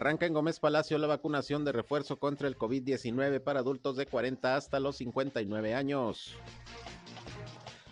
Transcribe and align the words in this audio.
Arranca 0.00 0.24
en 0.24 0.32
Gómez 0.32 0.58
Palacio 0.60 0.96
la 0.96 1.06
vacunación 1.06 1.62
de 1.62 1.72
refuerzo 1.72 2.18
contra 2.18 2.48
el 2.48 2.56
COVID-19 2.56 3.38
para 3.42 3.60
adultos 3.60 3.98
de 3.98 4.06
40 4.06 4.56
hasta 4.56 4.80
los 4.80 4.96
59 4.96 5.74
años. 5.74 6.36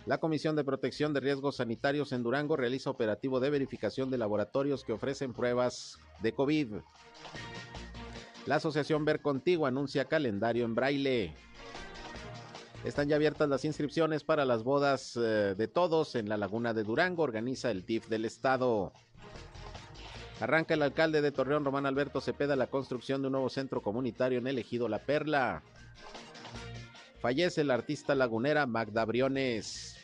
La 0.06 0.16
Comisión 0.16 0.56
de 0.56 0.64
Protección 0.64 1.12
de 1.12 1.20
Riesgos 1.20 1.56
Sanitarios 1.56 2.12
en 2.12 2.22
Durango 2.22 2.56
realiza 2.56 2.88
operativo 2.88 3.40
de 3.40 3.50
verificación 3.50 4.08
de 4.08 4.16
laboratorios 4.16 4.84
que 4.84 4.94
ofrecen 4.94 5.34
pruebas 5.34 5.98
de 6.22 6.32
COVID. 6.32 6.76
La 8.46 8.54
Asociación 8.54 9.04
Ver 9.04 9.20
Contigo 9.20 9.66
anuncia 9.66 10.06
calendario 10.06 10.64
en 10.64 10.74
braille. 10.74 11.34
Están 12.84 13.10
ya 13.10 13.16
abiertas 13.16 13.50
las 13.50 13.66
inscripciones 13.66 14.24
para 14.24 14.46
las 14.46 14.64
bodas 14.64 15.14
eh, 15.16 15.54
de 15.54 15.68
todos 15.68 16.14
en 16.14 16.30
la 16.30 16.38
Laguna 16.38 16.72
de 16.72 16.84
Durango, 16.84 17.22
organiza 17.22 17.70
el 17.70 17.84
TIF 17.84 18.08
del 18.08 18.24
Estado. 18.24 18.94
Arranca 20.40 20.74
el 20.74 20.82
alcalde 20.82 21.20
de 21.20 21.32
Torreón, 21.32 21.64
Román 21.64 21.84
Alberto 21.84 22.20
Cepeda, 22.20 22.54
la 22.54 22.68
construcción 22.68 23.22
de 23.22 23.26
un 23.26 23.32
nuevo 23.32 23.48
centro 23.48 23.82
comunitario 23.82 24.38
en 24.38 24.46
el 24.46 24.58
ejido 24.58 24.88
La 24.88 25.00
Perla. 25.00 25.62
Fallece 27.20 27.64
la 27.64 27.74
artista 27.74 28.14
lagunera 28.14 28.64
Magda 28.64 29.04
Briones. 29.04 29.96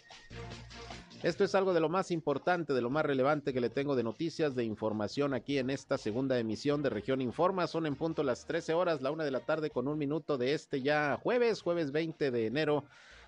Esto 1.23 1.45
es 1.45 1.54
algo 1.54 1.73
de 1.73 1.79
lo 1.79 1.88
más 1.88 2.10
importante, 2.10 2.73
de 2.73 2.82
lo 2.82 2.91
más 2.91 3.07
relevante 3.07 3.52
que 3.52 3.60
le 3.60 3.71
tengo 3.71 3.95
de 3.95 4.02
noticias, 4.02 4.57
de 4.57 4.65
información 4.65 5.35
aquí 5.35 5.59
en 5.59 5.71
esta 5.71 5.99
segunda 5.99 6.37
emisión 6.38 6.82
de 6.82 6.91
Región 6.91 7.21
Informa. 7.21 7.69
Son 7.69 7.87
en 7.87 7.95
punto 7.95 8.24
las 8.24 8.45
13 8.45 8.74
horas, 8.74 9.02
la 9.02 9.13
una 9.13 9.24
de 9.24 9.30
la 9.30 9.41
tarde 9.41 9.71
con 9.71 9.87
un 9.87 9.96
minuto 9.96 10.37
de 10.37 10.52
este 10.52 10.82
ya 10.82 11.16
jueves, 11.23 11.63
jueves 11.63 11.93
20 11.93 12.32
de 12.32 12.46
enero 12.46 12.85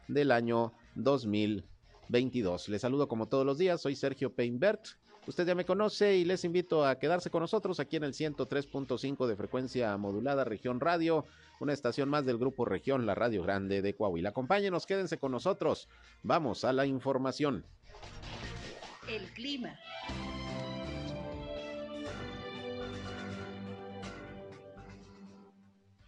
del 0.09 0.33
año 0.33 0.73
2022. 0.97 2.69
Les 2.69 2.83
saludo 2.83 3.07
como 3.07 3.29
todos 3.29 3.47
los 3.47 3.59
días, 3.59 3.81
soy 3.81 3.95
Sergio 3.95 4.35
Peinbert 4.35 4.89
Usted 5.27 5.45
ya 5.45 5.57
me 5.57 5.65
conoce 5.65 6.17
y 6.17 6.25
les 6.25 6.45
invito 6.45 6.87
a 6.87 7.01
quedarse 7.01 7.31
con 7.31 7.41
nosotros 7.41 7.81
aquí 7.81 7.97
en 7.97 8.05
el 8.05 8.13
103.5 8.13 9.27
de 9.27 9.35
frecuencia 9.35 9.97
modulada 9.97 10.45
Región 10.45 10.79
Radio, 10.79 11.25
una 11.59 11.73
estación 11.73 12.09
más 12.09 12.25
del 12.25 12.39
grupo 12.39 12.65
Región, 12.65 13.07
la 13.07 13.17
Radio 13.17 13.43
Grande 13.43 13.83
de 13.83 13.97
Coahuila. 13.97 14.29
Acompáñenos, 14.29 14.87
quédense 14.87 15.19
con 15.19 15.33
nosotros. 15.33 15.89
Vamos 16.23 16.65
a 16.65 16.73
la 16.73 16.87
información. 16.87 17.65
El 19.09 19.25
clima. 19.33 19.77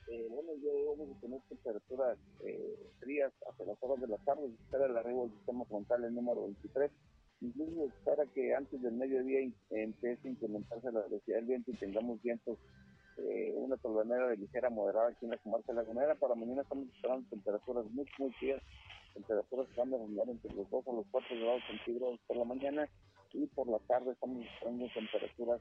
Eh, 0.07 0.27
bueno, 0.31 0.53
yo 0.63 0.97
vamos 0.97 1.17
a 1.17 1.21
tener 1.21 1.41
temperaturas 1.49 2.19
eh, 2.45 2.93
frías 3.01 3.33
hasta 3.51 3.65
las 3.65 3.77
horas 3.81 4.01
de 4.01 4.07
la 4.07 4.19
tarde, 4.19 4.47
espera 4.63 4.87
el 4.87 4.97
arribo 4.97 5.25
del 5.25 5.33
sistema 5.33 5.65
frontal 5.65 6.05
el 6.05 6.15
número 6.15 6.45
23 6.45 6.93
incluso 7.41 7.93
para 8.05 8.27
que 8.27 8.55
antes 8.55 8.81
del 8.83 8.95
mediodía 8.95 9.51
empiece 9.71 10.29
a 10.29 10.31
incrementarse 10.31 10.93
la 10.93 11.03
velocidad 11.03 11.37
del 11.37 11.47
viento 11.47 11.71
y 11.71 11.77
tengamos 11.77 12.21
vientos, 12.23 12.59
eh, 13.19 13.53
una 13.57 13.77
tormenera 13.77 14.29
de 14.29 14.37
ligera 14.37 14.71
moderada 14.71 15.09
aquí 15.09 15.25
en 15.25 15.33
la 15.33 15.39
comarca 15.39 15.73
lagunera. 15.73 16.15
Para 16.15 16.35
mañana 16.35 16.63
estamos 16.63 16.89
esperando 16.95 17.29
temperaturas 17.29 17.85
muy, 17.91 18.07
muy 18.19 18.33
frías, 18.35 18.63
temperaturas 19.15 19.69
que 19.69 19.81
van 19.81 19.95
a 19.95 19.99
rondar 19.99 20.29
entre 20.29 20.53
los 20.55 20.69
2 20.71 20.89
a 20.89 20.93
los 20.93 21.07
4 21.11 21.37
grados 21.41 21.63
centígrados 21.69 22.21
por 22.27 22.37
la 22.37 22.45
mañana 22.45 22.89
y 23.33 23.47
por 23.47 23.69
la 23.69 23.79
tarde 23.81 24.13
estamos 24.13 24.45
esperando 24.45 24.87
temperaturas 24.95 25.61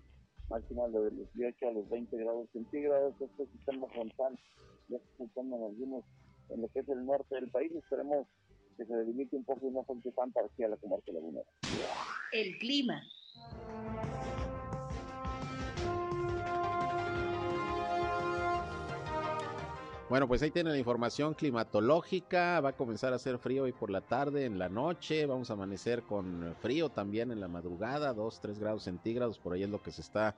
máximas 0.49 0.93
de 0.93 0.99
los 0.99 1.33
18 1.33 1.67
a 1.67 1.71
los 1.71 1.89
20 1.89 2.17
grados 2.17 2.49
centígrados. 2.53 3.13
Este 3.19 3.45
sistema 3.47 3.87
frontal 3.87 4.37
ya 4.87 4.97
está 4.97 5.41
en 5.41 5.53
algunos 5.53 6.05
en 6.49 6.61
lo 6.61 6.67
que 6.69 6.79
es 6.79 6.89
el 6.89 7.05
norte 7.05 7.35
del 7.35 7.49
país. 7.49 7.71
Esperemos 7.73 8.27
que 8.77 8.85
se 8.85 8.95
delimite 8.95 9.35
un 9.35 9.43
poco 9.43 9.67
y 9.67 9.71
no 9.71 9.83
fuente 9.83 10.11
tan 10.11 10.31
a 10.31 10.67
la 10.67 10.77
comarca 10.77 11.11
lagunera. 11.11 11.49
El 12.31 12.57
clima. 12.59 13.01
Bueno, 20.09 20.25
pues 20.25 20.41
ahí 20.41 20.51
tiene 20.51 20.69
la 20.69 20.77
información 20.77 21.33
climatológica. 21.33 22.61
Va 22.61 22.69
a 22.69 22.77
comenzar 22.77 23.11
a 23.11 23.17
hacer 23.17 23.37
frío 23.39 23.63
hoy 23.63 23.73
por 23.73 23.89
la 23.89 23.99
tarde, 23.99 24.45
en 24.45 24.57
la 24.57 24.69
noche. 24.69 25.25
Vamos 25.25 25.49
a 25.49 25.53
amanecer 25.53 26.03
con 26.03 26.55
frío 26.61 26.87
también 26.89 27.29
en 27.31 27.41
la 27.41 27.49
madrugada, 27.49 28.13
2, 28.13 28.39
3 28.39 28.59
grados 28.59 28.83
centígrados. 28.83 29.37
Por 29.37 29.53
ahí 29.53 29.63
es 29.63 29.69
lo 29.69 29.81
que 29.81 29.91
se 29.91 29.99
está 29.99 30.33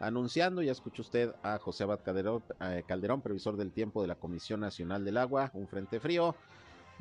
anunciando. 0.00 0.62
Ya 0.62 0.72
escuchó 0.72 1.02
usted 1.02 1.34
a 1.42 1.58
José 1.58 1.84
Abad 1.84 2.00
Calderón, 2.02 2.42
eh, 2.62 2.84
Calderón, 2.86 3.20
previsor 3.20 3.58
del 3.58 3.72
tiempo 3.72 4.00
de 4.00 4.08
la 4.08 4.14
Comisión 4.14 4.60
Nacional 4.60 5.04
del 5.04 5.18
Agua. 5.18 5.50
Un 5.52 5.68
frente 5.68 6.00
frío 6.00 6.34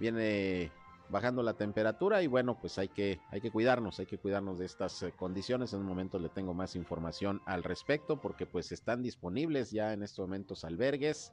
viene 0.02 0.72
bajando 1.10 1.44
la 1.44 1.54
temperatura 1.54 2.24
y 2.24 2.28
bueno, 2.28 2.58
pues 2.60 2.78
hay 2.80 2.88
que, 2.88 3.20
hay 3.30 3.40
que 3.40 3.52
cuidarnos, 3.52 4.00
hay 4.00 4.08
que 4.08 4.18
cuidarnos 4.18 4.58
de 4.58 4.66
estas 4.66 5.04
eh, 5.04 5.14
condiciones. 5.16 5.74
En 5.74 5.82
un 5.82 5.86
momento 5.86 6.18
le 6.18 6.30
tengo 6.30 6.54
más 6.54 6.76
información 6.76 7.42
al 7.46 7.64
respecto 7.64 8.20
porque 8.20 8.48
pues 8.48 8.72
están 8.72 9.04
disponibles 9.04 9.72
ya 9.72 9.94
en 9.94 10.02
estos 10.02 10.28
momentos 10.28 10.66
albergues, 10.66 11.32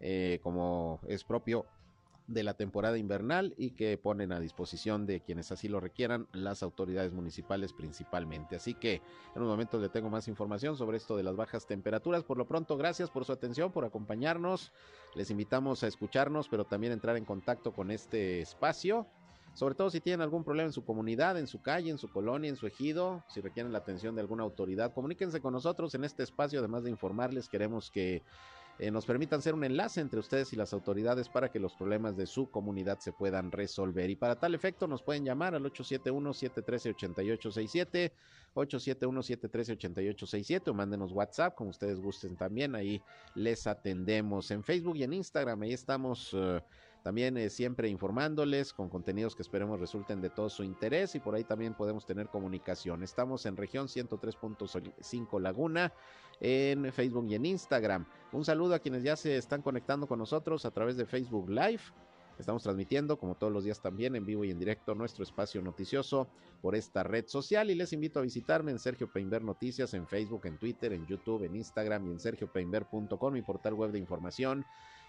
eh, 0.00 0.40
como 0.42 1.00
es 1.06 1.22
propio 1.22 1.66
de 2.26 2.42
la 2.42 2.54
temporada 2.54 2.96
invernal 2.96 3.54
y 3.58 3.70
que 3.72 3.98
ponen 3.98 4.32
a 4.32 4.40
disposición 4.40 5.06
de 5.06 5.20
quienes 5.20 5.52
así 5.52 5.68
lo 5.68 5.80
requieran 5.80 6.26
las 6.32 6.62
autoridades 6.62 7.12
municipales 7.12 7.72
principalmente. 7.72 8.56
Así 8.56 8.74
que 8.74 9.02
en 9.34 9.42
un 9.42 9.48
momento 9.48 9.78
le 9.78 9.90
tengo 9.90 10.08
más 10.08 10.26
información 10.28 10.76
sobre 10.76 10.96
esto 10.96 11.16
de 11.16 11.22
las 11.22 11.36
bajas 11.36 11.66
temperaturas. 11.66 12.24
Por 12.24 12.38
lo 12.38 12.46
pronto, 12.46 12.76
gracias 12.76 13.10
por 13.10 13.24
su 13.24 13.32
atención, 13.32 13.72
por 13.72 13.84
acompañarnos. 13.84 14.72
Les 15.14 15.30
invitamos 15.30 15.82
a 15.82 15.86
escucharnos, 15.86 16.48
pero 16.48 16.64
también 16.64 16.92
entrar 16.92 17.16
en 17.16 17.24
contacto 17.24 17.72
con 17.72 17.90
este 17.90 18.40
espacio. 18.40 19.06
Sobre 19.52 19.76
todo 19.76 19.88
si 19.88 20.00
tienen 20.00 20.20
algún 20.20 20.42
problema 20.42 20.66
en 20.66 20.72
su 20.72 20.84
comunidad, 20.84 21.38
en 21.38 21.46
su 21.46 21.62
calle, 21.62 21.90
en 21.90 21.98
su 21.98 22.10
colonia, 22.10 22.48
en 22.48 22.56
su 22.56 22.66
ejido, 22.66 23.22
si 23.28 23.40
requieren 23.40 23.72
la 23.72 23.78
atención 23.78 24.16
de 24.16 24.20
alguna 24.20 24.42
autoridad, 24.42 24.92
comuníquense 24.92 25.40
con 25.40 25.52
nosotros 25.52 25.94
en 25.94 26.02
este 26.02 26.24
espacio. 26.24 26.58
Además 26.58 26.82
de 26.82 26.90
informarles, 26.90 27.48
queremos 27.48 27.88
que 27.90 28.22
eh, 28.78 28.90
nos 28.90 29.06
permitan 29.06 29.40
ser 29.40 29.54
un 29.54 29.62
enlace 29.62 30.00
entre 30.00 30.18
ustedes 30.18 30.52
y 30.52 30.56
las 30.56 30.72
autoridades 30.72 31.28
para 31.28 31.48
que 31.50 31.60
los 31.60 31.74
problemas 31.74 32.16
de 32.16 32.26
su 32.26 32.50
comunidad 32.50 32.98
se 32.98 33.12
puedan 33.12 33.52
resolver. 33.52 34.10
Y 34.10 34.16
para 34.16 34.34
tal 34.36 34.52
efecto 34.54 34.88
nos 34.88 35.02
pueden 35.02 35.24
llamar 35.24 35.54
al 35.54 35.62
871-713-8867, 35.64 38.10
871-713-8867 38.54 40.68
o 40.68 40.74
mándenos 40.74 41.12
WhatsApp, 41.12 41.54
como 41.54 41.70
ustedes 41.70 42.00
gusten 42.00 42.36
también, 42.36 42.74
ahí 42.74 43.00
les 43.34 43.68
atendemos 43.68 44.50
en 44.50 44.64
Facebook 44.64 44.96
y 44.96 45.04
en 45.04 45.12
Instagram, 45.12 45.62
ahí 45.62 45.72
estamos... 45.72 46.34
Eh, 46.34 46.60
también 47.04 47.36
eh, 47.36 47.50
siempre 47.50 47.90
informándoles 47.90 48.72
con 48.72 48.88
contenidos 48.88 49.36
que 49.36 49.42
esperemos 49.42 49.78
resulten 49.78 50.22
de 50.22 50.30
todo 50.30 50.48
su 50.48 50.64
interés 50.64 51.14
y 51.14 51.20
por 51.20 51.34
ahí 51.34 51.44
también 51.44 51.74
podemos 51.74 52.06
tener 52.06 52.28
comunicación. 52.28 53.02
Estamos 53.02 53.44
en 53.44 53.58
región 53.58 53.88
103.5 53.88 55.38
Laguna 55.38 55.92
en 56.40 56.90
Facebook 56.94 57.26
y 57.28 57.34
en 57.34 57.44
Instagram. 57.44 58.06
Un 58.32 58.46
saludo 58.46 58.74
a 58.74 58.78
quienes 58.78 59.02
ya 59.02 59.16
se 59.16 59.36
están 59.36 59.60
conectando 59.60 60.06
con 60.06 60.18
nosotros 60.18 60.64
a 60.64 60.70
través 60.70 60.96
de 60.96 61.04
Facebook 61.04 61.50
Live. 61.50 61.82
Estamos 62.38 62.62
transmitiendo, 62.62 63.18
como 63.18 63.34
todos 63.34 63.52
los 63.52 63.64
días 63.64 63.82
también, 63.82 64.16
en 64.16 64.24
vivo 64.24 64.42
y 64.46 64.50
en 64.50 64.58
directo 64.58 64.94
nuestro 64.94 65.24
espacio 65.24 65.60
noticioso 65.60 66.26
por 66.62 66.74
esta 66.74 67.02
red 67.02 67.26
social 67.28 67.70
y 67.70 67.74
les 67.74 67.92
invito 67.92 68.18
a 68.18 68.22
visitarme 68.22 68.70
en 68.70 68.78
Sergio 68.78 69.12
Peinber 69.12 69.44
Noticias 69.44 69.92
en 69.92 70.06
Facebook, 70.06 70.46
en 70.46 70.56
Twitter, 70.56 70.94
en 70.94 71.06
YouTube, 71.06 71.44
en 71.44 71.54
Instagram 71.54 72.08
y 72.08 72.12
en 72.12 72.18
sergiopeinber.com, 72.18 73.32
mi 73.34 73.42
portal 73.42 73.74
web 73.74 73.92
de 73.92 73.98
información 73.98 74.64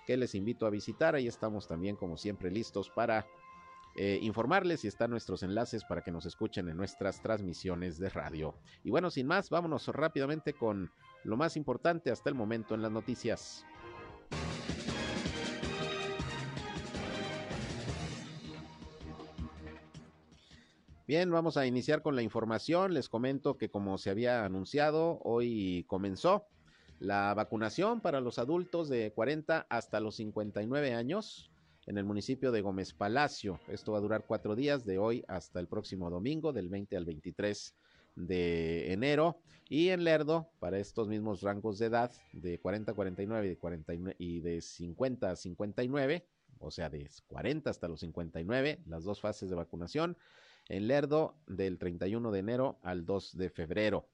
que 0.05 0.17
les 0.17 0.35
invito 0.35 0.65
a 0.65 0.69
visitar. 0.69 1.15
Ahí 1.15 1.27
estamos 1.27 1.67
también, 1.67 1.95
como 1.95 2.17
siempre, 2.17 2.51
listos 2.51 2.89
para 2.89 3.25
eh, 3.97 4.19
informarles 4.21 4.83
y 4.83 4.87
están 4.87 5.11
nuestros 5.11 5.41
enlaces 5.41 5.85
para 5.85 6.01
que 6.01 6.11
nos 6.11 6.25
escuchen 6.25 6.67
en 6.67 6.75
nuestras 6.75 7.21
transmisiones 7.21 7.97
de 7.97 8.09
radio. 8.09 8.55
Y 8.83 8.89
bueno, 8.89 9.09
sin 9.09 9.25
más, 9.25 9.49
vámonos 9.49 9.87
rápidamente 9.87 10.53
con 10.53 10.91
lo 11.23 11.37
más 11.37 11.55
importante 11.55 12.11
hasta 12.11 12.29
el 12.29 12.35
momento 12.35 12.75
en 12.75 12.81
las 12.81 12.91
noticias. 12.91 13.65
Bien, 21.07 21.29
vamos 21.29 21.55
a 21.55 21.67
iniciar 21.67 22.01
con 22.01 22.15
la 22.15 22.23
información. 22.23 22.93
Les 22.93 23.09
comento 23.09 23.57
que 23.57 23.69
como 23.69 23.97
se 23.99 24.09
había 24.09 24.43
anunciado, 24.43 25.19
hoy 25.23 25.85
comenzó 25.87 26.47
la 26.99 27.33
vacunación 27.33 28.01
para 28.01 28.21
los 28.21 28.39
adultos 28.39 28.89
de 28.89 29.11
40 29.11 29.67
hasta 29.69 29.99
los 29.99 30.15
59 30.15 30.93
años 30.93 31.49
en 31.85 31.97
el 31.97 32.05
municipio 32.05 32.51
de 32.51 32.61
Gómez 32.61 32.93
Palacio. 32.93 33.59
Esto 33.67 33.91
va 33.91 33.99
a 33.99 34.01
durar 34.01 34.25
cuatro 34.25 34.55
días 34.55 34.85
de 34.85 34.97
hoy 34.97 35.23
hasta 35.27 35.59
el 35.59 35.67
próximo 35.67 36.09
domingo, 36.09 36.53
del 36.53 36.69
20 36.69 36.97
al 36.97 37.05
23 37.05 37.75
de 38.15 38.93
enero. 38.93 39.39
Y 39.67 39.89
en 39.89 40.03
Lerdo, 40.03 40.49
para 40.59 40.79
estos 40.79 41.07
mismos 41.07 41.41
rangos 41.41 41.79
de 41.79 41.87
edad, 41.87 42.11
de 42.33 42.59
40 42.59 42.91
a 42.91 42.95
49 42.95 43.45
y 43.45 43.49
de, 43.49 43.57
49, 43.57 44.15
y 44.19 44.39
de 44.39 44.61
50 44.61 45.31
a 45.31 45.35
59, 45.35 46.25
o 46.59 46.71
sea, 46.71 46.89
de 46.89 47.09
40 47.27 47.69
hasta 47.69 47.87
los 47.87 47.99
59, 47.99 48.79
las 48.87 49.03
dos 49.03 49.21
fases 49.21 49.49
de 49.49 49.55
vacunación. 49.55 50.17
En 50.67 50.87
Lerdo, 50.87 51.35
del 51.45 51.77
31 51.77 52.31
de 52.31 52.39
enero 52.39 52.79
al 52.81 53.05
2 53.05 53.37
de 53.37 53.49
febrero. 53.49 54.07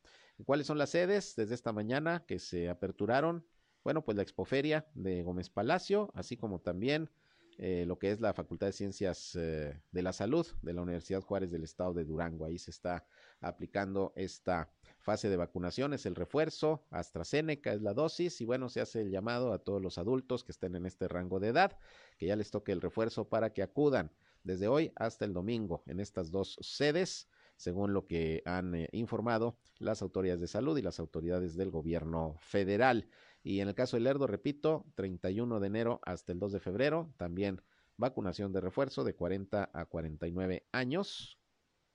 ¿Cuáles 0.46 0.68
son 0.68 0.78
las 0.78 0.90
sedes 0.90 1.36
desde 1.36 1.56
esta 1.56 1.72
mañana 1.72 2.24
que 2.28 2.40
se 2.40 2.70
aperturaron? 2.70 3.46
Bueno, 3.84 4.04
pues 4.04 4.16
la 4.16 4.24
Expoferia 4.24 4.88
de 4.94 5.24
Gómez 5.24 5.50
Palacio, 5.50 6.12
así 6.14 6.38
como 6.38 6.60
también 6.60 7.10
eh, 7.58 7.86
lo 7.86 8.00
que 8.00 8.12
es 8.12 8.22
la 8.22 8.34
Facultad 8.34 8.68
de 8.68 8.74
Ciencias 8.74 9.36
eh, 9.36 9.80
de 9.92 10.02
la 10.02 10.14
Salud 10.14 10.48
de 10.62 10.74
la 10.74 10.82
Universidad 10.82 11.22
Juárez 11.22 11.52
del 11.52 11.64
Estado 11.64 11.94
de 11.94 12.06
Durango. 12.06 12.46
Ahí 12.46 12.58
se 12.58 12.72
está 12.72 13.06
aplicando 13.40 14.14
esta 14.16 14.72
fase 15.00 15.30
de 15.30 15.38
vacunación, 15.38 15.94
es 15.94 16.06
el 16.06 16.16
refuerzo, 16.16 16.86
AstraZeneca 16.92 17.74
es 17.74 17.82
la 17.82 17.94
dosis 17.94 18.40
y 18.42 18.46
bueno, 18.46 18.70
se 18.70 18.82
hace 18.82 19.02
el 19.02 19.12
llamado 19.12 19.52
a 19.52 19.60
todos 19.60 19.82
los 19.82 19.98
adultos 19.98 20.44
que 20.44 20.52
estén 20.52 20.76
en 20.76 20.86
este 20.86 21.08
rango 21.08 21.40
de 21.40 21.50
edad, 21.50 21.78
que 22.18 22.28
ya 22.28 22.36
les 22.36 22.52
toque 22.52 22.72
el 22.72 22.82
refuerzo 22.82 23.28
para 23.28 23.52
que 23.52 23.64
acudan 23.64 24.12
desde 24.44 24.68
hoy 24.68 24.92
hasta 24.96 25.26
el 25.26 25.34
domingo 25.34 25.84
en 25.88 26.00
estas 26.00 26.32
dos 26.32 26.58
sedes 26.62 27.28
según 27.62 27.94
lo 27.94 28.08
que 28.08 28.42
han 28.46 28.74
eh, 28.74 28.90
informado 28.92 29.56
las 29.78 30.02
autoridades 30.02 30.42
de 30.42 30.48
salud 30.48 30.76
y 30.78 30.82
las 30.82 31.00
autoridades 31.00 31.56
del 31.56 31.70
gobierno 31.70 32.36
federal. 32.40 33.08
Y 33.44 33.60
en 33.60 33.68
el 33.68 33.76
caso 33.76 33.98
del 33.98 34.06
Lerdo, 34.06 34.26
repito, 34.26 34.86
31 34.96 35.60
de 35.60 35.68
enero 35.68 36.00
hasta 36.04 36.32
el 36.32 36.40
2 36.40 36.54
de 36.54 36.60
febrero, 36.60 37.14
también 37.18 37.62
vacunación 37.98 38.52
de 38.52 38.62
refuerzo 38.62 39.04
de 39.04 39.14
40 39.14 39.70
a 39.72 39.86
49 39.86 40.66
años 40.72 41.38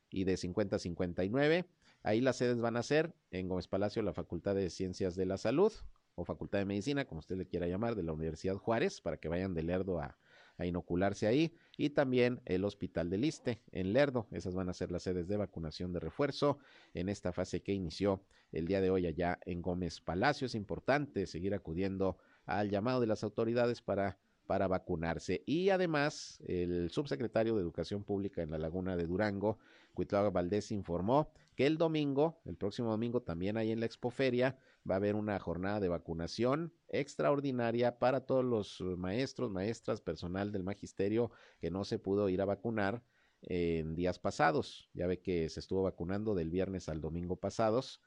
y 0.09 0.23
de 0.23 0.37
50 0.37 0.77
a 0.77 0.79
59. 0.79 1.67
Ahí 2.05 2.21
las 2.21 2.37
sedes 2.37 2.61
van 2.61 2.77
a 2.77 2.85
ser 2.85 3.17
en 3.33 3.49
Gómez 3.49 3.67
Palacio, 3.67 4.03
la 4.03 4.13
Facultad 4.13 4.55
de 4.55 4.71
Ciencias 4.71 5.17
de 5.17 5.27
la 5.27 5.37
Salud 5.37 5.73
o 6.15 6.25
Facultad 6.25 6.61
de 6.61 6.65
Medicina, 6.65 7.07
como 7.07 7.19
usted 7.19 7.37
le 7.37 7.47
quiera 7.47 7.67
llamar, 7.67 7.97
de 7.97 8.05
la 8.05 8.13
Universidad 8.13 8.55
Juárez, 8.55 9.01
para 9.01 9.17
que 9.17 9.29
vayan 9.29 9.53
de 9.53 9.65
Lerdo 9.65 10.01
a, 10.01 10.17
a 10.59 10.67
inocularse 10.67 11.27
ahí 11.27 11.55
y 11.77 11.91
también 11.91 12.41
el 12.45 12.65
Hospital 12.65 13.11
del 13.11 13.23
Liste 13.23 13.61
en 13.73 13.93
Lerdo. 13.93 14.27
Esas 14.31 14.55
van 14.55 14.69
a 14.69 14.75
ser 14.75 14.91
las 14.91 15.03
sedes 15.03 15.29
de 15.29 15.37
vacunación 15.37 15.93
de 15.93 16.01
refuerzo 16.01 16.59
en 16.95 17.09
esta 17.09 17.33
fase 17.33 17.63
que 17.63 17.73
inició 17.73 18.23
el 18.53 18.67
día 18.67 18.81
de 18.81 18.91
hoy 18.91 19.07
allá 19.07 19.39
en 19.45 19.63
Gómez 19.63 20.01
Palacio. 20.01 20.47
Es 20.47 20.55
importante 20.55 21.27
seguir 21.27 21.55
acudiendo 21.55 22.17
al 22.45 22.71
llamado 22.71 23.01
de 23.01 23.07
las 23.07 23.25
autoridades 23.25 23.83
para 23.83 24.19
para 24.47 24.69
vacunarse. 24.69 25.43
Y 25.47 25.71
además, 25.71 26.41
el 26.47 26.91
subsecretario 26.91 27.55
de 27.55 27.63
Educación 27.63 28.05
Pública 28.05 28.43
en 28.43 28.51
la 28.51 28.59
Laguna 28.59 28.97
de 28.97 29.07
Durango, 29.07 29.59
Cuitlava 29.95 30.31
Valdés, 30.31 30.73
informó 30.73 31.33
que 31.55 31.67
el 31.67 31.79
domingo, 31.79 32.41
el 32.45 32.57
próximo 32.57 32.91
domingo, 32.91 33.23
también 33.23 33.57
ahí 33.57 33.73
en 33.73 33.81
la 33.81 33.87
Expoferia, 33.87 34.59
va 34.89 34.95
a 34.95 34.99
haber 34.99 35.17
una 35.17 35.39
jornada 35.39 35.81
de 35.81 35.89
vacunación 35.89 36.73
extraordinaria 36.89 37.99
para 37.99 38.21
todos 38.27 38.45
los 38.45 38.81
maestros, 38.97 39.51
maestras, 39.51 40.01
personal 40.01 40.53
del 40.53 40.63
magisterio 40.63 41.31
que 41.59 41.71
no 41.71 41.85
se 41.85 41.99
pudo 41.99 42.29
ir 42.29 42.41
a 42.41 42.45
vacunar 42.45 43.03
en 43.43 43.95
días 43.95 44.19
pasados. 44.19 44.89
Ya 44.95 45.07
ve 45.07 45.21
que 45.21 45.49
se 45.49 45.61
estuvo 45.61 45.83
vacunando 45.83 46.35
del 46.35 46.51
viernes 46.51 46.89
al 46.89 47.01
domingo 47.01 47.37
pasados. 47.37 48.01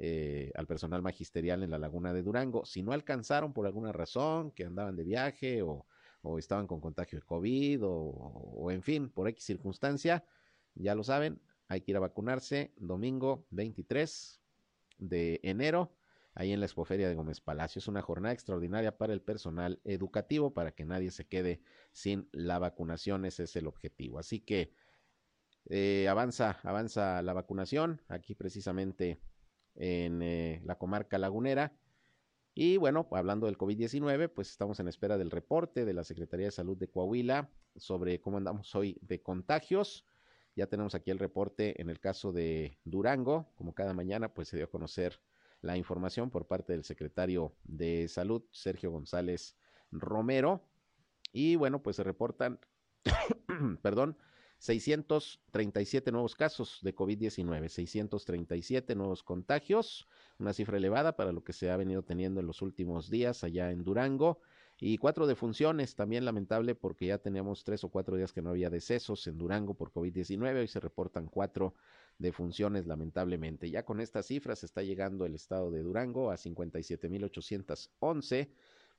Eh, 0.00 0.50
al 0.56 0.66
personal 0.66 1.02
magisterial 1.02 1.62
en 1.62 1.70
la 1.70 1.78
laguna 1.78 2.12
de 2.12 2.22
Durango. 2.22 2.64
Si 2.64 2.82
no 2.82 2.92
alcanzaron 2.92 3.52
por 3.52 3.66
alguna 3.66 3.92
razón, 3.92 4.50
que 4.50 4.64
andaban 4.64 4.96
de 4.96 5.04
viaje 5.04 5.62
o, 5.62 5.86
estaban 6.38 6.66
con 6.66 6.80
contagio 6.80 7.20
de 7.20 7.24
COVID 7.24 7.80
o, 7.84 8.70
en 8.70 8.82
fin, 8.82 9.10
por 9.10 9.28
X 9.28 9.44
circunstancia, 9.44 10.24
ya 10.74 10.94
lo 10.94 11.04
saben, 11.04 11.40
hay 11.68 11.82
que 11.82 11.92
ir 11.92 11.96
a 11.96 12.00
vacunarse 12.00 12.72
domingo 12.76 13.46
23 13.50 14.40
de 14.98 15.40
enero 15.44 15.94
ahí 16.34 16.52
en 16.52 16.60
la 16.60 16.66
Expoferia 16.66 17.08
de 17.08 17.14
Gómez 17.14 17.40
Palacio. 17.40 17.78
Es 17.78 17.86
una 17.86 18.02
jornada 18.02 18.32
extraordinaria 18.34 18.96
para 18.96 19.12
el 19.12 19.22
personal 19.22 19.80
educativo, 19.84 20.54
para 20.54 20.72
que 20.72 20.84
nadie 20.84 21.10
se 21.12 21.26
quede 21.26 21.60
sin 21.92 22.28
la 22.32 22.58
vacunación, 22.58 23.26
ese 23.26 23.44
es 23.44 23.54
el 23.54 23.68
objetivo. 23.68 24.18
Así 24.18 24.40
que 24.40 24.72
eh, 25.66 26.08
avanza, 26.08 26.58
avanza 26.64 27.22
la 27.22 27.32
vacunación, 27.32 28.02
aquí 28.08 28.34
precisamente 28.34 29.20
en 29.74 30.22
eh, 30.22 30.60
la 30.64 30.76
comarca 30.76 31.18
lagunera. 31.18 31.72
Y 32.54 32.76
bueno, 32.76 33.08
hablando 33.10 33.46
del 33.46 33.58
COVID-19, 33.58 34.28
pues 34.28 34.50
estamos 34.50 34.78
en 34.78 34.88
espera 34.88 35.18
del 35.18 35.30
reporte 35.30 35.84
de 35.84 35.92
la 35.92 36.04
Secretaría 36.04 36.46
de 36.46 36.52
Salud 36.52 36.76
de 36.76 36.88
Coahuila 36.88 37.50
sobre 37.74 38.20
cómo 38.20 38.36
andamos 38.36 38.74
hoy 38.74 38.96
de 39.00 39.22
contagios. 39.22 40.06
Ya 40.54 40.68
tenemos 40.68 40.94
aquí 40.94 41.10
el 41.10 41.18
reporte 41.18 41.80
en 41.82 41.90
el 41.90 41.98
caso 41.98 42.32
de 42.32 42.78
Durango, 42.84 43.50
como 43.56 43.74
cada 43.74 43.92
mañana, 43.92 44.32
pues 44.32 44.48
se 44.48 44.56
dio 44.56 44.66
a 44.66 44.70
conocer 44.70 45.20
la 45.62 45.76
información 45.76 46.30
por 46.30 46.46
parte 46.46 46.74
del 46.74 46.84
secretario 46.84 47.56
de 47.64 48.06
Salud, 48.06 48.42
Sergio 48.52 48.92
González 48.92 49.56
Romero. 49.90 50.62
Y 51.32 51.56
bueno, 51.56 51.82
pues 51.82 51.96
se 51.96 52.04
reportan, 52.04 52.60
perdón, 53.82 54.16
637 54.64 56.10
nuevos 56.10 56.34
casos 56.34 56.78
de 56.80 56.94
COVID-19, 56.94 57.68
637 57.68 58.94
nuevos 58.94 59.22
contagios, 59.22 60.08
una 60.38 60.54
cifra 60.54 60.78
elevada 60.78 61.16
para 61.16 61.32
lo 61.32 61.44
que 61.44 61.52
se 61.52 61.70
ha 61.70 61.76
venido 61.76 62.02
teniendo 62.02 62.40
en 62.40 62.46
los 62.46 62.62
últimos 62.62 63.10
días 63.10 63.44
allá 63.44 63.72
en 63.72 63.84
Durango. 63.84 64.40
Y 64.80 64.96
cuatro 64.96 65.26
defunciones, 65.26 65.96
también 65.96 66.24
lamentable 66.24 66.74
porque 66.74 67.08
ya 67.08 67.18
teníamos 67.18 67.62
tres 67.62 67.84
o 67.84 67.90
cuatro 67.90 68.16
días 68.16 68.32
que 68.32 68.40
no 68.40 68.48
había 68.50 68.70
decesos 68.70 69.26
en 69.26 69.36
Durango 69.36 69.74
por 69.74 69.92
COVID-19, 69.92 70.60
hoy 70.60 70.66
se 70.66 70.80
reportan 70.80 71.26
cuatro 71.26 71.74
de 72.18 72.32
funciones, 72.32 72.86
lamentablemente. 72.86 73.70
Ya 73.70 73.84
con 73.84 74.00
estas 74.00 74.24
cifras 74.24 74.64
está 74.64 74.82
llegando 74.82 75.26
el 75.26 75.34
estado 75.34 75.70
de 75.70 75.82
Durango 75.82 76.30
a 76.30 76.36
57.811 76.36 78.48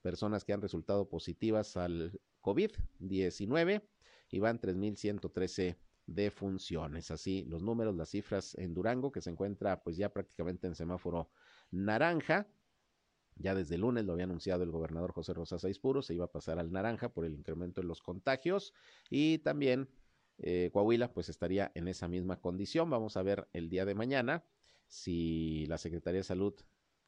personas 0.03 0.45
que 0.45 0.53
han 0.53 0.61
resultado 0.61 1.09
positivas 1.09 1.75
al 1.75 2.19
COVID-19 2.44 3.81
y 4.30 4.39
van 4.39 4.60
3.113 4.60 5.77
defunciones. 6.07 7.12
Así 7.12 7.45
los 7.45 7.63
números, 7.63 7.95
las 7.95 8.10
cifras 8.10 8.56
en 8.56 8.74
Durango, 8.74 9.12
que 9.12 9.22
se 9.22 9.30
encuentra 9.30 9.81
pues 9.83 9.98
ya 9.98 10.10
prácticamente 10.10 10.68
en 10.68 10.75
semáforo 10.75 11.30
naranja. 11.72 12.48
Ya 13.38 13.54
desde 13.54 13.75
el 13.75 13.81
lunes 13.81 14.06
lo 14.06 14.13
había 14.13 14.24
anunciado 14.24 14.63
el 14.63 14.72
gobernador 14.72 15.12
José 15.12 15.33
Rosa 15.33 15.57
Puro, 15.81 16.01
se 16.01 16.13
iba 16.13 16.25
a 16.25 16.31
pasar 16.31 16.57
al 16.57 16.72
naranja 16.72 17.10
por 17.10 17.25
el 17.25 17.33
incremento 17.33 17.81
en 17.81 17.88
los 17.88 18.01
contagios 18.01 18.74
y 19.10 19.39
también 19.39 19.89
eh, 20.38 20.69
Coahuila 20.71 21.13
pues 21.13 21.28
estaría 21.28 21.71
en 21.75 21.89
esa 21.89 22.07
misma 22.07 22.39
condición. 22.39 22.89
Vamos 22.89 23.18
a 23.18 23.24
ver 23.24 23.48
el 23.51 23.69
día 23.69 23.83
de 23.86 23.94
mañana 23.94 24.45
si 24.88 25.66
la 25.68 25.78
Secretaría 25.78 26.19
de 26.19 26.24
Salud 26.24 26.54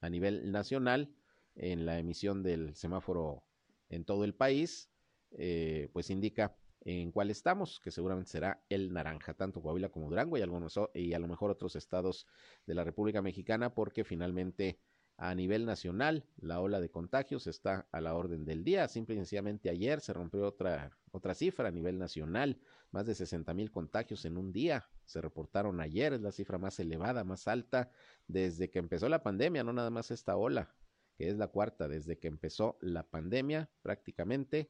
a 0.01 0.09
nivel 0.09 0.51
nacional 0.51 1.13
en 1.55 1.85
la 1.85 1.97
emisión 1.97 2.43
del 2.43 2.75
semáforo 2.75 3.43
en 3.89 4.03
todo 4.03 4.25
el 4.25 4.33
país 4.33 4.89
eh, 5.31 5.89
pues 5.93 6.09
indica 6.09 6.55
en 6.81 7.11
cuál 7.11 7.29
estamos, 7.29 7.79
que 7.79 7.91
seguramente 7.91 8.31
será 8.31 8.63
el 8.69 8.93
naranja, 8.93 9.33
tanto 9.33 9.61
Coahuila 9.61 9.89
como 9.89 10.09
Durango 10.09 10.37
y, 10.37 10.41
algunos, 10.41 10.79
y 10.93 11.13
a 11.13 11.19
lo 11.19 11.27
mejor 11.27 11.51
otros 11.51 11.75
estados 11.75 12.27
de 12.65 12.75
la 12.75 12.83
República 12.83 13.21
Mexicana, 13.21 13.73
porque 13.73 14.03
finalmente 14.03 14.79
a 15.17 15.33
nivel 15.33 15.65
nacional 15.65 16.25
la 16.37 16.61
ola 16.61 16.79
de 16.79 16.91
contagios 16.91 17.47
está 17.47 17.87
a 17.91 18.01
la 18.01 18.13
orden 18.13 18.45
del 18.45 18.63
día. 18.63 18.87
Simple 18.87 19.15
y 19.15 19.17
sencillamente 19.17 19.69
ayer 19.69 19.99
se 19.99 20.13
rompió 20.13 20.45
otra, 20.45 20.95
otra 21.11 21.33
cifra 21.33 21.69
a 21.69 21.71
nivel 21.71 21.97
nacional, 21.97 22.59
más 22.91 23.07
de 23.07 23.15
60 23.15 23.53
mil 23.55 23.71
contagios 23.71 24.25
en 24.25 24.37
un 24.37 24.53
día. 24.53 24.87
Se 25.05 25.19
reportaron 25.19 25.81
ayer, 25.81 26.13
es 26.13 26.21
la 26.21 26.31
cifra 26.31 26.59
más 26.59 26.79
elevada, 26.79 27.23
más 27.23 27.47
alta 27.47 27.89
desde 28.27 28.69
que 28.69 28.79
empezó 28.79 29.09
la 29.09 29.23
pandemia, 29.23 29.63
no 29.63 29.73
nada 29.73 29.89
más 29.89 30.11
esta 30.11 30.37
ola, 30.37 30.75
que 31.17 31.29
es 31.29 31.37
la 31.37 31.47
cuarta, 31.47 31.87
desde 31.87 32.19
que 32.19 32.27
empezó 32.27 32.77
la 32.79 33.03
pandemia 33.03 33.71
prácticamente. 33.81 34.69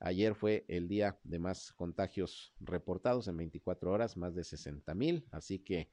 Ayer 0.00 0.34
fue 0.34 0.64
el 0.68 0.86
día 0.88 1.18
de 1.24 1.38
más 1.38 1.72
contagios 1.72 2.54
reportados 2.60 3.26
en 3.28 3.36
24 3.36 3.90
horas, 3.90 4.16
más 4.16 4.34
de 4.34 4.44
60 4.44 4.94
mil, 4.94 5.26
así 5.32 5.58
que 5.58 5.90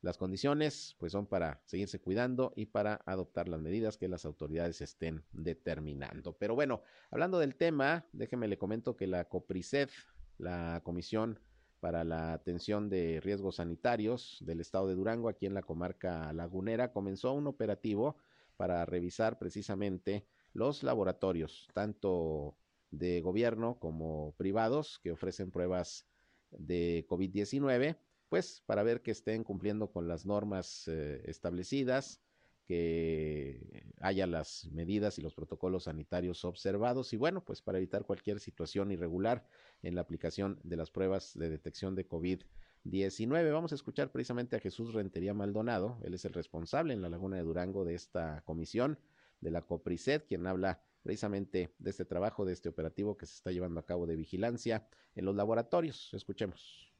las 0.00 0.16
condiciones 0.16 0.94
pues 0.98 1.12
son 1.12 1.26
para 1.26 1.60
seguirse 1.64 2.00
cuidando 2.00 2.52
y 2.54 2.66
para 2.66 3.00
adoptar 3.04 3.48
las 3.48 3.60
medidas 3.60 3.96
que 3.96 4.06
las 4.06 4.24
autoridades 4.24 4.80
estén 4.80 5.24
determinando. 5.32 6.36
Pero 6.36 6.54
bueno, 6.54 6.82
hablando 7.10 7.38
del 7.38 7.56
tema, 7.56 8.06
déjeme 8.12 8.48
le 8.48 8.58
comento 8.58 8.96
que 8.96 9.06
la 9.06 9.24
COPRISED, 9.24 9.88
la 10.36 10.82
Comisión 10.84 11.40
para 11.80 12.04
la 12.04 12.32
Atención 12.32 12.88
de 12.88 13.20
Riesgos 13.20 13.56
Sanitarios 13.56 14.38
del 14.40 14.60
Estado 14.60 14.88
de 14.88 14.94
Durango, 14.94 15.28
aquí 15.28 15.46
en 15.46 15.54
la 15.54 15.62
comarca 15.62 16.32
lagunera, 16.32 16.92
comenzó 16.92 17.32
un 17.32 17.46
operativo 17.46 18.16
para 18.56 18.84
revisar 18.84 19.38
precisamente 19.38 20.26
los 20.52 20.82
laboratorios, 20.82 21.68
tanto 21.74 22.56
de 22.90 23.20
gobierno 23.20 23.78
como 23.78 24.34
privados, 24.36 25.00
que 25.02 25.12
ofrecen 25.12 25.50
pruebas 25.50 26.06
de 26.50 27.06
COVID-19 27.08 27.96
pues 28.28 28.62
para 28.66 28.82
ver 28.82 29.02
que 29.02 29.10
estén 29.10 29.44
cumpliendo 29.44 29.90
con 29.90 30.08
las 30.08 30.26
normas 30.26 30.86
eh, 30.88 31.22
establecidas, 31.24 32.20
que 32.66 33.82
haya 34.00 34.26
las 34.26 34.66
medidas 34.72 35.18
y 35.18 35.22
los 35.22 35.34
protocolos 35.34 35.84
sanitarios 35.84 36.44
observados 36.44 37.14
y 37.14 37.16
bueno, 37.16 37.42
pues 37.42 37.62
para 37.62 37.78
evitar 37.78 38.04
cualquier 38.04 38.40
situación 38.40 38.92
irregular 38.92 39.46
en 39.82 39.94
la 39.94 40.02
aplicación 40.02 40.60
de 40.62 40.76
las 40.76 40.90
pruebas 40.90 41.32
de 41.38 41.48
detección 41.48 41.94
de 41.94 42.06
COVID-19. 42.06 43.52
Vamos 43.52 43.72
a 43.72 43.74
escuchar 43.74 44.12
precisamente 44.12 44.56
a 44.56 44.60
Jesús 44.60 44.92
Rentería 44.92 45.32
Maldonado, 45.32 45.98
él 46.02 46.12
es 46.12 46.26
el 46.26 46.34
responsable 46.34 46.92
en 46.92 47.00
la 47.00 47.08
Laguna 47.08 47.36
de 47.36 47.42
Durango 47.42 47.86
de 47.86 47.94
esta 47.94 48.42
comisión 48.44 48.98
de 49.40 49.50
la 49.50 49.62
COPRISED, 49.62 50.24
quien 50.28 50.46
habla 50.46 50.82
precisamente 51.02 51.74
de 51.78 51.90
este 51.90 52.04
trabajo, 52.04 52.44
de 52.44 52.52
este 52.52 52.68
operativo 52.68 53.16
que 53.16 53.26
se 53.26 53.34
está 53.34 53.50
llevando 53.50 53.80
a 53.80 53.86
cabo 53.86 54.06
de 54.06 54.16
vigilancia 54.16 54.86
en 55.14 55.24
los 55.24 55.34
laboratorios. 55.34 56.12
Escuchemos. 56.14 56.92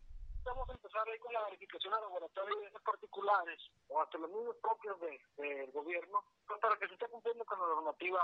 Vamos 0.45 0.69
a 0.69 0.73
empezar 0.73 1.09
ahí 1.09 1.19
con 1.19 1.33
la 1.33 1.45
verificación 1.45 1.95
a 1.95 2.01
laboratorios 2.01 2.73
particulares 2.85 3.61
o 3.89 4.01
hasta 4.01 4.19
los 4.19 4.31
mismos 4.31 4.57
propios 4.63 4.99
del 5.01 5.19
de, 5.37 5.67
gobierno 5.73 6.25
pues, 6.47 6.61
para 6.61 6.77
que 6.79 6.89
se 6.89 6.95
esté 6.95 7.07
cumpliendo 7.09 7.45
con 7.45 7.59
la 7.61 7.67
normativa 7.67 8.21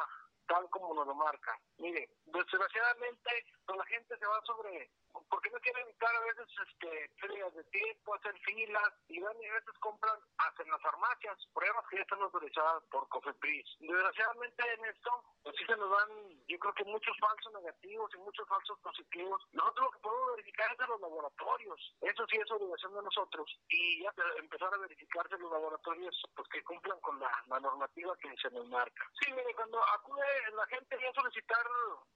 tal 0.46 0.68
como 0.70 0.94
nos 0.94 1.06
lo 1.06 1.14
marca. 1.14 1.58
Mire, 1.78 2.08
desgraciadamente 2.26 3.46
pues, 3.66 3.78
la 3.78 3.84
gente 3.86 4.16
se 4.18 4.26
va 4.26 4.40
sobre 4.44 4.90
porque 5.30 5.50
no 5.50 5.58
quieren 5.60 5.82
evitar 5.82 6.14
a 6.14 6.20
veces 6.20 6.46
este 6.68 7.08
ferias 7.20 7.54
de 7.54 7.64
tiempo, 7.64 8.14
hacer 8.14 8.36
filas 8.40 8.92
y 9.08 9.20
van 9.20 9.36
a 9.36 9.54
veces 9.54 9.78
compran 9.80 10.18
hasta 10.38 10.62
en 10.62 10.70
las 10.70 10.82
farmacias 10.82 11.38
pruebas 11.52 11.84
que 11.88 11.96
ya 11.96 12.02
están 12.02 12.22
autorizadas 12.22 12.82
por 12.90 13.08
COFEPRIS. 13.08 13.66
Desgraciadamente 13.80 14.62
en 14.74 14.84
esto, 14.86 15.24
pues 15.42 15.56
sí 15.56 15.64
se 15.66 15.76
nos 15.76 15.90
dan, 15.90 16.10
yo 16.46 16.58
creo 16.58 16.74
que 16.74 16.84
muchos 16.84 17.16
falsos 17.18 17.52
negativos 17.52 18.10
y 18.14 18.18
muchos 18.18 18.48
falsos 18.48 18.78
positivos. 18.80 19.42
Nosotros 19.52 19.86
lo 19.86 19.90
que 19.92 19.98
podemos 20.00 20.36
verificar 20.36 20.72
es 20.72 20.80
en 20.80 20.88
los 20.88 21.00
laboratorios. 21.00 21.94
Eso 22.00 22.26
sí 22.26 22.36
es 22.36 22.50
obligación 22.50 22.94
de 22.94 23.02
nosotros. 23.02 23.60
Y 23.68 24.02
ya 24.02 24.12
empezar 24.38 24.72
a 24.74 24.78
verificarse 24.78 25.38
los 25.38 25.52
laboratorios 25.52 26.22
pues 26.34 26.48
que 26.48 26.64
cumplan 26.64 27.00
con 27.00 27.18
la, 27.20 27.60
normativa 27.60 28.16
que 28.18 28.34
se 28.36 28.50
nos 28.50 28.68
marca. 28.68 29.08
Sí, 29.20 29.32
mire, 29.32 29.54
cuando 29.54 29.82
acude 29.94 30.22
la 30.54 30.66
gente 30.66 30.94
a 30.94 31.12
solicitar, 31.12 31.66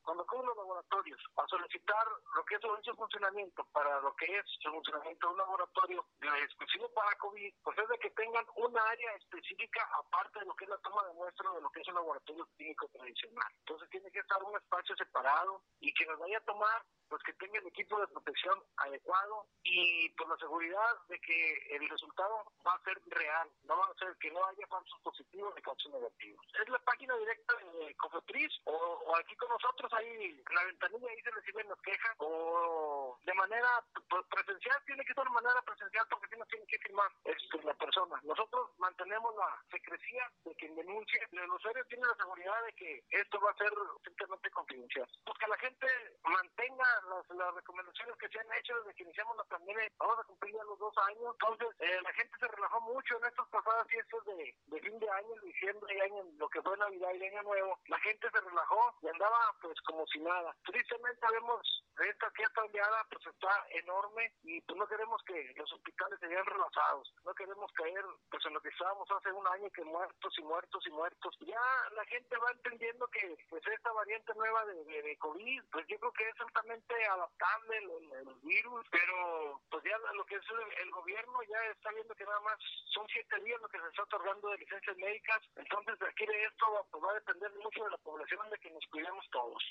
cuando 0.03 0.23
acude 0.23 0.47
los 0.47 0.57
laboratorios, 0.57 1.21
a 1.37 1.47
solicitar 1.47 2.07
lo 2.35 2.45
que 2.45 2.55
es 2.55 2.61
su 2.85 2.95
funcionamiento 2.95 3.65
para 3.73 4.01
lo 4.01 4.15
que 4.17 4.27
es 4.27 4.45
el 4.65 4.73
funcionamiento 4.73 5.27
de 5.27 5.33
un 5.33 5.39
laboratorio 5.39 6.07
exclusivo 6.21 6.89
para 6.95 7.17
COVID, 7.19 7.55
pues 7.63 7.79
es 7.79 7.89
de 7.89 7.99
que 7.99 8.11
tengan 8.11 8.45
una 8.57 8.83
área 8.83 9.15
específica 9.15 9.89
aparte 9.95 10.41
de 10.41 10.47
lo 10.47 10.55
que 10.55 10.65
es 10.65 10.71
la 10.71 10.79
toma 10.79 11.05
de 11.07 11.15
muestra 11.15 11.51
de 11.53 11.61
lo 11.61 11.71
que 11.71 11.81
es 11.81 11.89
un 11.89 11.95
laboratorio 11.95 12.47
clínico 12.57 12.89
tradicional. 12.89 13.53
Entonces 13.59 13.91
tiene 13.91 14.11
que 14.11 14.21
estar 14.21 14.43
un 14.43 14.57
espacio 14.57 14.97
separado 14.97 15.63
y 15.81 15.93
que 15.95 16.07
nos 16.07 16.19
vaya 16.19 16.39
a 16.39 16.45
tomar 16.45 16.83
pues 17.09 17.23
que 17.23 17.33
tenga 17.35 17.59
el 17.59 17.67
equipo 17.67 17.99
de 17.99 18.07
protección 18.09 18.63
adecuado 18.77 19.47
y 19.65 20.09
pues, 20.11 20.29
la 20.29 20.37
seguridad 20.37 20.97
de 21.09 21.19
que 21.21 21.77
el 21.77 21.89
resultado 21.89 22.53
va 22.67 22.75
a 22.75 22.85
ser 22.85 23.01
real, 23.07 23.49
no 23.65 23.79
va 23.79 23.87
a 23.87 23.95
ser 23.95 24.15
que 24.21 24.31
no 24.31 24.45
haya 24.47 24.67
falsos 24.67 25.01
positivos 25.03 25.55
ni 25.55 25.63
falsos 25.63 25.93
negativos. 25.93 26.47
Es 26.61 26.69
la 26.69 26.79
página 26.81 27.17
directa 27.17 27.55
de 27.57 27.95
Cofetriz 28.09 28.53
o, 28.65 29.17
aquí 29.17 29.37
con 29.37 29.49
nosotros 29.51 29.93
ahí 29.93 30.09
en 30.09 30.55
la 30.55 30.65
ventanilla 30.65 31.11
ahí 31.11 31.21
se 31.21 31.31
reciben 31.31 31.69
las 31.69 31.79
quejas 31.81 32.17
o 32.19 32.98
de 33.25 33.35
manera 33.35 33.69
pues, 34.09 34.25
presencial 34.27 34.77
tiene 34.87 35.05
que 35.05 35.15
ser 35.15 35.25
de 35.25 35.31
manera 35.31 35.63
presencial 35.63 36.07
porque 36.09 36.29
si 36.29 36.37
no 36.39 36.47
tiene 36.47 36.67
que 36.67 36.79
firmar 36.79 37.11
este, 37.25 37.63
la 37.63 37.75
persona. 37.75 38.21
Nosotros 38.25 38.71
mantenemos 38.79 39.35
la 39.37 39.63
secrecía 39.71 40.31
de 40.45 40.55
quien 40.57 40.75
denuncie, 40.75 41.21
el 41.33 41.51
usuario 41.51 41.85
tiene 41.87 42.07
la 42.07 42.17
seguridad 42.17 42.65
de 42.65 42.73
que 42.75 43.05
esto 43.11 43.41
va 43.41 43.51
a 43.51 43.57
ser 43.57 43.73
simplemente 44.05 44.51
confidencial. 44.51 45.09
Porque 45.25 45.47
la 45.47 45.57
gente 45.59 45.87
mantenga 46.23 46.87
las, 47.11 47.29
las 47.37 47.55
recomendaciones 47.55 48.17
que 48.17 48.29
se 48.29 48.41
han 48.41 48.53
hecho 48.59 48.77
desde 48.81 48.95
que 48.95 49.05
iniciamos 49.05 49.37
la 49.37 49.45
pandemia, 49.45 49.91
vamos 49.99 50.19
a 50.21 50.25
cumplir 50.25 50.55
ya 50.55 50.65
los 50.65 50.79
dos 50.79 50.95
años, 51.09 51.35
entonces 51.35 51.69
eh, 51.81 52.01
la 52.03 52.13
gente 52.13 52.39
se 52.39 52.49
relajó 52.49 52.81
mucho 52.83 53.17
en 53.19 53.25
estas 53.25 53.49
pasadas 53.49 53.87
fiestas 53.89 54.25
de, 54.25 54.55
de 54.67 54.81
fin 54.81 54.99
de 54.99 55.11
año, 55.11 55.35
diciembre 55.43 55.97
y 55.97 56.01
año, 56.01 56.23
lo 56.39 56.49
que 56.49 56.63
fue 56.63 56.77
Navidad 56.77 57.13
y 57.15 57.27
Año 57.27 57.43
Nuevo, 57.43 57.79
la 57.87 57.99
gente 58.01 58.29
se 58.31 58.41
relajó 58.41 58.95
y 59.03 59.09
andaba 59.09 59.55
pues 59.61 59.81
como 59.83 60.07
si 60.07 60.21
nada. 60.21 60.55
Tristemente 60.65 61.27
vemos 61.33 61.85
esta 62.07 62.31
fiesta 62.31 62.63
oleada 62.63 63.07
pues 63.11 63.27
está 63.27 63.67
enorme 63.71 64.33
y 64.43 64.61
pues 64.63 64.79
no 64.79 64.87
queremos 64.87 65.23
que 65.25 65.53
los 65.57 65.73
hospitales 65.73 66.19
se 66.21 66.29
vean 66.29 66.45
relajados, 66.47 67.13
no 67.25 67.35
queremos 67.35 67.73
caer 67.73 68.05
pues 68.31 68.45
en 68.47 68.55
lo 68.55 68.61
que 68.61 68.69
estábamos 68.69 69.11
hace 69.11 69.33
un 69.33 69.47
año 69.49 69.71
que 69.71 69.85
muertos 69.85 70.35
y 70.39 70.43
muertos 70.43 70.87
y 70.87 70.91
muertos. 70.91 71.37
Ya 71.41 71.61
la 71.95 72.05
gente 72.07 72.37
va 72.37 72.51
entendiendo 72.53 73.07
que 73.09 73.37
pues 73.49 73.67
esta 73.67 73.93
variante 73.93 74.33
nueva 74.35 74.65
de, 74.67 74.85
de, 74.85 75.03
de 75.03 75.17
COVID, 75.19 75.63
pues 75.73 75.87
yo 75.89 75.99
creo 75.99 76.13
que 76.13 76.29
es 76.29 76.41
altamente 76.41 76.95
adaptable 77.07 77.79
el, 77.79 78.35
virus, 78.43 78.87
pero 78.91 79.61
pues 79.71 79.83
ya 79.85 79.99
lo 80.15 80.25
que 80.25 80.37
es 80.37 80.43
el, 80.81 80.91
gobierno 80.91 81.43
ya 81.43 81.65
está 81.71 81.91
viendo 81.93 82.15
que 82.15 82.25
nada 82.25 82.41
más 82.41 82.59
son 82.87 83.07
siete 83.09 83.41
días 83.41 83.61
lo 83.61 83.69
que 83.69 83.81
se 83.81 83.87
está 83.89 84.03
otorgando 84.03 84.49
de 84.49 84.59
licencias 84.59 84.97
médicas, 84.97 85.41
entonces 85.57 86.01
aquí 86.03 86.27
de 86.27 86.45
esto 86.45 86.87
pues, 86.91 87.05
va 87.05 87.11
a 87.11 87.15
depender 87.15 87.53
mucho 87.63 87.85
de 87.85 87.91
la 87.91 87.99
población 87.99 88.51
de 88.51 88.59
que 88.59 88.71
nos 88.71 88.87
cuidemos 88.87 89.29
todos. 89.31 89.63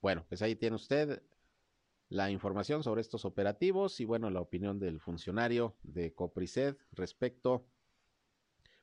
Bueno, 0.00 0.24
pues 0.28 0.42
ahí 0.42 0.54
tiene 0.54 0.76
usted 0.76 1.22
la 2.08 2.30
información 2.30 2.82
sobre 2.82 3.00
estos 3.00 3.24
operativos 3.24 4.00
y 4.00 4.04
bueno, 4.04 4.30
la 4.30 4.40
opinión 4.40 4.78
del 4.78 5.00
funcionario 5.00 5.76
de 5.82 6.14
Coprised 6.14 6.76
respecto 6.92 7.66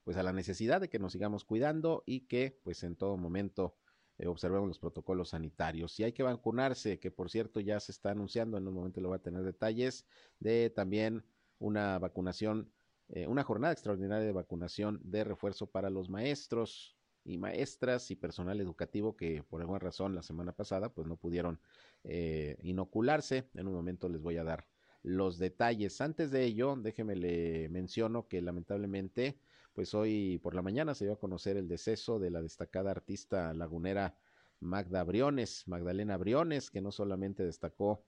pues 0.04 0.18
a 0.18 0.24
la 0.24 0.34
necesidad 0.34 0.82
de 0.82 0.90
que 0.90 1.00
nos 1.00 1.14
sigamos 1.14 1.46
cuidando 1.46 2.04
y 2.06 2.22
que 2.22 2.60
pues 2.64 2.84
en 2.84 2.96
todo 2.96 3.18
momento 3.18 3.78
eh, 4.18 4.28
observemos 4.28 4.68
los 4.68 4.80
protocolos 4.80 5.30
sanitarios. 5.30 5.94
Si 5.94 6.04
hay 6.04 6.12
que 6.12 6.24
vacunarse, 6.24 7.00
que 7.00 7.12
por 7.12 7.30
cierto 7.30 7.60
ya 7.60 7.80
se 7.80 7.92
está 7.92 8.12
anunciando, 8.12 8.58
en 8.58 8.68
un 8.68 8.74
momento 8.74 9.02
lo 9.02 9.10
va 9.10 9.18
a 9.18 9.22
tener 9.22 9.44
detalles, 9.44 10.06
de 10.40 10.70
también 10.70 11.24
una 11.60 12.00
vacunación, 12.00 12.72
eh, 13.10 13.28
una 13.28 13.44
jornada 13.44 13.74
extraordinaria 13.74 14.26
de 14.26 14.32
vacunación 14.32 15.00
de 15.04 15.24
refuerzo 15.24 15.68
para 15.68 15.90
los 15.90 16.10
maestros 16.10 16.98
y 17.24 17.38
maestras 17.38 18.10
y 18.12 18.16
personal 18.16 18.60
educativo 18.60 19.16
que 19.16 19.44
por 19.44 19.62
alguna 19.62 19.80
razón 19.80 20.16
la 20.16 20.24
semana 20.24 20.54
pasada 20.54 20.90
pues 20.90 21.08
no 21.08 21.18
pudieron 21.18 21.60
eh, 22.04 22.58
inocularse. 22.64 23.50
En 23.54 23.68
un 23.68 23.74
momento 23.74 24.10
les 24.10 24.22
voy 24.22 24.38
a 24.38 24.44
dar 24.44 24.66
los 25.04 25.38
detalles. 25.38 26.02
Antes 26.02 26.32
de 26.32 26.44
ello, 26.44 26.76
déjeme 26.76 27.16
le 27.16 27.70
menciono 27.70 28.28
que 28.28 28.42
lamentablemente 28.42 29.38
pues 29.74 29.94
hoy 29.94 30.40
por 30.40 30.54
la 30.54 30.62
mañana 30.62 30.96
se 30.96 31.06
dio 31.06 31.14
a 31.14 31.20
conocer 31.20 31.58
el 31.58 31.68
deceso 31.68 32.20
de 32.20 32.30
la 32.30 32.42
destacada 32.42 32.92
artista 32.92 33.54
lagunera 33.54 34.16
Magda 34.60 35.04
Briones, 35.04 35.68
Magdalena 35.68 36.18
Briones, 36.18 36.70
que 36.70 36.82
no 36.82 36.92
solamente 36.92 37.44
destacó 37.44 38.04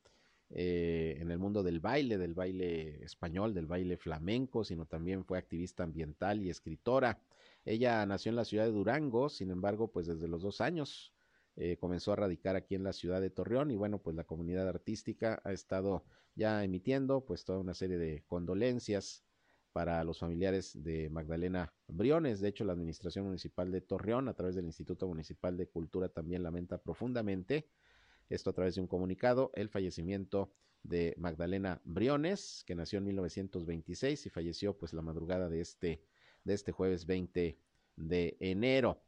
eh, 0.50 1.18
en 1.20 1.32
el 1.32 1.40
mundo 1.40 1.64
del 1.64 1.80
baile, 1.80 2.18
del 2.18 2.36
baile 2.36 3.04
español, 3.04 3.54
del 3.54 3.66
baile 3.66 3.98
flamenco, 3.98 4.64
sino 4.64 4.86
también 4.86 5.26
fue 5.26 5.40
activista 5.40 5.84
ambiental 5.84 6.42
y 6.44 6.50
escritora. 6.50 7.20
Ella 7.66 8.06
nació 8.06 8.30
en 8.30 8.36
la 8.36 8.46
ciudad 8.46 8.66
de 8.66 8.72
Durango, 8.72 9.30
sin 9.30 9.52
embargo, 9.52 9.92
pues 9.92 10.08
desde 10.08 10.28
los 10.28 10.42
dos 10.42 10.62
años 10.62 11.14
eh, 11.56 11.78
comenzó 11.78 12.12
a 12.12 12.16
radicar 12.16 12.56
aquí 12.56 12.76
en 12.76 12.84
la 12.84 12.94
ciudad 12.94 13.22
de 13.22 13.30
Torreón 13.30 13.72
y 13.72 13.76
bueno, 13.76 14.02
pues 14.02 14.16
la 14.16 14.24
comunidad 14.24 14.68
artística 14.68 15.42
ha 15.44 15.52
estado 15.52 16.04
ya 16.36 16.64
emitiendo 16.64 17.26
pues 17.26 17.46
toda 17.46 17.60
una 17.60 17.74
serie 17.74 17.98
de 17.98 18.24
condolencias 18.26 19.24
para 19.72 20.04
los 20.04 20.20
familiares 20.20 20.84
de 20.84 21.10
Magdalena 21.10 21.74
Briones. 21.88 22.40
De 22.40 22.48
hecho, 22.50 22.64
la 22.64 22.74
Administración 22.74 23.26
Municipal 23.26 23.72
de 23.72 23.82
Torreón, 23.82 24.30
a 24.30 24.34
través 24.34 24.56
del 24.56 24.66
Instituto 24.66 25.08
Municipal 25.08 25.58
de 25.58 25.68
Cultura, 25.68 26.10
también 26.10 26.44
lamenta 26.44 26.78
profundamente, 26.78 27.68
esto 28.30 28.52
a 28.52 28.54
través 28.54 28.76
de 28.76 28.82
un 28.82 28.88
comunicado, 28.88 29.52
el 29.56 29.70
fallecimiento 29.70 30.54
de 30.84 31.16
Magdalena 31.18 31.82
Briones, 31.86 32.64
que 32.66 32.76
nació 32.76 33.00
en 33.00 33.06
1926 33.06 34.26
y 34.26 34.30
falleció 34.30 34.78
pues 34.78 34.94
la 34.94 35.02
madrugada 35.02 35.50
de 35.50 35.62
este, 35.62 36.04
de 36.44 36.54
este 36.54 36.72
jueves 36.72 37.06
20 37.06 37.58
de 37.96 38.38
enero. 38.40 39.02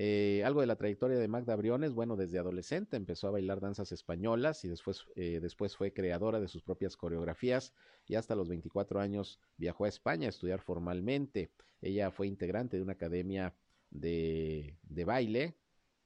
Eh, 0.00 0.42
algo 0.44 0.60
de 0.60 0.68
la 0.68 0.76
trayectoria 0.76 1.18
de 1.18 1.26
Magda 1.26 1.56
Briones, 1.56 1.92
bueno, 1.92 2.14
desde 2.16 2.38
adolescente 2.38 2.96
empezó 2.96 3.26
a 3.26 3.32
bailar 3.32 3.60
danzas 3.60 3.90
españolas 3.90 4.64
y 4.64 4.68
después, 4.68 5.04
eh, 5.16 5.40
después 5.42 5.76
fue 5.76 5.92
creadora 5.92 6.38
de 6.38 6.46
sus 6.46 6.62
propias 6.62 6.96
coreografías 6.96 7.74
y 8.06 8.14
hasta 8.14 8.36
los 8.36 8.48
24 8.48 9.00
años 9.00 9.40
viajó 9.56 9.86
a 9.86 9.88
España 9.88 10.26
a 10.26 10.30
estudiar 10.30 10.60
formalmente. 10.60 11.50
Ella 11.80 12.12
fue 12.12 12.28
integrante 12.28 12.76
de 12.76 12.82
una 12.84 12.92
academia 12.92 13.56
de, 13.90 14.76
de 14.82 15.04
baile 15.04 15.56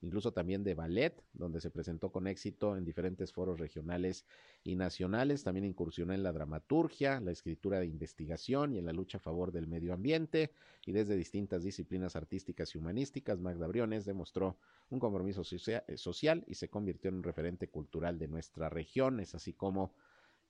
incluso 0.02 0.32
también 0.32 0.64
de 0.64 0.74
ballet, 0.74 1.14
donde 1.32 1.60
se 1.60 1.70
presentó 1.70 2.10
con 2.10 2.26
éxito 2.26 2.76
en 2.76 2.84
diferentes 2.84 3.32
foros 3.32 3.58
regionales 3.58 4.26
y 4.64 4.74
nacionales. 4.76 5.44
También 5.44 5.64
incursionó 5.64 6.12
en 6.12 6.22
la 6.22 6.32
dramaturgia, 6.32 7.20
la 7.20 7.30
escritura 7.30 7.80
de 7.80 7.86
investigación 7.86 8.74
y 8.74 8.78
en 8.78 8.86
la 8.86 8.92
lucha 8.92 9.18
a 9.18 9.20
favor 9.20 9.52
del 9.52 9.68
medio 9.68 9.94
ambiente. 9.94 10.52
Y 10.84 10.92
desde 10.92 11.16
distintas 11.16 11.62
disciplinas 11.62 12.16
artísticas 12.16 12.74
y 12.74 12.78
humanísticas, 12.78 13.40
Magda 13.40 13.66
Briones 13.68 14.04
demostró 14.04 14.58
un 14.90 14.98
compromiso 14.98 15.42
eh, 15.66 15.96
social 15.96 16.44
y 16.48 16.54
se 16.54 16.68
convirtió 16.68 17.08
en 17.08 17.16
un 17.16 17.22
referente 17.22 17.68
cultural 17.68 18.18
de 18.18 18.28
nuestra 18.28 18.68
región. 18.68 19.20
Es 19.20 19.36
así 19.36 19.52
como 19.52 19.94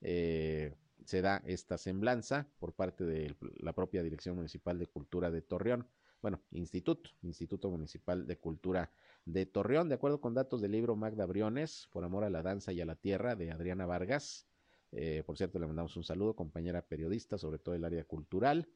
eh, 0.00 0.74
se 1.04 1.20
da 1.20 1.42
esta 1.44 1.76
semblanza 1.76 2.48
por 2.58 2.72
parte 2.72 3.04
de 3.04 3.36
la 3.58 3.74
propia 3.74 4.02
Dirección 4.02 4.34
Municipal 4.36 4.78
de 4.78 4.86
Cultura 4.86 5.30
de 5.30 5.42
Torreón 5.42 5.86
bueno, 6.22 6.40
Instituto, 6.52 7.10
Instituto 7.22 7.68
Municipal 7.68 8.26
de 8.26 8.38
Cultura 8.38 8.90
de 9.24 9.46
Torreón, 9.46 9.88
de 9.88 9.94
acuerdo 9.94 10.20
con 10.20 10.34
datos 10.34 10.60
del 10.60 10.72
libro 10.72 10.96
Magda 10.96 11.26
Briones, 11.26 11.88
Por 11.92 12.04
Amor 12.04 12.24
a 12.24 12.30
la 12.30 12.42
Danza 12.42 12.72
y 12.72 12.80
a 12.80 12.86
la 12.86 12.96
Tierra, 12.96 13.36
de 13.36 13.50
Adriana 13.52 13.86
Vargas. 13.86 14.46
Eh, 14.90 15.22
por 15.24 15.36
cierto, 15.36 15.58
le 15.58 15.66
mandamos 15.66 15.96
un 15.96 16.04
saludo, 16.04 16.34
compañera 16.34 16.82
periodista, 16.82 17.38
sobre 17.38 17.58
todo 17.58 17.74
el 17.74 17.84
área 17.84 18.04
cultural. 18.04 18.68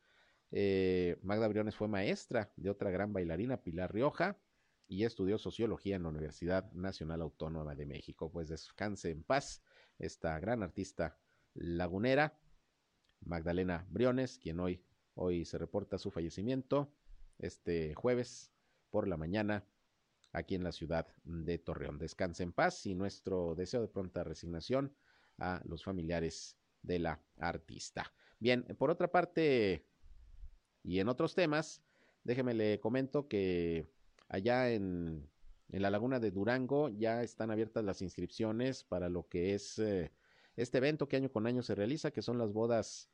Eh, 0.52 1.18
Magda 1.22 1.48
Briones 1.48 1.74
fue 1.74 1.88
maestra 1.88 2.52
de 2.56 2.70
otra 2.70 2.90
gran 2.90 3.12
bailarina, 3.12 3.62
Pilar 3.62 3.92
Rioja, 3.92 4.38
y 4.88 5.04
estudió 5.04 5.36
sociología 5.36 5.96
en 5.96 6.04
la 6.04 6.10
Universidad 6.10 6.70
Nacional 6.72 7.22
Autónoma 7.22 7.74
de 7.74 7.86
México. 7.86 8.30
Pues 8.30 8.48
descanse 8.48 9.10
en 9.10 9.24
paz 9.24 9.62
esta 9.98 10.38
gran 10.38 10.62
artista 10.62 11.18
lagunera, 11.54 12.38
Magdalena 13.20 13.86
Briones, 13.90 14.38
quien 14.38 14.60
hoy, 14.60 14.84
hoy 15.14 15.44
se 15.44 15.58
reporta 15.58 15.98
su 15.98 16.10
fallecimiento 16.10 16.92
este 17.38 17.94
jueves 17.94 18.52
por 18.90 19.08
la 19.08 19.16
mañana 19.16 19.66
aquí 20.36 20.54
en 20.54 20.62
la 20.62 20.72
ciudad 20.72 21.06
de 21.24 21.56
Torreón. 21.58 21.98
Descanse 21.98 22.42
en 22.42 22.52
paz 22.52 22.84
y 22.84 22.94
nuestro 22.94 23.54
deseo 23.54 23.80
de 23.80 23.88
pronta 23.88 24.22
resignación 24.22 24.94
a 25.38 25.62
los 25.64 25.82
familiares 25.82 26.58
de 26.82 26.98
la 26.98 27.20
artista. 27.38 28.12
Bien, 28.38 28.62
por 28.78 28.90
otra 28.90 29.10
parte, 29.10 29.86
y 30.84 31.00
en 31.00 31.08
otros 31.08 31.34
temas, 31.34 31.82
déjeme 32.22 32.52
le 32.52 32.78
comento 32.80 33.28
que 33.28 33.88
allá 34.28 34.70
en, 34.70 35.26
en 35.70 35.82
la 35.82 35.90
laguna 35.90 36.20
de 36.20 36.30
Durango 36.30 36.90
ya 36.90 37.22
están 37.22 37.50
abiertas 37.50 37.82
las 37.82 38.02
inscripciones 38.02 38.84
para 38.84 39.08
lo 39.08 39.28
que 39.28 39.54
es 39.54 39.78
eh, 39.78 40.12
este 40.54 40.78
evento 40.78 41.08
que 41.08 41.16
año 41.16 41.32
con 41.32 41.46
año 41.46 41.62
se 41.62 41.74
realiza, 41.74 42.10
que 42.10 42.20
son 42.20 42.36
las 42.36 42.52
bodas 42.52 43.08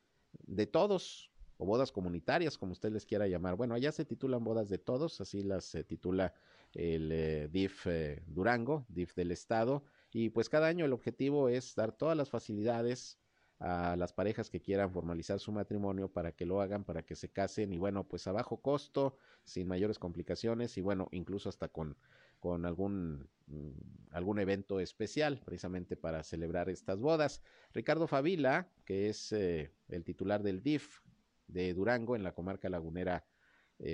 de 0.45 0.67
todos, 0.67 1.31
o 1.57 1.65
bodas 1.65 1.91
comunitarias, 1.91 2.57
como 2.57 2.71
usted 2.71 2.91
les 2.91 3.05
quiera 3.05 3.27
llamar. 3.27 3.55
Bueno, 3.55 3.75
allá 3.75 3.91
se 3.91 4.05
titulan 4.05 4.43
bodas 4.43 4.69
de 4.69 4.77
todos, 4.77 5.21
así 5.21 5.43
las 5.43 5.65
se 5.65 5.83
titula 5.83 6.33
el 6.73 7.11
eh, 7.11 7.47
DIF 7.51 7.87
eh, 7.87 8.23
Durango, 8.27 8.85
DIF 8.89 9.15
del 9.15 9.31
Estado, 9.31 9.83
y 10.11 10.29
pues 10.29 10.49
cada 10.49 10.67
año 10.67 10.85
el 10.85 10.93
objetivo 10.93 11.49
es 11.49 11.75
dar 11.75 11.91
todas 11.91 12.17
las 12.17 12.29
facilidades 12.29 13.19
a 13.59 13.95
las 13.95 14.11
parejas 14.11 14.49
que 14.49 14.61
quieran 14.61 14.91
formalizar 14.91 15.39
su 15.39 15.51
matrimonio 15.51 16.11
para 16.11 16.33
que 16.33 16.45
lo 16.45 16.61
hagan, 16.61 16.83
para 16.83 17.03
que 17.03 17.15
se 17.15 17.31
casen 17.31 17.71
y 17.71 17.77
bueno, 17.77 18.07
pues 18.07 18.27
a 18.27 18.31
bajo 18.31 18.57
costo, 18.61 19.17
sin 19.43 19.67
mayores 19.67 19.99
complicaciones 19.99 20.77
y 20.77 20.81
bueno, 20.81 21.07
incluso 21.11 21.49
hasta 21.49 21.69
con, 21.69 21.97
con 22.39 22.65
algún, 22.65 23.29
mm, 23.47 24.11
algún 24.11 24.39
evento 24.39 24.79
especial 24.79 25.41
precisamente 25.45 25.95
para 25.95 26.23
celebrar 26.23 26.69
estas 26.69 26.99
bodas. 26.99 27.41
Ricardo 27.73 28.07
Favila, 28.07 28.67
que 28.85 29.09
es 29.09 29.31
eh, 29.31 29.71
el 29.87 30.03
titular 30.03 30.43
del 30.43 30.61
DIF 30.61 30.99
de 31.47 31.73
Durango 31.73 32.15
en 32.15 32.23
la 32.23 32.33
comarca 32.33 32.69
lagunera 32.69 33.25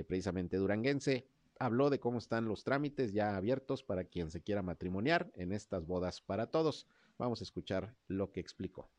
precisamente 0.07 0.57
duranguense, 0.57 1.25
habló 1.59 1.89
de 1.89 1.99
cómo 1.99 2.17
están 2.17 2.47
los 2.47 2.63
trámites 2.63 3.13
ya 3.13 3.35
abiertos 3.35 3.83
para 3.83 4.05
quien 4.05 4.31
se 4.31 4.41
quiera 4.41 4.63
matrimoniar 4.63 5.29
en 5.35 5.51
estas 5.51 5.85
bodas 5.85 6.21
para 6.21 6.47
todos. 6.47 6.87
Vamos 7.17 7.41
a 7.41 7.43
escuchar 7.43 7.93
lo 8.07 8.31
que 8.31 8.39
explicó. 8.39 8.89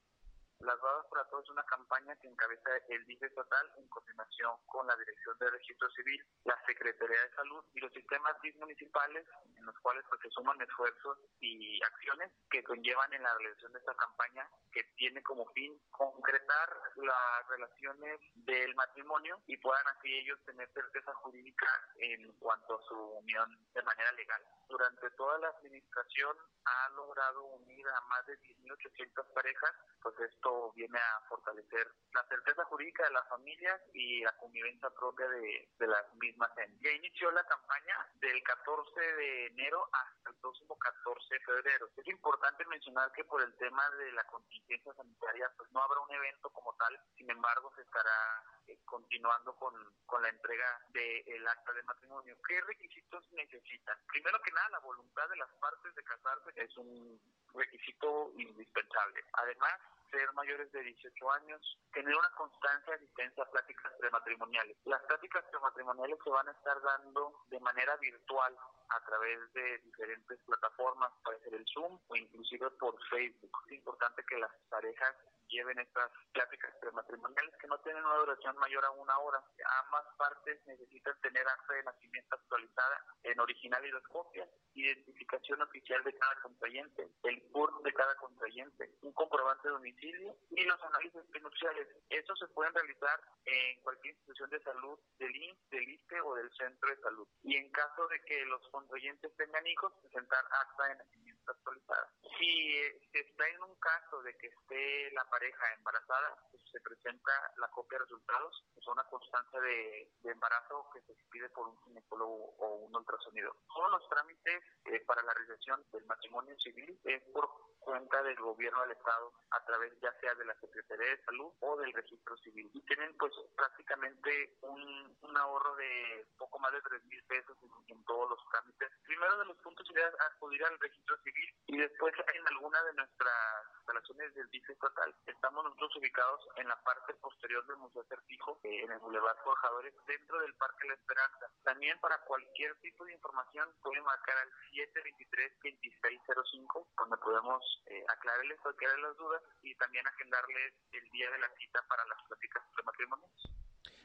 Las 0.61 0.79
bodas 0.81 1.00
para 1.11 1.29
todos 1.29 1.51
una 1.51 1.65
campaña 1.65 2.17
que 2.17 2.29
encabeza 2.29 2.71
el 2.89 3.05
DIF 3.07 3.23
estatal 3.23 3.71
en 3.77 3.89
coordinación 3.89 4.53
con 4.67 4.87
la 4.87 4.97
Dirección 4.97 5.37
de 5.39 5.51
Registro 5.51 5.91
Civil, 5.91 6.25
la 6.45 6.57
Secretaría 6.65 7.23
de 7.23 7.35
Salud 7.35 7.65
y 7.75 7.81
los 7.81 7.93
sistemas 7.93 8.41
DIF 8.43 8.57
municipales, 8.57 9.27
en 9.57 9.67
los 9.67 9.77
cuales 9.81 10.05
pues, 10.09 10.21
se 10.23 10.31
suman 10.31 10.61
esfuerzos 10.63 11.19
y 11.41 11.83
acciones 11.83 12.31
que 12.51 12.63
conllevan 12.63 13.13
en 13.13 13.23
la 13.23 13.35
realización 13.35 13.73
de 13.73 13.81
esta 13.81 13.95
campaña 13.95 14.49
que 14.73 14.85
tiene 14.97 15.23
como 15.23 15.45
fin 15.53 15.77
concretar 15.91 16.69
las 16.97 17.49
relaciones 17.49 18.21
del 18.35 18.75
matrimonio 18.77 19.43
y 19.47 19.57
puedan 19.57 19.87
así 19.89 20.15
ellos 20.15 20.39
tener 20.45 20.71
certeza 20.73 21.13
jurídica 21.15 21.67
en 21.97 22.33
cuanto 22.39 22.79
a 22.79 22.83
su 22.83 22.95
unión 22.95 23.59
de 23.75 23.83
manera 23.83 24.13
legal. 24.13 24.43
Durante 24.69 25.11
toda 25.13 25.39
la 25.39 25.49
administración 25.49 26.37
ha 26.65 26.89
logrado 26.91 27.43
unir 27.45 27.87
a 27.89 28.01
más 28.03 28.27
de 28.27 28.39
10.800 28.41 29.35
parejas, 29.35 29.73
pues 30.01 30.15
esto 30.21 30.73
viene 30.75 31.00
a 31.01 31.21
fortalecer 31.29 31.89
la 32.13 32.25
certeza 32.29 32.65
jurídica 32.65 33.05
de 33.05 33.13
las 33.13 33.29
familias 33.29 33.81
y 33.95 34.21
la 34.21 34.37
convivencia 34.37 34.91
propia 34.91 35.29
de, 35.29 35.69
las 35.79 36.15
mismas. 36.17 36.51
Ya 36.81 36.91
inició 36.91 37.31
la 37.33 37.45
campaña 37.45 37.97
del 38.21 38.43
14 38.43 39.01
de 39.01 39.47
enero 39.47 39.89
hasta 39.93 40.31
el 40.31 40.37
próximo 40.37 40.79
14 40.79 41.35
de 41.35 41.41
febrero. 41.41 41.89
Es 41.97 42.07
importante 42.07 42.65
mencionar 42.67 43.11
que 43.13 43.25
por 43.25 43.43
el 43.43 43.55
tema 43.57 43.89
de 43.91 44.13
la 44.13 44.25
contingencia 44.25 44.95
sanitaria, 44.95 45.51
pues 45.57 45.71
no 45.73 45.83
habrá 45.83 46.01
un 46.01 46.13
evento 46.13 46.51
como 46.51 46.75
tal, 46.77 47.01
sin 47.17 47.31
embargo 47.31 47.73
se 47.75 47.83
estará 47.83 48.45
eh, 48.69 48.79
continuando 48.85 49.55
con, 49.57 49.75
con 50.07 50.23
la 50.23 50.29
entrega 50.29 50.81
del 50.93 51.49
acta 51.49 51.73
de 51.73 51.83
matrimonio. 51.85 52.37
¿Qué 52.47 52.61
requisitos 52.61 53.25
necesitan? 53.33 53.99
Primero 54.07 54.41
que 54.43 54.53
nada, 54.53 54.69
la 54.71 54.79
voluntad 54.81 55.29
de 55.29 55.37
las 55.37 55.51
partes 55.61 55.95
de 55.95 56.05
casarse 56.05 56.51
es 56.55 56.77
un 56.77 57.21
requisito 57.55 58.33
indispensable. 58.37 59.25
Además, 59.33 59.81
ser 60.11 60.33
mayores 60.35 60.71
de 60.73 60.83
18 60.83 61.33
años, 61.33 61.79
tener 61.93 62.15
una 62.15 62.31
constancia 62.37 62.93
de 62.93 62.97
asistencia 62.97 63.43
a 63.43 63.51
pláticas 63.51 63.93
prematrimoniales. 63.99 64.77
Las 64.85 65.03
pláticas 65.03 65.45
prematrimoniales 65.51 66.19
se 66.23 66.31
van 66.31 66.49
a 66.49 66.53
estar 66.53 66.81
dando 66.83 67.45
de 67.49 67.61
manera 67.61 67.97
virtual 67.97 68.57
a 68.89 69.01
través 69.05 69.53
de 69.53 69.79
diferentes 69.79 70.39
plataformas, 70.45 71.13
puede 71.25 71.41
ser 71.41 71.55
el 71.55 71.67
Zoom 71.73 71.99
o 72.09 72.17
inclusive 72.17 72.71
por 72.73 72.97
Facebook. 73.09 73.53
Es 73.67 73.73
importante 73.73 74.25
que 74.29 74.39
las 74.39 74.51
parejas 74.69 75.15
lleven 75.51 75.79
estas 75.79 76.11
pláticas 76.33 76.75
prematrimoniales 76.81 77.55
que 77.57 77.67
no 77.67 77.79
tienen 77.81 78.05
una 78.05 78.17
duración 78.17 78.57
mayor 78.57 78.85
a 78.85 78.91
una 78.91 79.19
hora. 79.19 79.43
Ambas 79.85 80.07
partes 80.17 80.65
necesitan 80.67 81.21
tener 81.21 81.47
acta 81.47 81.75
de 81.75 81.83
nacimiento 81.85 82.37
actualizada 82.37 83.05
en 83.25 83.39
original 83.41 83.85
y 83.85 83.91
dos 83.91 84.07
copias, 84.09 84.49
identificación 84.75 85.61
oficial 85.63 86.03
de 86.05 86.17
cada 86.19 86.35
contrayente, 86.43 87.09
el 87.25 87.43
CURP 87.51 87.83
de 87.85 87.93
cada 87.93 88.15
contrayente, 88.17 88.91
un 89.03 89.13
comprobante 89.13 89.69
de 89.69 89.75
domicilio 89.75 90.37
y 90.51 90.65
los 90.65 90.83
análisis 90.83 91.23
prenupciales. 91.31 91.89
Estos 92.09 92.39
se 92.39 92.49
pueden 92.49 92.75
realizar 92.75 93.21
en 93.45 93.83
cualquier 93.83 94.15
institución 94.15 94.51
de 94.51 94.63
salud 94.63 94.99
del 95.19 95.35
INS, 95.35 95.71
del 95.71 95.89
ISTE 95.89 96.21
o 96.21 96.35
del 96.35 96.51
centro 96.53 96.89
de 96.89 97.01
salud. 97.03 97.29
Y 97.43 97.57
en 97.57 97.71
caso 97.71 98.07
de 98.09 98.21
que 98.23 98.45
los 98.47 98.67
contrayentes 98.71 99.35
tengan 99.37 99.67
hijos, 99.67 99.93
presentar 100.03 100.45
acta 100.45 100.87
de 100.89 100.97
nacimiento 100.97 101.30
actualizada. 101.51 102.13
Si 102.39 102.79
eh, 102.79 103.01
está 103.13 103.49
en 103.49 103.63
un 103.63 103.75
caso 103.77 104.23
de 104.23 104.37
que 104.37 104.49
esté 104.49 105.11
la 105.13 105.25
pareja 105.25 105.75
embarazada, 105.75 106.37
pues 106.51 106.63
se 106.71 106.81
presenta 106.81 107.33
la 107.59 107.69
copia 107.69 107.99
de 107.99 108.05
resultados, 108.05 108.65
es 108.77 108.87
una 108.87 109.05
constancia 109.05 109.61
de, 109.61 110.11
embarazo 110.25 110.89
que 110.93 111.01
se 111.03 111.15
pide 111.31 111.49
por 111.51 111.69
un 111.69 111.77
ginecólogo 111.83 112.55
o 112.59 112.75
un 112.87 112.97
ultrasonido. 112.97 113.55
Todos 113.67 113.91
los 113.91 114.09
trámites 114.09 114.63
eh, 114.87 115.01
para 115.07 115.23
la 115.23 115.35
realización 115.35 115.85
del 115.93 116.05
matrimonio 116.07 116.57
civil 116.59 116.99
es 117.05 117.23
por 117.33 117.49
cuenta 117.81 118.23
del 118.23 118.37
gobierno 118.37 118.81
del 118.83 118.93
estado 118.93 119.33
a 119.51 119.65
través 119.65 119.93
ya 120.01 120.13
sea 120.21 120.35
de 120.35 120.45
la 120.45 120.55
Secretaría 120.61 121.11
de 121.11 121.25
Salud 121.25 121.53
o 121.61 121.77
del 121.77 121.93
registro 121.93 122.37
civil 122.39 122.71
y 122.73 122.81
tienen 122.83 123.17
pues 123.19 123.33
prácticamente 123.57 124.57
un, 124.63 125.19
un 125.23 125.37
ahorro 125.37 125.75
de 125.77 126.27
poco 126.39 126.59
más 126.59 126.73
de 126.73 126.81
tres 126.83 127.05
mil 127.05 127.23
pesos 127.25 127.57
en, 127.89 128.05
todos 128.05 128.31
los 128.31 128.41
trámites. 128.51 128.91
Primero 129.05 129.39
de 129.39 129.45
los 129.45 129.57
puntos 129.59 129.87
sería 129.87 130.11
acudir 130.33 130.65
al 130.65 130.81
registro 130.81 131.17
civil 131.23 131.55
y 131.67 131.77
después 131.77 132.15
en 132.35 132.49
alguna 132.49 132.83
de 132.85 132.95
nuestras 132.95 133.67
instalaciones 133.79 134.35
del 134.35 134.49
DIF 134.51 134.71
estatal 134.71 135.15
estamos 135.27 135.65
nosotros 135.65 135.97
ubicados 135.97 136.49
en 136.57 136.69
la 136.69 136.83
parte 136.83 137.13
posterior 137.15 137.67
del 137.67 137.77
Museo 137.77 138.05
Certijo, 138.05 138.59
eh, 138.65 138.83
en 138.83 138.93
el 138.93 138.99
Boulevard 138.99 139.37
Forjadores, 139.45 139.95
dentro 140.07 140.41
del 140.41 140.55
Parque 140.55 140.89
La 140.89 140.95
Esperanza. 140.95 141.51
También 141.63 142.01
para 142.01 142.19
cualquier 142.25 142.75
tipo 142.81 143.05
de 143.05 143.13
información 143.13 143.69
pueden 143.83 144.03
marcar 144.05 144.39
al 144.39 144.51
723-2605 144.73 146.87
donde 146.97 147.17
podemos 147.19 147.70
eh, 147.87 148.05
aclararles 148.09 148.61
cualquiera 148.61 148.95
de 148.95 149.03
las 149.03 149.17
dudas 149.17 149.43
y 149.63 149.75
también 149.77 150.07
agendarles 150.07 150.73
el 150.93 151.11
día 151.11 151.31
de 151.31 151.39
la 151.39 151.51
cita 151.59 151.81
para 151.89 152.05
las 152.07 152.19
pláticas 152.29 152.63
de 152.77 152.83
matrimonios. 152.83 153.53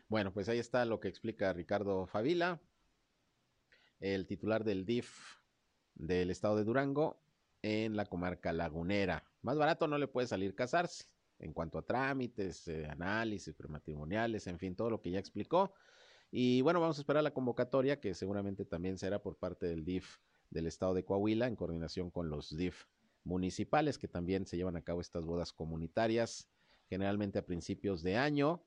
Bueno, 0.08 0.34
pues 0.34 0.50
ahí 0.50 0.60
está 0.60 0.86
lo 0.86 1.00
que 1.00 1.08
explica 1.08 1.54
Ricardo 1.54 2.06
Favila, 2.06 2.60
el 4.00 4.28
titular 4.28 4.64
del 4.64 4.86
DIF 4.86 5.38
del 5.96 6.30
estado 6.30 6.58
de 6.58 6.64
Durango 6.64 7.20
en 7.62 7.96
la 7.96 8.06
comarca 8.06 8.54
lagunera. 8.54 9.24
Más 9.42 9.58
barato 9.58 9.88
no 9.88 9.98
le 9.98 10.08
puede 10.08 10.28
salir 10.28 10.54
casarse 10.54 11.06
en 11.40 11.54
cuanto 11.54 11.80
a 11.80 11.86
trámites, 11.86 12.68
eh, 12.68 12.86
análisis 12.88 13.54
prematrimoniales, 13.56 14.48
en 14.48 14.60
fin, 14.60 14.76
todo 14.76 14.90
lo 14.90 15.02
que 15.02 15.12
ya 15.12 15.20
explicó. 15.20 15.74
Y 16.32 16.62
bueno, 16.62 16.80
vamos 16.80 16.98
a 16.98 17.02
esperar 17.02 17.24
la 17.24 17.34
convocatoria 17.34 18.00
que 18.00 18.14
seguramente 18.14 18.66
también 18.66 18.98
será 18.98 19.22
por 19.22 19.38
parte 19.38 19.68
del 19.68 19.86
DIF 19.86 20.18
del 20.50 20.68
estado 20.68 20.94
de 20.94 21.04
Coahuila 21.04 21.48
en 21.48 21.56
coordinación 21.56 22.12
con 22.12 22.30
los 22.30 22.56
DIF 22.56 22.86
municipales 23.26 23.98
que 23.98 24.08
también 24.08 24.46
se 24.46 24.56
llevan 24.56 24.78
a 24.78 24.82
cabo 24.82 25.02
estas 25.02 25.26
bodas 25.26 25.52
comunitarias, 25.52 26.48
generalmente 26.90 27.40
a 27.40 27.46
principios 27.46 28.02
de 28.04 28.16
año. 28.16 28.64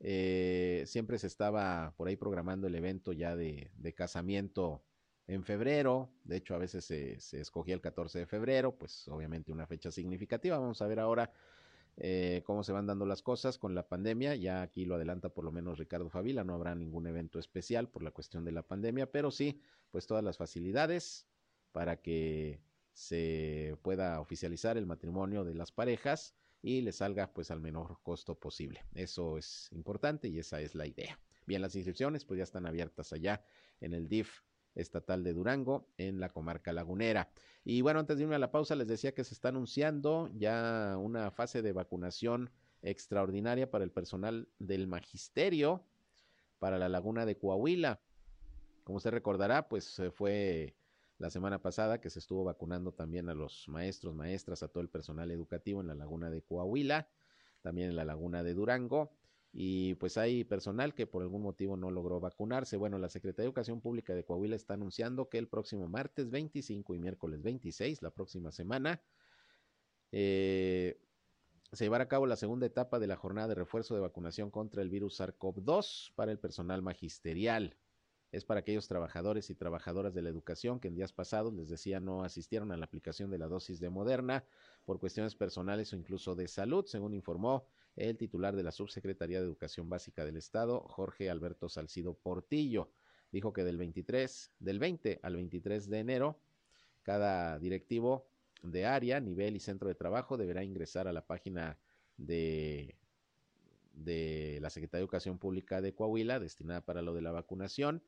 Eh, 0.00 0.84
siempre 0.86 1.18
se 1.18 1.26
estaba 1.26 1.94
por 1.96 2.08
ahí 2.08 2.16
programando 2.16 2.66
el 2.66 2.74
evento 2.74 3.12
ya 3.12 3.36
de, 3.36 3.70
casamiento 3.94 4.82
en 5.26 5.42
febrero, 5.42 6.10
de 6.22 6.36
hecho 6.36 6.54
a 6.54 6.58
veces 6.58 6.84
se, 6.84 7.18
se, 7.18 7.40
escogía 7.40 7.74
el 7.74 7.80
14 7.80 8.20
de 8.20 8.26
febrero, 8.26 8.76
pues 8.76 9.08
obviamente 9.08 9.50
una 9.52 9.66
fecha 9.66 9.90
significativa. 9.90 10.58
Vamos 10.58 10.80
a 10.82 10.86
ver 10.86 11.00
ahora 11.00 11.32
eh, 11.98 12.42
cómo 12.44 12.62
se 12.62 12.72
van 12.72 12.86
dando 12.86 13.06
las 13.06 13.22
cosas 13.22 13.58
con 13.58 13.74
la 13.74 13.88
pandemia. 13.88 14.34
Ya 14.36 14.62
aquí 14.62 14.84
lo 14.84 14.96
adelanta 14.96 15.30
por 15.30 15.44
lo 15.44 15.52
menos 15.52 15.78
Ricardo 15.78 16.10
Favila, 16.10 16.44
no 16.44 16.54
habrá 16.54 16.74
ningún 16.74 17.06
evento 17.06 17.38
especial 17.38 17.88
por 17.88 18.02
la 18.02 18.10
cuestión 18.10 18.44
de 18.44 18.52
la 18.52 18.62
pandemia, 18.62 19.10
pero 19.10 19.30
sí, 19.30 19.60
pues 19.90 20.06
todas 20.06 20.22
las 20.22 20.36
facilidades 20.36 21.26
para 21.72 22.00
que 22.00 22.60
se 22.96 23.76
pueda 23.82 24.20
oficializar 24.20 24.78
el 24.78 24.86
matrimonio 24.86 25.44
de 25.44 25.54
las 25.54 25.70
parejas 25.70 26.34
y 26.62 26.80
le 26.80 26.92
salga 26.92 27.30
pues 27.30 27.50
al 27.50 27.60
menor 27.60 27.98
costo 28.02 28.40
posible. 28.40 28.86
Eso 28.94 29.36
es 29.36 29.68
importante 29.72 30.28
y 30.28 30.38
esa 30.38 30.62
es 30.62 30.74
la 30.74 30.86
idea. 30.86 31.20
Bien, 31.46 31.60
las 31.60 31.76
inscripciones 31.76 32.24
pues 32.24 32.38
ya 32.38 32.44
están 32.44 32.64
abiertas 32.64 33.12
allá 33.12 33.44
en 33.82 33.92
el 33.92 34.08
DIF 34.08 34.40
estatal 34.74 35.24
de 35.24 35.34
Durango 35.34 35.90
en 35.98 36.20
la 36.20 36.30
comarca 36.30 36.72
lagunera. 36.72 37.28
Y 37.64 37.82
bueno, 37.82 38.00
antes 38.00 38.16
de 38.16 38.22
irme 38.22 38.36
a 38.36 38.38
la 38.38 38.50
pausa 38.50 38.74
les 38.74 38.88
decía 38.88 39.12
que 39.12 39.24
se 39.24 39.34
está 39.34 39.50
anunciando 39.50 40.30
ya 40.32 40.96
una 40.98 41.30
fase 41.30 41.60
de 41.60 41.74
vacunación 41.74 42.50
extraordinaria 42.80 43.70
para 43.70 43.84
el 43.84 43.90
personal 43.90 44.48
del 44.58 44.86
magisterio 44.86 45.84
para 46.58 46.78
la 46.78 46.88
laguna 46.88 47.26
de 47.26 47.36
Coahuila. 47.36 48.00
Como 48.84 48.96
usted 48.96 49.10
recordará, 49.10 49.68
pues 49.68 50.00
fue 50.14 50.74
la 51.18 51.30
semana 51.30 51.62
pasada 51.62 52.00
que 52.00 52.10
se 52.10 52.18
estuvo 52.18 52.44
vacunando 52.44 52.92
también 52.92 53.28
a 53.28 53.34
los 53.34 53.68
maestros, 53.68 54.14
maestras, 54.14 54.62
a 54.62 54.68
todo 54.68 54.82
el 54.82 54.90
personal 54.90 55.30
educativo 55.30 55.80
en 55.80 55.86
la 55.86 55.94
laguna 55.94 56.30
de 56.30 56.42
Coahuila, 56.42 57.08
también 57.62 57.90
en 57.90 57.96
la 57.96 58.04
laguna 58.04 58.42
de 58.42 58.54
Durango. 58.54 59.12
Y 59.52 59.94
pues 59.94 60.18
hay 60.18 60.44
personal 60.44 60.94
que 60.94 61.06
por 61.06 61.22
algún 61.22 61.42
motivo 61.42 61.78
no 61.78 61.90
logró 61.90 62.20
vacunarse. 62.20 62.76
Bueno, 62.76 62.98
la 62.98 63.08
Secretaría 63.08 63.44
de 63.44 63.48
Educación 63.48 63.80
Pública 63.80 64.14
de 64.14 64.24
Coahuila 64.24 64.54
está 64.54 64.74
anunciando 64.74 65.30
que 65.30 65.38
el 65.38 65.48
próximo 65.48 65.88
martes 65.88 66.28
25 66.30 66.94
y 66.94 66.98
miércoles 66.98 67.42
26, 67.42 68.02
la 68.02 68.10
próxima 68.10 68.52
semana, 68.52 69.02
eh, 70.12 71.00
se 71.72 71.84
llevará 71.84 72.04
a 72.04 72.08
cabo 72.08 72.26
la 72.26 72.36
segunda 72.36 72.66
etapa 72.66 72.98
de 72.98 73.06
la 73.06 73.16
jornada 73.16 73.48
de 73.48 73.54
refuerzo 73.54 73.94
de 73.94 74.00
vacunación 74.00 74.50
contra 74.50 74.82
el 74.82 74.90
virus 74.90 75.18
SARS-CoV-2 75.18 76.12
para 76.14 76.32
el 76.32 76.38
personal 76.38 76.82
magisterial 76.82 77.76
es 78.36 78.44
para 78.44 78.60
aquellos 78.60 78.86
trabajadores 78.86 79.48
y 79.48 79.54
trabajadoras 79.54 80.12
de 80.14 80.20
la 80.20 80.28
educación 80.28 80.78
que 80.78 80.88
en 80.88 80.94
días 80.94 81.12
pasados, 81.12 81.54
les 81.54 81.68
decía, 81.68 82.00
no 82.00 82.22
asistieron 82.22 82.70
a 82.70 82.76
la 82.76 82.84
aplicación 82.84 83.30
de 83.30 83.38
la 83.38 83.48
dosis 83.48 83.80
de 83.80 83.88
Moderna 83.88 84.44
por 84.84 85.00
cuestiones 85.00 85.34
personales 85.34 85.92
o 85.92 85.96
incluso 85.96 86.34
de 86.34 86.46
salud, 86.46 86.84
según 86.86 87.14
informó 87.14 87.66
el 87.96 88.18
titular 88.18 88.54
de 88.54 88.62
la 88.62 88.72
Subsecretaría 88.72 89.40
de 89.40 89.46
Educación 89.46 89.88
Básica 89.88 90.24
del 90.24 90.36
Estado, 90.36 90.80
Jorge 90.80 91.30
Alberto 91.30 91.70
Salcido 91.70 92.14
Portillo. 92.14 92.90
Dijo 93.32 93.54
que 93.54 93.64
del 93.64 93.78
23, 93.78 94.52
del 94.60 94.78
20 94.78 95.20
al 95.22 95.36
23 95.36 95.88
de 95.88 95.98
enero, 95.98 96.38
cada 97.02 97.58
directivo 97.58 98.28
de 98.62 98.84
área, 98.84 99.18
nivel 99.18 99.56
y 99.56 99.60
centro 99.60 99.88
de 99.88 99.94
trabajo 99.94 100.36
deberá 100.36 100.62
ingresar 100.62 101.08
a 101.08 101.12
la 101.12 101.26
página 101.26 101.78
de 102.18 102.96
de 103.96 104.58
la 104.60 104.70
Secretaría 104.70 105.00
de 105.00 105.04
Educación 105.04 105.38
Pública 105.38 105.80
de 105.80 105.94
Coahuila, 105.94 106.38
destinada 106.38 106.82
para 106.82 107.02
lo 107.02 107.14
de 107.14 107.22
la 107.22 107.32
vacunación, 107.32 108.02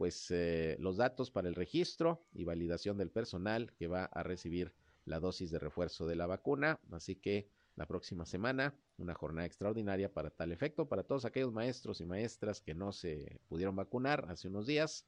pues 0.00 0.30
eh, 0.30 0.78
los 0.80 0.96
datos 0.96 1.30
para 1.30 1.46
el 1.46 1.54
registro 1.54 2.24
y 2.32 2.44
validación 2.44 2.96
del 2.96 3.10
personal 3.10 3.70
que 3.74 3.86
va 3.86 4.04
a 4.04 4.22
recibir 4.22 4.72
la 5.04 5.20
dosis 5.20 5.50
de 5.50 5.58
refuerzo 5.58 6.06
de 6.06 6.16
la 6.16 6.24
vacuna. 6.26 6.80
Así 6.90 7.16
que 7.16 7.50
la 7.76 7.84
próxima 7.84 8.24
semana, 8.24 8.74
una 8.96 9.12
jornada 9.12 9.46
extraordinaria 9.46 10.10
para 10.10 10.30
tal 10.30 10.52
efecto, 10.52 10.88
para 10.88 11.02
todos 11.02 11.26
aquellos 11.26 11.52
maestros 11.52 12.00
y 12.00 12.06
maestras 12.06 12.62
que 12.62 12.74
no 12.74 12.92
se 12.92 13.42
pudieron 13.46 13.76
vacunar 13.76 14.24
hace 14.30 14.48
unos 14.48 14.66
días, 14.66 15.04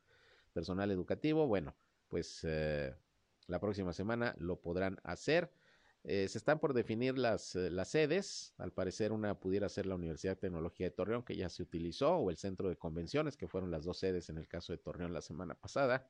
personal 0.53 0.91
educativo, 0.91 1.47
bueno, 1.47 1.75
pues 2.09 2.41
eh, 2.43 2.95
la 3.47 3.61
próxima 3.61 3.95
semana 3.95 4.35
lo 4.37 4.61
podrán 4.61 4.99
hacer. 5.05 5.51
Eh, 6.05 6.27
se 6.29 6.39
están 6.39 6.59
por 6.59 6.75
definir 6.75 7.17
las, 7.17 7.55
eh, 7.55 7.71
las 7.71 7.89
sedes. 7.89 8.55
Al 8.59 8.73
parecer, 8.73 9.13
una 9.13 9.39
pudiera 9.39 9.69
ser 9.69 9.87
la 9.87 9.95
Universidad 9.95 10.33
de 10.33 10.41
Tecnología 10.41 10.87
de 10.87 10.91
Torreón, 10.91 11.23
que 11.23 11.37
ya 11.37 11.49
se 11.49 11.63
utilizó, 11.63 12.17
o 12.17 12.31
el 12.31 12.37
Centro 12.37 12.69
de 12.69 12.77
Convenciones, 12.77 13.37
que 13.37 13.47
fueron 13.47 13.71
las 13.71 13.85
dos 13.85 13.99
sedes 13.99 14.29
en 14.29 14.39
el 14.39 14.49
caso 14.49 14.73
de 14.73 14.79
Torreón 14.79 15.13
la 15.13 15.21
semana 15.21 15.55
pasada. 15.55 16.09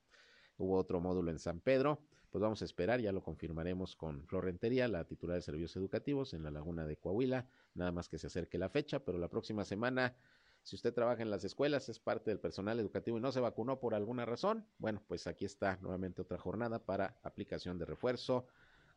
Hubo 0.57 0.77
otro 0.77 1.01
módulo 1.01 1.31
en 1.31 1.39
San 1.39 1.61
Pedro. 1.61 2.01
Pues 2.31 2.41
vamos 2.41 2.63
a 2.63 2.65
esperar, 2.65 3.01
ya 3.01 3.13
lo 3.13 3.23
confirmaremos 3.23 3.95
con 3.95 4.27
Florentería, 4.27 4.89
la 4.89 5.05
titular 5.05 5.37
de 5.37 5.43
servicios 5.43 5.77
educativos 5.77 6.33
en 6.33 6.43
la 6.43 6.51
Laguna 6.51 6.87
de 6.87 6.97
Coahuila. 6.97 7.47
Nada 7.75 7.93
más 7.93 8.09
que 8.09 8.17
se 8.17 8.29
acerque 8.29 8.57
la 8.57 8.71
fecha, 8.71 9.05
pero 9.05 9.19
la 9.19 9.29
próxima 9.29 9.67
semana 9.67 10.17
si 10.63 10.77
usted 10.77 10.95
trabaja 10.95 11.23
en 11.23 11.31
las 11.31 11.43
escuelas, 11.43 11.89
es 11.89 11.99
parte 11.99 12.31
del 12.31 12.39
personal 12.39 12.79
educativo 12.79 13.19
y 13.19 13.21
no 13.21 13.33
se 13.33 13.41
vacunó 13.41 13.81
por 13.81 13.95
alguna 13.95 14.25
razón, 14.25 14.65
bueno, 14.79 15.03
pues 15.09 15.27
aquí 15.27 15.45
está 15.45 15.77
nuevamente 15.83 16.23
otra 16.23 16.39
jornada 16.39 16.79
para 16.79 17.19
aplicación 17.23 17.79
de 17.79 17.85
refuerzo 17.85 18.47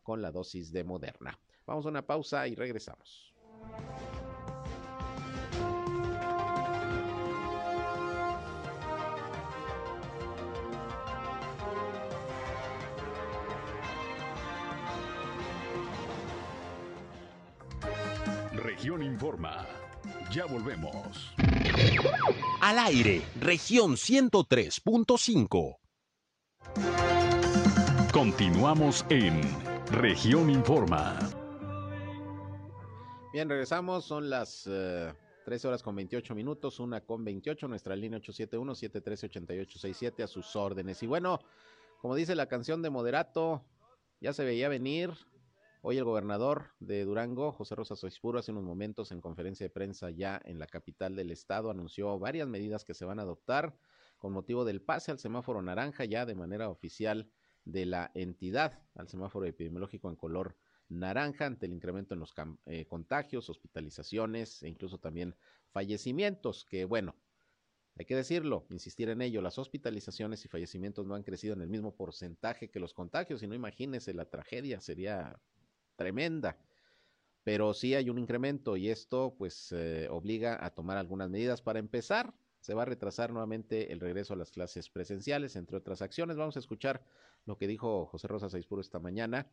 con 0.05 0.21
la 0.21 0.31
dosis 0.31 0.71
de 0.71 0.83
Moderna. 0.85 1.37
Vamos 1.65 1.85
a 1.87 1.89
una 1.89 2.05
pausa 2.05 2.47
y 2.47 2.53
regresamos. 2.55 3.33
Región 18.53 19.01
Informa. 19.01 19.65
Ya 20.31 20.45
volvemos. 20.45 21.33
Al 22.61 22.77
aire, 22.77 23.23
región 23.39 23.93
103.5. 23.95 25.77
Continuamos 28.11 29.05
en 29.09 29.41
Región 29.91 30.49
Informa. 30.49 31.19
Bien, 33.31 33.47
regresamos. 33.47 34.05
Son 34.05 34.27
las 34.29 34.63
13 34.63 34.73
eh, 34.73 35.13
horas 35.67 35.83
con 35.83 35.95
28 35.95 36.33
minutos, 36.33 36.79
una 36.79 37.01
con 37.01 37.23
28, 37.23 37.67
nuestra 37.67 37.95
línea 37.95 38.19
871-713-8867 38.19 40.23
a 40.23 40.27
sus 40.27 40.55
órdenes. 40.55 41.03
Y 41.03 41.07
bueno, 41.07 41.39
como 42.01 42.15
dice 42.15 42.33
la 42.35 42.47
canción 42.47 42.81
de 42.81 42.89
Moderato, 42.89 43.63
ya 44.19 44.33
se 44.33 44.43
veía 44.43 44.69
venir. 44.69 45.11
Hoy 45.81 45.99
el 45.99 46.03
gobernador 46.03 46.71
de 46.79 47.05
Durango, 47.05 47.51
José 47.51 47.75
Rosa 47.75 47.95
Soispuro, 47.95 48.39
hace 48.39 48.51
unos 48.51 48.63
momentos 48.63 49.11
en 49.11 49.21
conferencia 49.21 49.67
de 49.67 49.69
prensa 49.69 50.09
ya 50.09 50.41
en 50.45 50.57
la 50.57 50.65
capital 50.65 51.15
del 51.15 51.29
estado, 51.29 51.69
anunció 51.69 52.17
varias 52.17 52.47
medidas 52.47 52.85
que 52.85 52.95
se 52.95 53.05
van 53.05 53.19
a 53.19 53.21
adoptar 53.21 53.77
con 54.17 54.33
motivo 54.33 54.65
del 54.65 54.81
pase 54.81 55.11
al 55.11 55.19
semáforo 55.19 55.61
naranja 55.61 56.05
ya 56.05 56.25
de 56.25 56.33
manera 56.33 56.69
oficial 56.69 57.29
de 57.65 57.86
la 57.86 58.12
entidad 58.13 58.80
al 58.95 59.10
semáforo 59.10 59.45
epidemiológico 59.45 60.10
en 60.10 60.15
color 60.15 60.56
naranja 60.88 61.45
ante 61.45 61.65
el 61.65 61.73
incremento 61.73 62.13
en 62.13 62.19
los 62.19 62.34
eh, 62.65 62.86
contagios, 62.86 63.49
hospitalizaciones 63.49 64.63
e 64.63 64.69
incluso 64.69 64.99
también 64.99 65.36
fallecimientos, 65.71 66.63
que 66.63 66.86
bueno, 66.86 67.15
hay 67.97 68.06
que 68.06 68.15
decirlo, 68.15 68.65
insistir 68.69 69.10
en 69.10 69.21
ello, 69.21 69.41
las 69.41 69.58
hospitalizaciones 69.58 70.43
y 70.43 70.49
fallecimientos 70.49 71.06
no 71.06 71.15
han 71.15 71.23
crecido 71.23 71.54
en 71.54 71.62
el 71.62 71.69
mismo 71.69 71.95
porcentaje 71.95 72.69
que 72.69 72.80
los 72.80 72.93
contagios, 72.93 73.41
y 73.41 73.47
no 73.47 73.56
imagínese, 73.56 74.13
la 74.13 74.30
tragedia 74.30 74.82
sería 74.82 75.39
tremenda. 75.95 76.58
Pero 77.43 77.73
sí 77.73 77.95
hay 77.95 78.10
un 78.10 78.19
incremento 78.19 78.75
y 78.75 78.89
esto 78.89 79.36
pues 79.38 79.71
eh, 79.71 80.08
obliga 80.10 80.65
a 80.65 80.71
tomar 80.71 80.97
algunas 80.97 81.30
medidas 81.30 81.62
para 81.62 81.80
empezar. 81.80 82.34
Se 82.65 82.73
va 82.73 82.82
a 82.82 82.86
retrasar 82.86 83.30
nuevamente 83.30 83.93
el 83.93 83.99
regreso 83.99 84.34
a 84.34 84.38
las 84.38 84.49
clases 84.49 84.89
presenciales, 84.89 85.56
entre 85.56 85.78
otras 85.78 86.01
acciones. 86.01 86.36
Vamos 86.36 86.56
a 86.56 86.60
escuchar 86.60 87.04
lo 87.45 87.60
que 87.60 87.67
dijo 87.67 88.08
José 88.08 88.28
Rosa 88.28 88.49
Saispuro 88.49 88.82
esta 88.82 88.97
mañana 88.97 89.45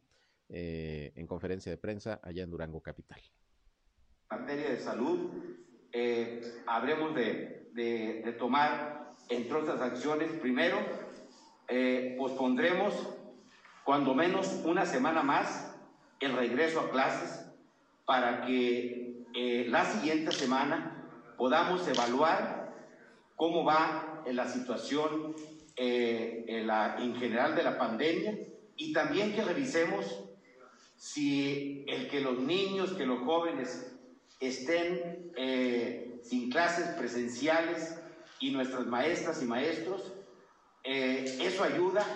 eh, 0.48 1.12
en 1.14 1.27
conferencia 1.27 1.70
de 1.70 1.77
prensa 1.77 2.20
allá 2.22 2.42
en 2.42 2.51
Durango 2.51 2.81
Capital. 2.81 3.20
En 4.31 4.40
materia 4.40 4.70
de 4.70 4.79
salud, 4.79 5.29
eh, 5.92 6.40
habremos 6.66 7.14
de, 7.14 7.68
de, 7.75 8.33
tomar, 8.38 9.12
entre 9.29 9.59
otras 9.59 9.83
acciones, 9.83 10.33
primero, 10.40 10.79
eh, 11.68 12.14
pospondremos 12.16 12.94
cuando 13.85 14.14
menos 14.14 14.51
una 14.64 14.87
semana 14.87 15.22
más 15.22 15.77
el 16.18 16.33
regreso 16.33 16.81
a 16.81 16.90
clases 16.90 17.46
para 18.07 18.46
que 18.46 19.27
la 19.68 19.85
siguiente 19.85 20.33
semana 20.33 21.35
podamos 21.37 21.87
evaluar 21.88 22.62
cómo 23.42 23.64
va 23.64 24.22
la 24.31 24.46
situación 24.46 25.35
eh, 25.74 26.44
en, 26.46 27.16
general 27.16 27.57
de 27.57 27.64
la 27.64 27.76
pandemia 27.76 28.38
y 28.76 28.92
también 28.92 29.35
que 29.35 29.42
revisemos 29.42 30.07
si 30.96 31.85
el 31.88 32.09
que 32.09 32.20
los 32.20 32.38
niños, 32.38 32.92
que 32.92 33.05
los 33.05 33.18
jóvenes 33.24 33.96
estén 34.38 35.33
eh, 35.37 36.20
sin 36.22 36.50
clases 36.50 36.87
presenciales 36.90 37.98
y 38.38 38.52
nuestras 38.52 38.87
maestras 38.87 39.42
y 39.42 39.46
maestros, 39.46 40.12
eh, 40.85 41.38
¿eso 41.40 41.64
ayuda 41.64 42.07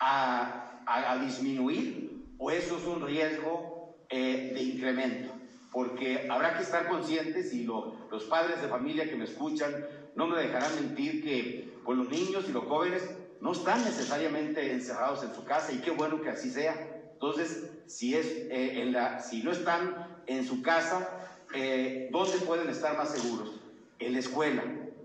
a, 0.00 0.82
a, 0.84 1.16
disminuir 1.18 2.24
o 2.38 2.50
eso 2.50 2.76
es 2.76 2.86
un 2.86 3.06
riesgo 3.06 3.94
de 4.10 4.60
incremento? 4.60 5.32
Porque 5.70 6.26
habrá 6.28 6.56
que 6.56 6.64
estar 6.64 6.88
conscientes 6.88 7.52
y 7.52 7.62
los 7.62 8.24
padres 8.28 8.60
de 8.60 8.66
familia 8.66 9.08
que 9.08 9.14
me 9.14 9.26
escuchan 9.26 9.72
no 10.14 10.26
me 10.26 10.40
dejarán 10.40 10.74
mentir 10.76 11.22
que 11.22 11.72
pues, 11.84 11.96
los 11.98 12.08
niños 12.08 12.44
y 12.48 12.52
los 12.52 12.64
jóvenes 12.64 13.02
no 13.40 13.52
están 13.52 13.84
necesariamente 13.84 14.72
encerrados 14.72 15.24
en 15.24 15.34
su 15.34 15.44
casa 15.44 15.72
y 15.72 15.78
qué 15.78 15.90
bueno 15.90 16.20
que 16.20 16.30
así 16.30 16.50
sea. 16.50 16.74
Entonces, 17.14 17.70
si, 17.86 18.14
es, 18.14 18.26
eh, 18.26 18.82
en 18.82 18.92
la, 18.92 19.20
si 19.20 19.42
no 19.42 19.52
están 19.52 20.22
en 20.26 20.46
su 20.46 20.62
casa, 20.62 21.08
eh, 21.54 22.08
¿dónde 22.12 22.38
pueden 22.38 22.68
estar 22.68 22.96
más 22.96 23.10
seguros? 23.10 23.60
En 23.98 24.12
la 24.12 24.18
escuela. 24.18 24.62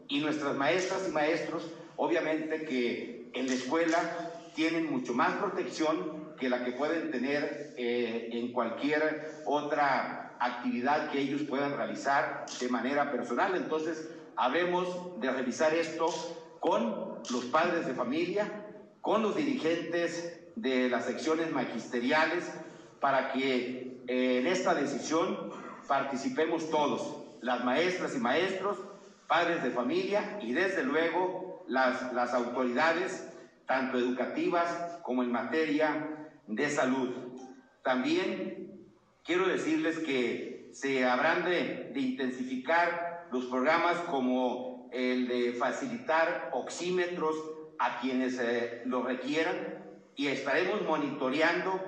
Y 0.08 0.20
nuestras 0.20 0.56
maestras 0.56 1.08
y 1.08 1.12
maestros, 1.12 1.72
obviamente 1.96 2.66
que 2.66 3.30
en 3.34 3.48
la 3.48 3.54
escuela 3.54 4.32
tienen 4.54 4.90
mucho 4.90 5.14
más 5.14 5.34
protección 5.34 6.36
que 6.40 6.50
la 6.50 6.64
que 6.64 6.72
pueden 6.72 7.12
tener 7.12 7.74
eh, 7.78 8.30
en 8.32 8.52
cualquier 8.52 9.42
otra 9.46 10.36
actividad 10.40 11.12
que 11.12 11.20
ellos 11.20 11.42
puedan 11.44 11.76
realizar 11.76 12.46
de 12.60 12.70
manera 12.70 13.12
personal. 13.12 13.56
Entonces, 13.56 14.10
habemos 14.38 15.20
de 15.20 15.32
revisar 15.32 15.74
esto 15.74 16.08
con 16.60 17.20
los 17.32 17.46
padres 17.46 17.86
de 17.86 17.94
familia, 17.94 18.66
con 19.02 19.22
los 19.22 19.36
dirigentes 19.36 20.42
de 20.56 20.90
las 20.90 21.06
secciones 21.06 21.52
magisteriales, 21.52 22.52
para 23.00 23.32
que 23.32 24.02
eh, 24.08 24.40
en 24.40 24.48
esta 24.48 24.74
decisión 24.74 25.52
participemos 25.88 26.70
todos, 26.70 27.24
las 27.42 27.64
maestras 27.64 28.16
y 28.16 28.20
maestros, 28.20 28.78
padres 29.28 29.64
de 29.64 29.72
familia 29.72 30.40
y 30.42 30.54
desde 30.54 30.84
luego 30.84 31.64
las, 31.68 32.14
las 32.14 32.34
autoridades 32.34 33.28
tanto 33.66 33.98
educativas 33.98 35.00
como 35.02 35.24
en 35.24 35.32
materia 35.32 36.28
de 36.48 36.70
salud. 36.70 37.10
También 37.84 38.86
quiero 39.24 39.48
decirles 39.48 40.00
que 40.00 40.70
se 40.74 41.06
habrán 41.06 41.46
de, 41.46 41.92
intensificar 41.96 43.15
los 43.32 43.46
programas 43.46 43.98
como 44.10 44.90
el 44.92 45.28
de 45.28 45.54
facilitar 45.54 46.50
oxímetros 46.54 47.36
a 47.80 48.00
quienes 48.00 48.40
eh, 48.40 48.84
lo 48.86 49.04
requieran 49.04 49.84
y 50.16 50.28
estaremos 50.28 50.82
monitoreando 50.84 51.80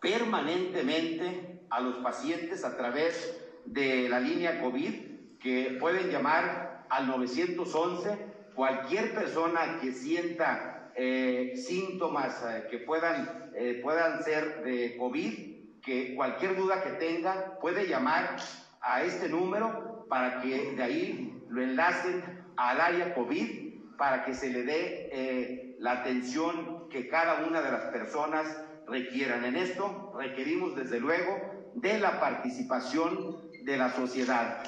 permanentemente 0.00 1.66
a 1.70 1.80
los 1.80 1.96
pacientes 1.96 2.64
a 2.64 2.76
través 2.76 3.40
de 3.64 4.08
la 4.08 4.20
línea 4.20 4.62
COVID 4.62 5.38
que 5.40 5.76
pueden 5.80 6.10
llamar 6.10 6.86
al 6.88 7.06
911 7.06 8.34
cualquier 8.54 9.14
persona 9.14 9.78
que 9.80 9.92
sienta 9.92 10.90
eh, 10.96 11.54
síntomas 11.56 12.40
eh, 12.44 12.66
que 12.70 12.78
puedan, 12.78 13.50
eh, 13.56 13.80
puedan 13.82 14.22
ser 14.22 14.62
de 14.62 14.96
COVID, 14.96 15.80
que 15.82 16.14
cualquier 16.14 16.56
duda 16.56 16.82
que 16.82 16.90
tenga 16.90 17.58
puede 17.60 17.88
llamar 17.88 18.36
a 18.84 19.02
este 19.02 19.28
número 19.28 20.06
para 20.08 20.40
que 20.40 20.74
de 20.74 20.82
ahí 20.82 21.42
lo 21.48 21.62
enlacen 21.62 22.22
al 22.56 22.80
área 22.80 23.14
COVID 23.14 23.96
para 23.96 24.24
que 24.24 24.34
se 24.34 24.50
le 24.50 24.62
dé 24.64 25.76
la 25.78 26.00
atención 26.00 26.88
que 26.88 27.08
cada 27.08 27.46
una 27.46 27.62
de 27.62 27.70
las 27.70 27.90
personas 27.92 28.46
requieran. 28.86 29.44
En 29.44 29.56
esto 29.56 30.12
requerimos 30.16 30.76
desde 30.76 31.00
luego 31.00 31.72
de 31.74 31.98
la 31.98 32.20
participación 32.20 33.50
de 33.64 33.76
la 33.76 33.92
sociedad. 33.92 34.62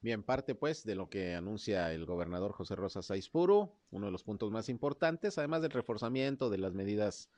Bien, 0.00 0.22
parte 0.22 0.54
pues 0.54 0.84
de 0.84 0.94
lo 0.94 1.10
que 1.10 1.34
anuncia 1.34 1.92
el 1.92 2.06
gobernador 2.06 2.52
José 2.52 2.76
Rosa 2.76 3.02
Saizpuru, 3.02 3.74
uno 3.90 4.06
de 4.06 4.12
los 4.12 4.22
puntos 4.22 4.52
más 4.52 4.68
importantes, 4.68 5.38
además 5.38 5.62
del 5.62 5.72
reforzamiento 5.72 6.50
de 6.50 6.58
las 6.58 6.72
medidas 6.72 7.28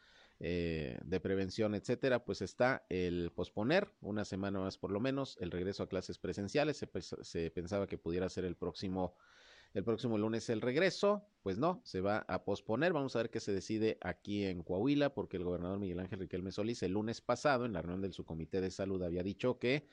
eh, 0.42 0.98
de 1.04 1.20
prevención, 1.20 1.74
etcétera, 1.74 2.24
pues 2.24 2.40
está 2.40 2.86
el 2.88 3.30
posponer 3.30 3.92
una 4.00 4.24
semana 4.24 4.58
más 4.58 4.78
por 4.78 4.90
lo 4.90 4.98
menos 4.98 5.36
el 5.38 5.50
regreso 5.50 5.82
a 5.82 5.88
clases 5.88 6.16
presenciales. 6.16 6.78
Se, 6.78 7.50
pensaba 7.50 7.86
que 7.86 7.98
pudiera 7.98 8.26
ser 8.30 8.46
el 8.46 8.56
próximo, 8.56 9.14
el 9.74 9.84
próximo 9.84 10.16
lunes 10.16 10.48
el 10.48 10.62
regreso, 10.62 11.26
pues 11.42 11.58
no, 11.58 11.82
se 11.84 12.00
va 12.00 12.24
a 12.26 12.42
posponer. 12.42 12.94
Vamos 12.94 13.14
a 13.16 13.18
ver 13.18 13.28
qué 13.28 13.38
se 13.38 13.52
decide 13.52 13.98
aquí 14.00 14.46
en 14.46 14.62
Coahuila, 14.62 15.12
porque 15.12 15.36
el 15.36 15.44
gobernador 15.44 15.78
Miguel 15.78 16.00
Ángel 16.00 16.20
Riquelme 16.20 16.52
Solís 16.52 16.82
el 16.82 16.92
lunes 16.92 17.20
pasado 17.20 17.66
en 17.66 17.74
la 17.74 17.82
reunión 17.82 18.00
del 18.00 18.14
subcomité 18.14 18.62
de 18.62 18.70
salud 18.70 19.02
había 19.02 19.22
dicho 19.22 19.58
que 19.58 19.86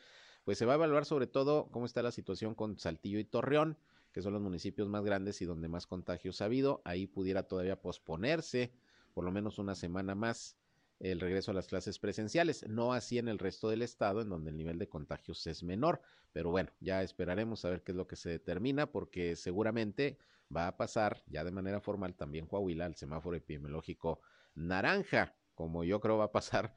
pues 0.46 0.58
se 0.58 0.66
va 0.66 0.72
a 0.72 0.76
evaluar 0.76 1.04
sobre 1.04 1.28
todo 1.28 1.68
cómo 1.72 1.86
está 1.86 2.02
la 2.02 2.12
situación 2.12 2.56
con 2.56 2.80
Saltillo 2.80 3.20
y 3.20 3.26
Torreón, 3.26 3.78
que 4.14 4.22
son 4.22 4.32
los 4.32 4.42
municipios 4.42 4.88
más 4.88 5.04
grandes 5.04 5.42
y 5.42 5.46
donde 5.46 5.68
más 5.68 5.88
contagios 5.88 6.40
ha 6.40 6.46
habido. 6.46 6.82
Ahí 6.86 7.06
pudiera 7.06 7.44
todavía 7.44 7.82
posponerse 7.82 8.72
por 9.18 9.26
lo 9.26 9.32
menos 9.32 9.58
una 9.58 9.74
semana 9.74 10.14
más 10.14 10.60
el 11.00 11.20
regreso 11.20 11.50
a 11.50 11.56
las 11.56 11.66
clases 11.66 11.98
presenciales, 11.98 12.68
no 12.70 12.94
así 12.94 13.18
en 13.18 13.28
el 13.28 13.40
resto 13.40 13.68
del 13.68 13.82
estado, 13.82 14.22
en 14.22 14.30
donde 14.30 14.52
el 14.52 14.58
nivel 14.58 14.78
de 14.78 14.90
contagios 14.90 15.48
es 15.48 15.64
menor. 15.64 16.04
Pero 16.34 16.52
bueno, 16.52 16.70
ya 16.82 17.02
esperaremos 17.02 17.66
a 17.66 17.72
ver 17.72 17.82
qué 17.82 17.94
es 17.94 17.96
lo 17.96 18.06
que 18.06 18.16
se 18.16 18.30
determina, 18.30 18.92
porque 18.92 19.36
seguramente 19.36 20.20
va 20.56 20.68
a 20.68 20.78
pasar 20.78 21.24
ya 21.26 21.44
de 21.44 21.50
manera 21.50 21.82
formal 21.82 22.14
también 22.14 22.46
Coahuila 22.46 22.86
al 22.86 22.96
semáforo 22.96 23.36
epidemiológico 23.36 24.22
naranja, 24.54 25.36
como 25.56 25.84
yo 25.84 26.00
creo 26.00 26.20
va 26.20 26.26
a 26.26 26.32
pasar 26.32 26.76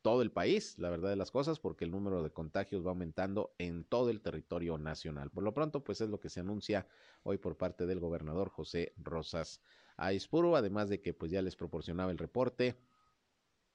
todo 0.00 0.22
el 0.22 0.32
país, 0.32 0.78
la 0.78 0.88
verdad 0.88 1.10
de 1.10 1.16
las 1.16 1.30
cosas, 1.30 1.60
porque 1.60 1.84
el 1.84 1.90
número 1.90 2.22
de 2.22 2.30
contagios 2.30 2.82
va 2.82 2.92
aumentando 2.92 3.54
en 3.58 3.84
todo 3.84 4.08
el 4.08 4.22
territorio 4.22 4.78
nacional. 4.78 5.30
Por 5.30 5.44
lo 5.44 5.52
pronto, 5.52 5.84
pues 5.84 6.00
es 6.00 6.08
lo 6.08 6.18
que 6.18 6.30
se 6.30 6.40
anuncia 6.40 6.86
hoy 7.24 7.36
por 7.36 7.58
parte 7.58 7.84
del 7.84 8.00
gobernador 8.00 8.48
José 8.48 8.94
Rosas 8.96 9.60
Aispuro, 9.96 10.56
además 10.56 10.88
de 10.88 11.00
que 11.00 11.14
pues 11.14 11.30
ya 11.30 11.42
les 11.42 11.56
proporcionaba 11.56 12.10
el 12.10 12.18
reporte 12.18 12.76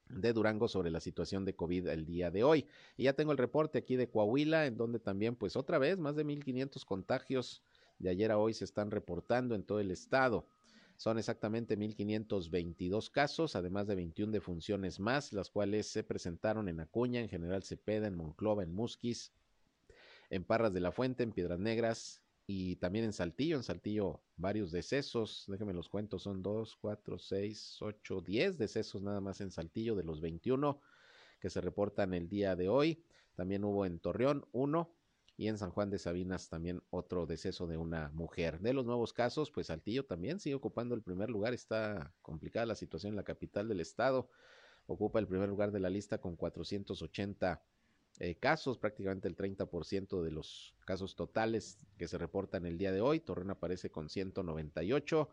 de 0.09 0.33
Durango 0.33 0.67
sobre 0.67 0.91
la 0.91 0.99
situación 0.99 1.45
de 1.45 1.55
COVID 1.55 1.87
el 1.87 2.05
día 2.05 2.31
de 2.31 2.43
hoy. 2.43 2.65
Y 2.97 3.03
ya 3.03 3.13
tengo 3.13 3.31
el 3.31 3.37
reporte 3.37 3.77
aquí 3.77 3.95
de 3.95 4.09
Coahuila, 4.09 4.65
en 4.65 4.75
donde 4.75 4.99
también 4.99 5.35
pues 5.35 5.55
otra 5.55 5.77
vez 5.77 5.99
más 5.99 6.15
de 6.15 6.25
1.500 6.25 6.83
contagios 6.85 7.63
de 7.99 8.09
ayer 8.09 8.31
a 8.31 8.37
hoy 8.37 8.53
se 8.53 8.65
están 8.65 8.91
reportando 8.91 9.55
en 9.55 9.63
todo 9.63 9.79
el 9.79 9.91
estado. 9.91 10.47
Son 10.97 11.17
exactamente 11.17 11.77
1.522 11.77 13.09
casos, 13.09 13.55
además 13.55 13.87
de 13.87 13.95
21 13.95 14.33
defunciones 14.33 14.99
más, 14.99 15.31
las 15.31 15.49
cuales 15.49 15.87
se 15.87 16.03
presentaron 16.03 16.67
en 16.67 16.81
Acuña, 16.81 17.21
en 17.21 17.29
General 17.29 17.63
Cepeda, 17.63 18.07
en 18.07 18.15
Monclova, 18.15 18.63
en 18.63 18.73
Musquis, 18.73 19.31
en 20.29 20.43
Parras 20.43 20.73
de 20.73 20.81
la 20.81 20.91
Fuente, 20.91 21.23
en 21.23 21.31
Piedras 21.31 21.59
Negras 21.59 22.21
y 22.51 22.77
también 22.77 23.05
en 23.05 23.13
Saltillo. 23.13 23.57
En 23.57 23.63
Saltillo 23.63 24.23
varios 24.35 24.71
decesos, 24.71 25.43
déjenme 25.47 25.71
los 25.71 25.87
cuento, 25.87 26.17
son 26.17 26.41
2, 26.41 26.77
4, 26.81 27.19
6, 27.19 27.77
8, 27.79 28.21
10 28.21 28.57
decesos 28.57 29.03
nada 29.03 29.21
más 29.21 29.39
en 29.41 29.51
Saltillo 29.51 29.95
de 29.95 30.03
los 30.03 30.19
21 30.19 30.81
que 31.39 31.51
se 31.51 31.61
reportan 31.61 32.15
el 32.15 32.27
día 32.27 32.55
de 32.55 32.67
hoy. 32.67 33.03
También 33.35 33.63
hubo 33.63 33.85
en 33.85 33.99
Torreón 33.99 34.47
uno 34.51 34.95
y 35.37 35.47
en 35.47 35.59
San 35.59 35.69
Juan 35.69 35.91
de 35.91 35.99
Sabinas 35.99 36.49
también 36.49 36.81
otro 36.89 37.27
deceso 37.27 37.67
de 37.67 37.77
una 37.77 38.09
mujer. 38.15 38.59
De 38.61 38.73
los 38.73 38.83
nuevos 38.83 39.13
casos, 39.13 39.51
pues 39.51 39.67
Saltillo 39.67 40.05
también 40.07 40.39
sigue 40.39 40.55
ocupando 40.55 40.95
el 40.95 41.03
primer 41.03 41.29
lugar, 41.29 41.53
está 41.53 42.15
complicada 42.23 42.65
la 42.65 42.75
situación 42.75 43.11
en 43.11 43.17
la 43.17 43.23
capital 43.23 43.67
del 43.67 43.79
estado, 43.79 44.27
ocupa 44.87 45.19
el 45.19 45.27
primer 45.27 45.49
lugar 45.49 45.71
de 45.71 45.81
la 45.81 45.91
lista 45.91 46.17
con 46.17 46.35
480 46.35 47.61
eh, 48.19 48.35
casos, 48.35 48.77
prácticamente 48.77 49.27
el 49.27 49.35
30% 49.35 50.21
de 50.21 50.31
los 50.31 50.75
casos 50.85 51.15
totales 51.15 51.77
que 51.97 52.07
se 52.07 52.17
reportan 52.17 52.65
el 52.65 52.77
día 52.77 52.91
de 52.91 53.01
hoy. 53.01 53.19
Torreón 53.19 53.51
aparece 53.51 53.89
con 53.89 54.09
198. 54.09 55.29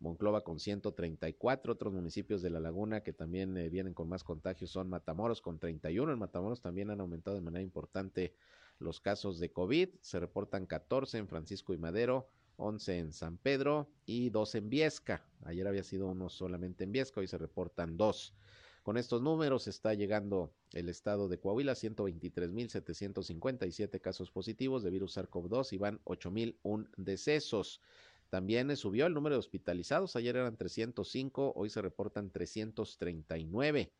Monclova 0.00 0.42
con 0.42 0.58
134, 0.58 1.74
otros 1.74 1.92
municipios 1.92 2.40
de 2.40 2.48
la 2.48 2.58
laguna 2.58 3.02
que 3.02 3.12
también 3.12 3.56
eh, 3.58 3.68
vienen 3.68 3.92
con 3.92 4.08
más 4.08 4.24
contagios 4.24 4.70
son 4.70 4.88
Matamoros 4.88 5.42
con 5.42 5.58
31, 5.58 6.10
en 6.10 6.18
Matamoros 6.18 6.62
también 6.62 6.88
han 6.88 7.02
aumentado 7.02 7.36
de 7.36 7.42
manera 7.42 7.62
importante 7.62 8.34
los 8.78 8.98
casos 8.98 9.38
de 9.38 9.52
COVID. 9.52 9.90
Se 10.00 10.18
reportan 10.18 10.64
14 10.64 11.18
en 11.18 11.28
Francisco 11.28 11.74
y 11.74 11.76
Madero, 11.76 12.30
11 12.56 12.98
en 12.98 13.12
San 13.12 13.36
Pedro 13.36 13.90
y 14.06 14.30
2 14.30 14.54
en 14.54 14.70
Viesca. 14.70 15.22
Ayer 15.44 15.68
había 15.68 15.82
sido 15.82 16.06
uno 16.06 16.30
solamente 16.30 16.84
en 16.84 16.92
Viesca, 16.92 17.20
hoy 17.20 17.26
se 17.26 17.36
reportan 17.36 17.98
dos. 17.98 18.34
Con 18.82 18.96
estos 18.96 19.20
números 19.20 19.68
está 19.68 19.92
llegando 19.94 20.50
el 20.72 20.88
estado 20.88 21.28
de 21.28 21.38
Coahuila, 21.38 21.74
123.757 21.74 24.00
casos 24.00 24.30
positivos 24.30 24.82
de 24.82 24.88
virus 24.90 25.18
SARS-CoV-2 25.18 25.74
y 25.74 25.78
van 25.78 26.00
8.001 26.04 26.88
decesos. 26.96 27.82
También 28.30 28.74
subió 28.76 29.06
el 29.06 29.12
número 29.12 29.34
de 29.34 29.40
hospitalizados, 29.40 30.16
ayer 30.16 30.36
eran 30.36 30.56
305, 30.56 31.52
hoy 31.56 31.68
se 31.68 31.82
reportan 31.82 32.30
339 32.30 33.92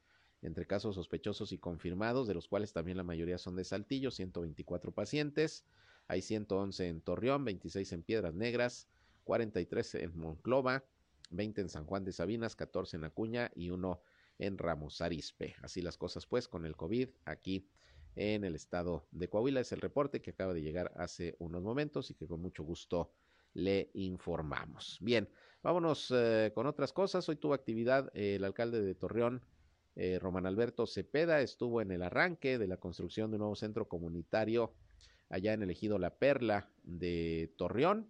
entre 0.42 0.66
casos 0.66 0.94
sospechosos 0.94 1.52
y 1.52 1.58
confirmados, 1.58 2.26
de 2.26 2.34
los 2.34 2.48
cuales 2.48 2.72
también 2.72 2.96
la 2.96 3.02
mayoría 3.02 3.36
son 3.36 3.56
de 3.56 3.64
Saltillo, 3.64 4.10
124 4.10 4.92
pacientes. 4.92 5.64
Hay 6.08 6.22
111 6.22 6.88
en 6.88 7.00
Torreón, 7.02 7.44
26 7.44 7.92
en 7.92 8.02
Piedras 8.02 8.34
Negras, 8.34 8.88
43 9.24 9.96
en 9.96 10.18
Monclova, 10.18 10.82
20 11.30 11.60
en 11.60 11.68
San 11.68 11.84
Juan 11.84 12.04
de 12.04 12.12
Sabinas, 12.12 12.56
14 12.56 12.96
en 12.96 13.04
Acuña 13.04 13.50
y 13.54 13.70
uno 13.70 14.00
en 14.40 14.59
Ramos 14.59 15.00
Arispe. 15.00 15.55
Así 15.62 15.81
las 15.83 15.96
cosas 15.96 16.26
pues 16.26 16.48
con 16.48 16.66
el 16.66 16.76
COVID 16.76 17.09
aquí 17.24 17.68
en 18.16 18.44
el 18.44 18.57
estado 18.57 19.07
de 19.12 19.29
Coahuila. 19.29 19.61
Es 19.61 19.70
el 19.72 19.81
reporte 19.81 20.20
que 20.20 20.31
acaba 20.31 20.53
de 20.53 20.62
llegar 20.62 20.92
hace 20.96 21.37
unos 21.38 21.62
momentos 21.62 22.11
y 22.11 22.14
que 22.14 22.26
con 22.26 22.42
mucho 22.42 22.64
gusto 22.64 23.12
le 23.53 23.90
informamos. 23.94 24.98
Bien, 25.00 25.29
vámonos 25.62 26.12
eh, 26.14 26.50
con 26.55 26.66
otras 26.66 26.92
cosas. 26.92 27.29
Hoy 27.29 27.37
tuvo 27.37 27.55
actividad 27.55 28.11
el 28.14 28.42
alcalde 28.44 28.83
de 28.83 28.94
Torreón, 28.94 29.42
eh, 29.96 30.18
Román 30.18 30.46
Alberto 30.46 30.87
Cepeda 30.87 31.40
estuvo 31.40 31.81
en 31.81 31.90
el 31.90 32.03
arranque 32.03 32.59
de 32.59 32.68
la 32.68 32.76
construcción 32.76 33.31
de 33.31 33.37
un 33.37 33.40
nuevo 33.40 33.57
centro 33.57 33.88
comunitario 33.88 34.72
allá 35.29 35.53
en 35.53 35.62
el 35.62 35.70
ejido 35.70 35.98
La 35.98 36.14
Perla 36.16 36.70
de 36.83 37.53
Torreón. 37.57 38.09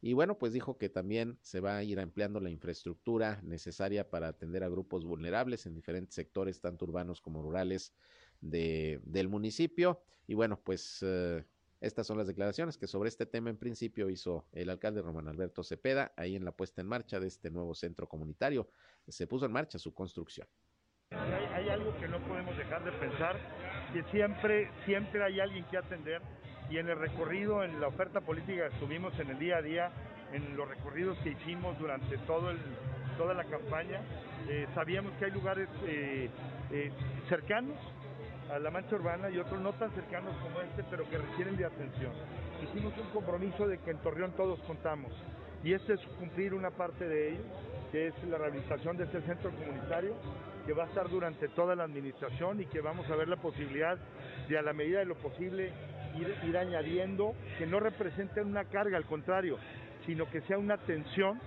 Y 0.00 0.12
bueno, 0.12 0.38
pues 0.38 0.52
dijo 0.52 0.76
que 0.76 0.88
también 0.88 1.38
se 1.40 1.60
va 1.60 1.76
a 1.76 1.82
ir 1.82 1.98
empleando 1.98 2.38
la 2.40 2.50
infraestructura 2.50 3.40
necesaria 3.42 4.08
para 4.08 4.28
atender 4.28 4.62
a 4.62 4.68
grupos 4.68 5.04
vulnerables 5.04 5.66
en 5.66 5.74
diferentes 5.74 6.14
sectores, 6.14 6.60
tanto 6.60 6.84
urbanos 6.84 7.20
como 7.20 7.42
rurales 7.42 7.94
de, 8.40 9.00
del 9.04 9.28
municipio. 9.28 10.02
Y 10.26 10.34
bueno, 10.34 10.60
pues 10.62 10.98
eh, 11.02 11.44
estas 11.80 12.06
son 12.06 12.18
las 12.18 12.26
declaraciones 12.26 12.78
que 12.78 12.86
sobre 12.86 13.08
este 13.08 13.26
tema 13.26 13.50
en 13.50 13.56
principio 13.56 14.08
hizo 14.10 14.46
el 14.52 14.70
alcalde 14.70 15.02
Román 15.02 15.28
Alberto 15.28 15.62
Cepeda 15.62 16.12
ahí 16.16 16.36
en 16.36 16.44
la 16.44 16.52
puesta 16.52 16.80
en 16.80 16.88
marcha 16.88 17.20
de 17.20 17.26
este 17.26 17.50
nuevo 17.50 17.74
centro 17.74 18.08
comunitario. 18.08 18.68
Se 19.08 19.26
puso 19.26 19.46
en 19.46 19.52
marcha 19.52 19.78
su 19.78 19.94
construcción. 19.94 20.46
Hay, 21.10 21.68
algo 21.68 21.96
que 21.98 22.08
no 22.08 22.20
podemos 22.26 22.56
dejar 22.56 22.84
de 22.84 22.92
pensar, 22.92 23.36
que 23.92 24.02
siempre, 24.10 24.70
siempre 24.84 25.22
hay 25.22 25.38
alguien 25.38 25.64
que 25.66 25.76
atender 25.76 26.20
y 26.70 26.78
en 26.78 26.88
el 26.88 26.98
recorrido, 26.98 27.62
en 27.62 27.80
la 27.80 27.88
oferta 27.88 28.20
política 28.20 28.68
que 28.68 28.74
estuvimos 28.74 29.18
en 29.18 29.30
el 29.30 29.38
día 29.38 29.58
a 29.58 29.62
día, 29.62 29.90
en 30.32 30.56
los 30.56 30.68
recorridos 30.68 31.16
que 31.18 31.30
hicimos 31.30 31.78
durante 31.78 32.18
todo 32.18 32.50
el, 32.50 32.58
toda 33.16 33.34
la 33.34 33.44
campaña, 33.44 34.00
eh, 34.48 34.66
sabíamos 34.74 35.12
que 35.18 35.26
hay 35.26 35.30
lugares 35.30 35.68
eh, 35.86 36.28
eh, 36.70 36.92
cercanos 37.28 37.76
a 38.50 38.58
la 38.58 38.70
mancha 38.70 38.94
urbana 38.94 39.28
y 39.30 39.38
otros 39.38 39.60
no 39.60 39.72
tan 39.72 39.90
cercanos 39.92 40.36
como 40.36 40.60
este, 40.60 40.84
pero 40.90 41.08
que 41.08 41.18
requieren 41.18 41.56
de 41.56 41.64
atención. 41.64 42.12
Hicimos 42.62 42.96
un 42.98 43.08
compromiso 43.10 43.66
de 43.66 43.78
que 43.78 43.90
en 43.90 43.98
Torreón 43.98 44.32
todos 44.32 44.60
contamos 44.60 45.12
y 45.64 45.72
este 45.72 45.94
es 45.94 46.00
cumplir 46.18 46.54
una 46.54 46.70
parte 46.70 47.08
de 47.08 47.32
ello 47.32 47.42
que 47.90 48.08
es 48.08 48.14
la 48.24 48.38
rehabilitación 48.38 48.96
de 48.96 49.04
este 49.04 49.20
centro 49.22 49.50
comunitario, 49.50 50.14
que 50.66 50.72
va 50.72 50.84
a 50.84 50.86
estar 50.86 51.08
durante 51.08 51.48
toda 51.48 51.76
la 51.76 51.84
administración 51.84 52.60
y 52.60 52.66
que 52.66 52.80
vamos 52.80 53.08
a 53.10 53.16
ver 53.16 53.28
la 53.28 53.36
posibilidad 53.36 53.96
de 54.48 54.58
a 54.58 54.62
la 54.62 54.72
medida 54.72 54.98
de 54.98 55.06
lo 55.06 55.14
posible 55.16 55.72
ir, 56.18 56.34
ir 56.48 56.56
añadiendo, 56.56 57.34
que 57.58 57.66
no 57.66 57.80
representen 57.80 58.46
una 58.46 58.64
carga, 58.64 58.96
al 58.96 59.06
contrario, 59.06 59.58
sino 60.04 60.28
que 60.30 60.40
sea 60.42 60.58
una 60.58 60.74
atención 60.74 61.40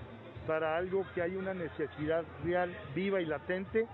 para 0.47 0.77
algo 0.77 1.05
que 1.13 1.21
hay 1.21 1.35
una 1.35 1.53
necesidad 1.53 2.23
real, 2.43 2.75
viva 2.95 3.21
y 3.21 3.25
latente, 3.25 3.85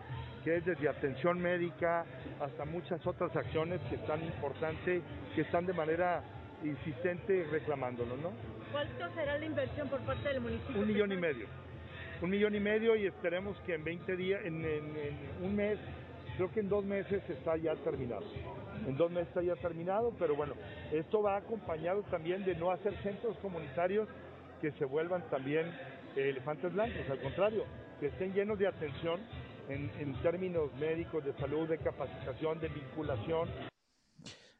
que 0.43 0.57
es 0.57 0.65
desde 0.65 0.87
atención 0.87 1.39
médica 1.39 2.05
hasta 2.39 2.65
muchas 2.65 3.05
otras 3.05 3.35
acciones 3.35 3.81
que 3.89 3.95
están 3.95 4.23
importantes, 4.23 5.01
que 5.33 5.41
están 5.41 5.65
de 5.65 5.73
manera 5.73 6.23
insistente 6.63 7.45
reclamándolo, 7.51 8.15
¿no? 8.17 8.31
¿Cuánto 8.71 9.13
será 9.15 9.37
la 9.37 9.45
inversión 9.45 9.89
por 9.89 9.99
parte 10.01 10.29
del 10.29 10.41
municipio? 10.41 10.81
Un 10.81 10.87
millón 10.87 11.11
y 11.11 11.17
medio. 11.17 11.47
Un 12.21 12.29
millón 12.29 12.55
y 12.55 12.59
medio 12.59 12.95
y 12.95 13.05
esperemos 13.05 13.57
que 13.65 13.75
en 13.75 13.83
20 13.83 14.15
días, 14.15 14.41
en, 14.45 14.63
en, 14.63 14.95
en 14.97 15.17
un 15.43 15.55
mes, 15.55 15.77
creo 16.37 16.51
que 16.51 16.61
en 16.61 16.69
dos 16.69 16.85
meses 16.85 17.21
está 17.29 17.57
ya 17.57 17.75
terminado. 17.77 18.25
En 18.87 18.97
dos 18.97 19.09
meses 19.11 19.29
está 19.29 19.41
ya 19.41 19.55
terminado, 19.55 20.13
pero 20.19 20.35
bueno, 20.35 20.53
esto 20.91 21.21
va 21.21 21.37
acompañado 21.37 22.03
también 22.03 22.45
de 22.45 22.55
no 22.55 22.71
hacer 22.71 22.95
centros 23.01 23.37
comunitarios 23.37 24.07
que 24.61 24.71
se 24.73 24.85
vuelvan 24.85 25.27
también 25.29 25.71
elefantes 26.15 26.71
blancos, 26.73 27.09
al 27.09 27.19
contrario, 27.19 27.65
que 27.99 28.07
estén 28.07 28.33
llenos 28.33 28.59
de 28.59 28.67
atención 28.67 29.19
en, 29.69 29.89
en 29.99 30.13
términos 30.21 30.73
médicos, 30.75 31.25
de 31.25 31.33
salud, 31.33 31.67
de 31.67 31.77
capacitación, 31.77 32.59
de 32.59 32.69
vinculación. 32.69 33.49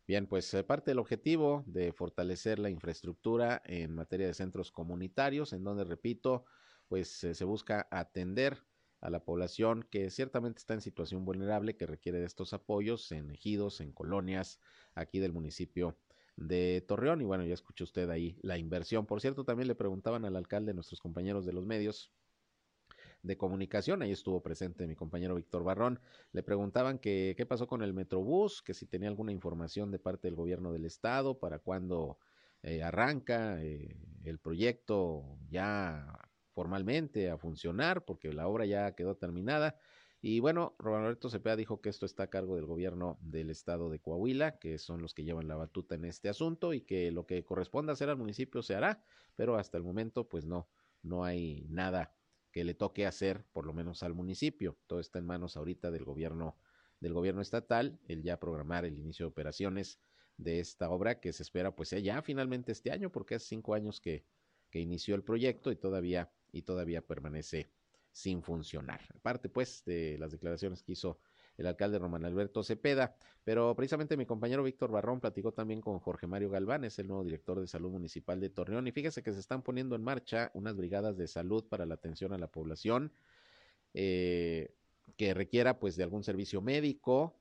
Bien, 0.07 0.27
pues 0.27 0.53
eh, 0.53 0.63
parte 0.63 0.91
del 0.91 0.99
objetivo 0.99 1.63
de 1.65 1.91
fortalecer 1.91 2.59
la 2.59 2.69
infraestructura 2.69 3.61
en 3.65 3.95
materia 3.95 4.27
de 4.27 4.33
centros 4.33 4.71
comunitarios, 4.71 5.53
en 5.53 5.63
donde, 5.63 5.83
repito, 5.83 6.45
pues 6.87 7.23
eh, 7.23 7.33
se 7.33 7.45
busca 7.45 7.87
atender 7.89 8.57
a 9.05 9.11
la 9.11 9.23
población 9.23 9.83
que 9.91 10.09
ciertamente 10.09 10.57
está 10.57 10.73
en 10.73 10.81
situación 10.81 11.25
vulnerable, 11.25 11.77
que 11.77 11.85
requiere 11.85 12.19
de 12.19 12.25
estos 12.25 12.53
apoyos 12.53 13.11
en 13.11 13.29
ejidos, 13.29 13.79
en 13.79 13.91
colonias 13.91 14.59
aquí 14.95 15.19
del 15.19 15.31
municipio 15.31 15.95
de 16.37 16.83
Torreón. 16.87 17.21
Y 17.21 17.23
bueno, 17.23 17.45
ya 17.45 17.53
escuchó 17.53 17.83
usted 17.83 18.09
ahí 18.09 18.39
la 18.41 18.57
inversión. 18.57 19.05
Por 19.05 19.21
cierto, 19.21 19.45
también 19.45 19.67
le 19.67 19.75
preguntaban 19.75 20.25
al 20.25 20.35
alcalde, 20.35 20.73
nuestros 20.73 20.99
compañeros 21.01 21.45
de 21.45 21.53
los 21.53 21.67
medios 21.67 22.11
de 23.21 23.37
comunicación, 23.37 24.01
ahí 24.01 24.11
estuvo 24.11 24.41
presente 24.41 24.87
mi 24.87 24.95
compañero 24.95 25.35
Víctor 25.35 25.63
Barrón, 25.63 25.99
le 26.31 26.43
preguntaban 26.43 26.99
qué 26.99 27.45
pasó 27.47 27.67
con 27.67 27.81
el 27.81 27.93
Metrobús, 27.93 28.61
que 28.61 28.73
si 28.73 28.85
tenía 28.85 29.09
alguna 29.09 29.31
información 29.31 29.91
de 29.91 29.99
parte 29.99 30.27
del 30.27 30.35
gobierno 30.35 30.73
del 30.73 30.85
estado, 30.85 31.39
para 31.39 31.59
cuándo 31.59 32.19
eh, 32.61 32.81
arranca 32.81 33.61
eh, 33.63 33.95
el 34.23 34.39
proyecto 34.39 35.37
ya 35.49 36.24
formalmente 36.55 37.29
a 37.29 37.37
funcionar, 37.37 38.05
porque 38.05 38.33
la 38.33 38.47
obra 38.47 38.65
ya 38.65 38.95
quedó 38.95 39.15
terminada. 39.15 39.77
Y 40.21 40.39
bueno, 40.39 40.75
Roberto 40.79 41.29
Cepeda 41.29 41.55
dijo 41.55 41.81
que 41.81 41.89
esto 41.89 42.05
está 42.05 42.23
a 42.23 42.29
cargo 42.29 42.55
del 42.55 42.65
gobierno 42.65 43.19
del 43.21 43.51
estado 43.51 43.89
de 43.89 43.99
Coahuila, 43.99 44.57
que 44.57 44.79
son 44.79 45.01
los 45.01 45.13
que 45.13 45.23
llevan 45.23 45.47
la 45.47 45.57
batuta 45.57 45.93
en 45.93 46.05
este 46.05 46.29
asunto 46.29 46.73
y 46.73 46.81
que 46.81 47.11
lo 47.11 47.27
que 47.27 47.43
corresponda 47.43 47.93
hacer 47.93 48.09
al 48.09 48.17
municipio 48.17 48.63
se 48.63 48.73
hará, 48.73 49.03
pero 49.35 49.57
hasta 49.57 49.77
el 49.77 49.83
momento 49.83 50.27
pues 50.27 50.45
no, 50.45 50.67
no 51.03 51.25
hay 51.25 51.65
nada 51.69 52.15
que 52.51 52.63
le 52.63 52.73
toque 52.73 53.05
hacer, 53.05 53.45
por 53.51 53.65
lo 53.65 53.73
menos 53.73 54.01
al 54.01 54.13
municipio. 54.13 54.79
Todo 54.87 55.01
está 55.01 55.19
en 55.19 55.25
manos 55.25 55.57
ahorita 55.57 55.91
del 55.91 56.05
gobierno, 56.05 56.57
del 57.01 57.13
gobierno 57.13 57.41
estatal, 57.41 57.99
el 58.07 58.23
ya 58.23 58.39
programar 58.39 58.85
el 58.85 58.97
inicio 58.97 59.25
de 59.25 59.31
operaciones 59.31 59.99
de 60.37 60.59
esta 60.59 60.89
obra 60.89 61.19
que 61.19 61.33
se 61.33 61.43
espera 61.43 61.75
pues 61.75 61.89
ya 61.91 62.21
finalmente 62.21 62.71
este 62.71 62.91
año, 62.91 63.11
porque 63.11 63.35
hace 63.35 63.47
cinco 63.47 63.73
años 63.73 63.99
que, 63.99 64.25
que 64.69 64.79
inició 64.79 65.15
el 65.15 65.23
proyecto 65.23 65.71
y 65.71 65.75
todavía, 65.75 66.31
y 66.55 66.61
todavía 66.61 67.01
permanece 67.01 67.69
sin 68.11 68.41
funcionar. 68.41 69.01
Aparte 69.13 69.49
pues 69.49 69.83
de 69.85 70.17
las 70.17 70.31
declaraciones 70.31 70.81
que 70.81 70.93
hizo 70.93 71.19
el 71.57 71.67
alcalde 71.67 71.99
Román 71.99 72.23
Alberto 72.25 72.63
Cepeda, 72.63 73.15
pero 73.43 73.75
precisamente 73.75 74.15
mi 74.15 74.25
compañero 74.25 74.63
Víctor 74.63 74.89
Barrón 74.89 75.19
platicó 75.19 75.51
también 75.51 75.81
con 75.81 75.99
Jorge 75.99 76.27
Mario 76.27 76.49
Galván, 76.49 76.85
es 76.85 76.97
el 76.99 77.07
nuevo 77.07 77.23
director 77.23 77.59
de 77.59 77.67
salud 77.67 77.91
municipal 77.91 78.39
de 78.39 78.49
Torreón, 78.49 78.87
y 78.87 78.91
fíjese 78.91 79.21
que 79.21 79.33
se 79.33 79.39
están 79.39 79.61
poniendo 79.61 79.95
en 79.95 80.03
marcha 80.03 80.49
unas 80.53 80.75
brigadas 80.75 81.17
de 81.17 81.27
salud 81.27 81.65
para 81.67 81.85
la 81.85 81.95
atención 81.95 82.33
a 82.33 82.37
la 82.37 82.47
población 82.47 83.11
eh, 83.93 84.73
que 85.17 85.33
requiera 85.33 85.79
pues 85.79 85.95
de 85.95 86.03
algún 86.03 86.23
servicio 86.23 86.61
médico, 86.61 87.37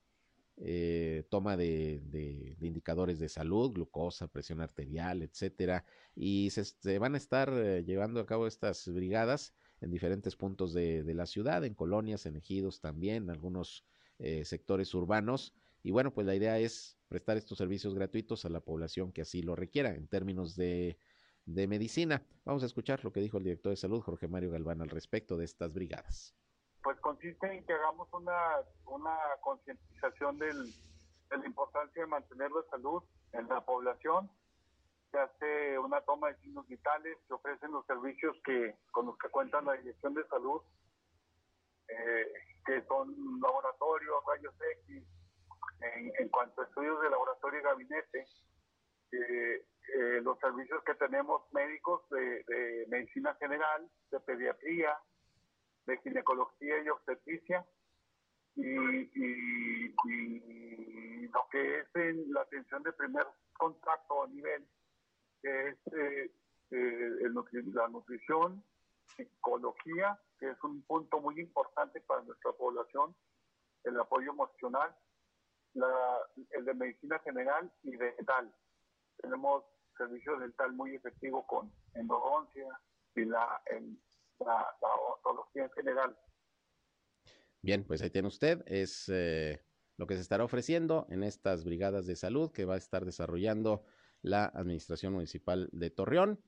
eh, 0.56 1.24
toma 1.30 1.56
de, 1.56 2.00
de, 2.06 2.56
de, 2.58 2.66
indicadores 2.66 3.18
de 3.18 3.28
salud, 3.28 3.72
glucosa, 3.72 4.28
presión 4.28 4.60
arterial, 4.60 5.22
etcétera, 5.22 5.84
y 6.14 6.50
se, 6.50 6.98
van 6.98 7.14
a 7.14 7.18
estar 7.18 7.50
eh, 7.52 7.84
llevando 7.84 8.20
a 8.20 8.26
cabo 8.26 8.46
estas 8.46 8.88
brigadas 8.92 9.52
en 9.80 9.90
diferentes 9.90 10.36
puntos 10.36 10.72
de, 10.72 11.02
la 11.14 11.26
ciudad, 11.26 11.64
en 11.64 11.74
colonias, 11.74 12.26
en 12.26 12.36
ejidos 12.36 12.80
también, 12.80 13.30
algunos 13.30 13.84
eh, 14.18 14.44
sectores 14.44 14.94
urbanos. 14.94 15.54
Y 15.82 15.90
bueno, 15.90 16.14
pues 16.14 16.26
la 16.26 16.34
idea 16.34 16.58
es 16.58 16.96
prestar 17.08 17.36
estos 17.36 17.58
servicios 17.58 17.94
gratuitos 17.94 18.44
a 18.44 18.48
la 18.48 18.60
población 18.60 19.12
que 19.12 19.22
así 19.22 19.42
lo 19.42 19.56
requiera 19.56 19.94
en 19.94 20.06
términos 20.06 20.56
de, 20.56 20.96
de 21.44 21.66
medicina. 21.66 22.24
Vamos 22.44 22.62
a 22.62 22.66
escuchar 22.66 23.04
lo 23.04 23.12
que 23.12 23.20
dijo 23.20 23.38
el 23.38 23.44
director 23.44 23.70
de 23.70 23.76
salud, 23.76 24.00
Jorge 24.00 24.28
Mario 24.28 24.50
Galván, 24.50 24.80
al 24.80 24.88
respecto 24.88 25.36
de 25.36 25.44
estas 25.44 25.74
brigadas. 25.74 26.34
Pues 26.85 27.01
consiste 27.01 27.47
en 27.47 27.64
que 27.64 27.73
hagamos 27.73 28.12
una, 28.12 28.61
una 28.85 29.16
concientización 29.40 30.38
de 30.38 30.53
la 30.53 31.47
importancia 31.47 32.03
de 32.03 32.07
mantener 32.07 32.51
la 32.51 32.62
salud 32.70 33.03
en 33.33 33.49
la 33.49 33.64
población. 33.64 34.31
Se 35.11 35.18
hace 35.18 35.79
una 35.79 36.03
toma 36.03 36.29
de 36.29 36.37
signos 36.42 36.68
vitales, 36.68 37.16
se 37.27 37.33
ofrecen 37.33 37.73
los 37.73 37.87
servicios 37.87 38.37
que 38.44 38.77
con 38.90 39.07
los 39.07 39.16
que 39.16 39.31
cuenta 39.31 39.62
la 39.62 39.73
Dirección 39.73 40.12
de 40.12 40.27
Salud, 40.27 40.61
eh, 41.88 42.33
que 42.66 42.83
son 42.83 43.14
laboratorios, 43.40 44.23
rayos 44.27 44.55
X, 44.85 45.03
en, 45.81 46.12
en, 46.18 46.29
cuanto 46.29 46.61
a 46.61 46.64
estudios 46.64 47.01
de 47.01 47.09
laboratorio 47.09 47.61
y 47.61 47.62
gabinete, 47.62 48.27
eh, 49.12 49.66
eh, 49.97 50.20
los 50.23 50.38
servicios 50.38 50.85
que 50.85 50.94
tenemos 50.97 51.51
médicos 51.55 52.03
de, 52.11 52.44
de, 52.44 52.87
medicina 52.88 53.35
general, 53.37 53.88
de 54.11 54.20
pediatría, 54.20 54.99
de 55.87 55.99
ginecología 55.99 56.83
y 56.83 56.88
obstetricia, 56.88 57.66
y, 58.57 58.62
y, 58.66 59.94
lo 61.29 61.49
que 61.51 61.81
es 61.81 61.87
en 61.94 62.33
la 62.33 62.42
atención 62.42 62.83
de 62.85 62.92
primer 62.92 63.27
contacto 63.55 64.23
a 64.23 64.29
nivel, 64.29 64.64
que 65.42 65.68
es 65.68 65.79
eh, 65.92 66.31
el 66.70 67.35
nutri 67.35 67.62
la 67.73 67.88
nutrición, 67.88 68.62
psicología, 69.16 70.18
que 70.38 70.51
es 70.51 70.62
un 70.62 70.83
punto 70.83 71.20
muy 71.20 71.40
importante 71.40 72.01
para 72.03 72.23
nuestra 72.23 72.53
población, 72.53 73.14
el 73.85 73.99
apoyo 73.99 74.31
emocional, 74.31 74.94
la, 75.75 76.18
el 76.51 76.64
de 76.64 76.75
medicina 76.75 77.18
general 77.20 77.70
y 77.83 77.97
dental. 77.97 78.55
Tenemos 79.18 79.64
servicios 79.97 80.40
dental 80.40 80.73
muy 80.73 80.94
efectivos 80.94 81.44
con 81.47 81.73
endodoncia 81.94 82.81
y 83.14 83.25
la, 83.25 83.62
en, 83.66 84.01
la, 84.40 84.66
la 84.81 85.68
general. 85.75 86.16
Bien, 87.62 87.85
pues 87.85 88.03
ahí 88.03 88.11
tiene 88.11 88.29
usted, 88.29 88.62
es 88.66 89.09
eh, 89.09 89.62
lo 89.97 90.07
que 90.07 90.16
se 90.16 90.20
estará 90.20 90.44
ofreciendo 90.44 91.07
en 91.09 91.23
estas 91.23 91.64
brigadas 91.64 92.07
de 92.07 92.16
salud 92.16 92.53
que 92.53 92.64
va 92.64 92.75
a 92.75 92.79
estar 92.79 93.05
desarrollando 93.05 93.85
la 94.23 94.47
Administración 94.47 95.12
Municipal 95.12 95.68
de 95.73 95.90
Torreón 95.90 96.40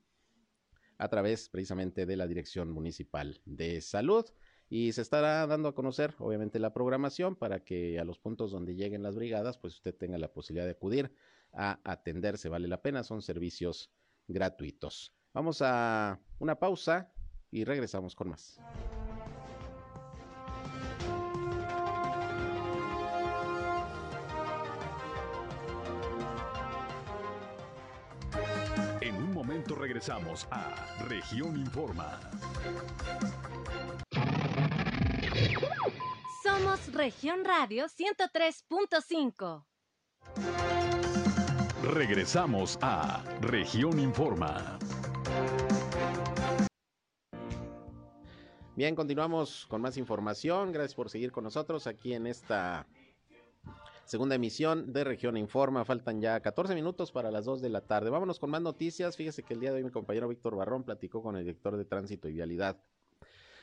a 0.98 1.08
través 1.08 1.48
precisamente 1.48 2.06
de 2.06 2.16
la 2.16 2.26
Dirección 2.26 2.70
Municipal 2.70 3.40
de 3.44 3.80
Salud. 3.80 4.26
Y 4.68 4.92
se 4.92 5.02
estará 5.02 5.46
dando 5.46 5.68
a 5.68 5.74
conocer, 5.74 6.14
obviamente, 6.18 6.58
la 6.58 6.74
programación 6.74 7.36
para 7.36 7.64
que 7.64 8.00
a 8.00 8.04
los 8.04 8.18
puntos 8.18 8.50
donde 8.50 8.74
lleguen 8.74 9.02
las 9.02 9.14
brigadas, 9.14 9.58
pues 9.58 9.74
usted 9.74 9.94
tenga 9.94 10.18
la 10.18 10.32
posibilidad 10.32 10.66
de 10.66 10.72
acudir 10.72 11.14
a 11.52 11.78
atenderse. 11.84 12.48
Vale 12.48 12.66
la 12.66 12.82
pena, 12.82 13.04
son 13.04 13.22
servicios 13.22 13.92
gratuitos. 14.26 15.14
Vamos 15.32 15.62
a 15.62 16.20
una 16.40 16.58
pausa 16.58 17.12
y 17.50 17.64
regresamos 17.64 18.14
con 18.14 18.30
más. 18.30 18.60
regresamos 29.74 30.46
a 30.50 31.04
Región 31.08 31.56
Informa. 31.56 32.20
Somos 36.42 36.92
Región 36.92 37.44
Radio 37.44 37.86
103.5. 37.86 39.64
Regresamos 41.82 42.78
a 42.82 43.22
Región 43.40 43.98
Informa. 44.00 44.75
Bien, 48.76 48.94
continuamos 48.94 49.64
con 49.70 49.80
más 49.80 49.96
información. 49.96 50.70
Gracias 50.70 50.94
por 50.94 51.08
seguir 51.08 51.32
con 51.32 51.44
nosotros 51.44 51.86
aquí 51.86 52.12
en 52.12 52.26
esta 52.26 52.86
segunda 54.04 54.34
emisión 54.34 54.92
de 54.92 55.02
Región 55.02 55.38
Informa. 55.38 55.86
Faltan 55.86 56.20
ya 56.20 56.40
14 56.40 56.74
minutos 56.74 57.10
para 57.10 57.30
las 57.30 57.46
2 57.46 57.62
de 57.62 57.70
la 57.70 57.80
tarde. 57.80 58.10
Vámonos 58.10 58.38
con 58.38 58.50
más 58.50 58.60
noticias. 58.60 59.16
Fíjese 59.16 59.42
que 59.42 59.54
el 59.54 59.60
día 59.60 59.70
de 59.70 59.78
hoy 59.78 59.84
mi 59.84 59.90
compañero 59.90 60.28
Víctor 60.28 60.56
Barrón 60.56 60.84
platicó 60.84 61.22
con 61.22 61.36
el 61.36 61.44
director 61.44 61.78
de 61.78 61.86
Tránsito 61.86 62.28
y 62.28 62.34
Vialidad 62.34 62.76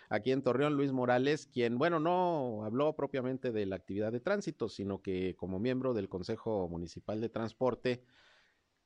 aquí 0.10 0.32
en 0.32 0.42
Torreón, 0.42 0.76
Luis 0.76 0.92
Morales, 0.92 1.46
quien, 1.46 1.78
bueno, 1.78 2.00
no 2.00 2.64
habló 2.66 2.96
propiamente 2.96 3.52
de 3.52 3.68
la 3.68 3.76
actividad 3.76 4.12
de 4.12 4.20
tránsito, 4.20 4.68
sino 4.68 5.02
que 5.02 5.36
como 5.36 5.60
miembro 5.60 5.94
del 5.94 6.10
Consejo 6.10 6.68
Municipal 6.68 7.22
de 7.22 7.30
Transporte, 7.30 8.04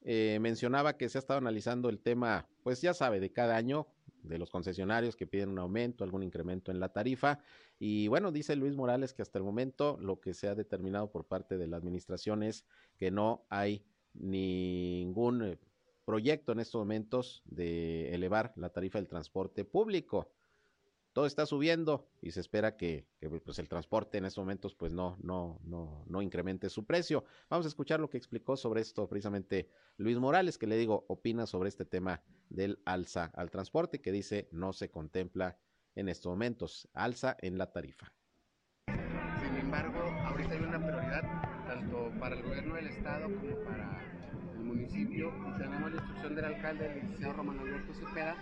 eh, 0.02 0.40
mencionaba 0.42 0.98
que 0.98 1.10
se 1.10 1.18
ha 1.18 1.20
estado 1.20 1.40
analizando 1.40 1.90
el 1.90 2.00
tema, 2.00 2.48
pues 2.64 2.82
ya 2.82 2.94
sabe, 2.94 3.20
de 3.20 3.32
cada 3.32 3.58
año, 3.58 3.88
de 4.24 4.38
los 4.38 4.50
concesionarios 4.50 5.16
que 5.16 5.28
piden 5.28 5.50
un 5.50 5.60
aumento, 5.60 6.04
algún 6.04 6.24
incremento 6.24 6.72
en 6.72 6.80
la 6.80 6.90
tarifa. 6.90 7.40
Y 7.80 8.08
bueno, 8.08 8.32
dice 8.32 8.56
Luis 8.56 8.76
Morales 8.76 9.14
que 9.14 9.22
hasta 9.22 9.38
el 9.38 9.44
momento 9.44 9.98
lo 10.00 10.20
que 10.20 10.34
se 10.34 10.48
ha 10.48 10.56
determinado 10.56 11.12
por 11.12 11.26
parte 11.26 11.58
de 11.58 11.68
la 11.68 11.78
administración 11.78 12.44
es 12.44 12.66
que 12.98 13.12
no 13.12 13.46
hay 13.50 13.84
ningún 14.14 15.44
eh, 15.44 15.60
proyecto 16.06 16.52
en 16.52 16.60
estos 16.60 16.80
momentos 16.80 17.44
de 17.46 18.14
elevar 18.14 18.54
la 18.56 18.70
tarifa 18.70 18.98
del 18.98 19.08
transporte 19.08 19.66
público 19.66 20.32
todo 21.18 21.26
está 21.26 21.48
subiendo 21.48 22.08
y 22.22 22.30
se 22.30 22.42
espera 22.42 22.78
que, 22.78 23.08
pues 23.44 23.58
el 23.58 23.68
transporte 23.68 24.20
en 24.20 24.26
estos 24.26 24.44
momentos 24.44 24.76
pues 24.76 24.92
no, 24.92 25.18
no, 25.20 25.60
no, 25.64 26.06
no 26.08 26.22
incremente 26.22 26.70
su 26.70 26.86
precio. 26.86 27.24
Vamos 27.50 27.66
a 27.66 27.70
escuchar 27.70 28.00
lo 28.00 28.08
que 28.08 28.20
explicó 28.20 28.56
sobre 28.56 28.82
esto 28.82 29.10
precisamente 29.10 29.68
Luis 29.98 30.20
Morales, 30.20 30.60
que 30.60 30.68
le 30.68 30.78
digo, 30.78 31.06
opina 31.08 31.48
sobre 31.48 31.70
este 31.70 31.86
tema 31.86 32.22
del 32.50 32.84
alza 32.86 33.32
al 33.34 33.50
transporte, 33.50 34.00
que 34.00 34.12
dice 34.12 34.48
no 34.52 34.74
se 34.74 34.92
contempla 34.92 35.58
en 35.96 36.08
estos 36.08 36.30
momentos, 36.30 36.88
alza 36.94 37.36
en 37.42 37.58
la 37.58 37.72
tarifa. 37.72 38.14
Sin 38.86 39.56
embargo, 39.56 39.98
ahorita 40.24 40.54
hay 40.54 40.60
una 40.60 40.78
prioridad 40.78 41.24
tanto 41.66 42.12
para 42.20 42.36
el 42.36 42.44
gobierno 42.44 42.76
del 42.76 42.90
estado 42.90 43.24
como 43.24 43.56
para 43.64 43.97
municipio 44.78 45.34
y 45.48 45.58
tenemos 45.58 45.92
la 45.92 45.98
instrucción 45.98 46.36
del 46.36 46.46
alcalde, 46.46 46.86
el 46.86 46.96
licenciado 46.96 47.34
Román 47.34 47.60
Alberto 47.60 47.94
Cepeda, 47.94 48.36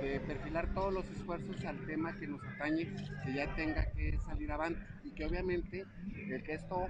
de 0.00 0.20
perfilar 0.20 0.66
todos 0.74 0.92
los 0.92 1.04
esfuerzos 1.10 1.64
al 1.64 1.78
tema 1.86 2.16
que 2.18 2.26
nos 2.28 2.40
atañe, 2.44 2.88
que 3.24 3.32
ya 3.34 3.54
tenga 3.56 3.84
que 3.92 4.18
salir 4.24 4.52
avante 4.52 4.80
y 5.04 5.10
que 5.10 5.26
obviamente 5.26 5.84
el 6.28 6.42
que 6.44 6.54
esto 6.54 6.86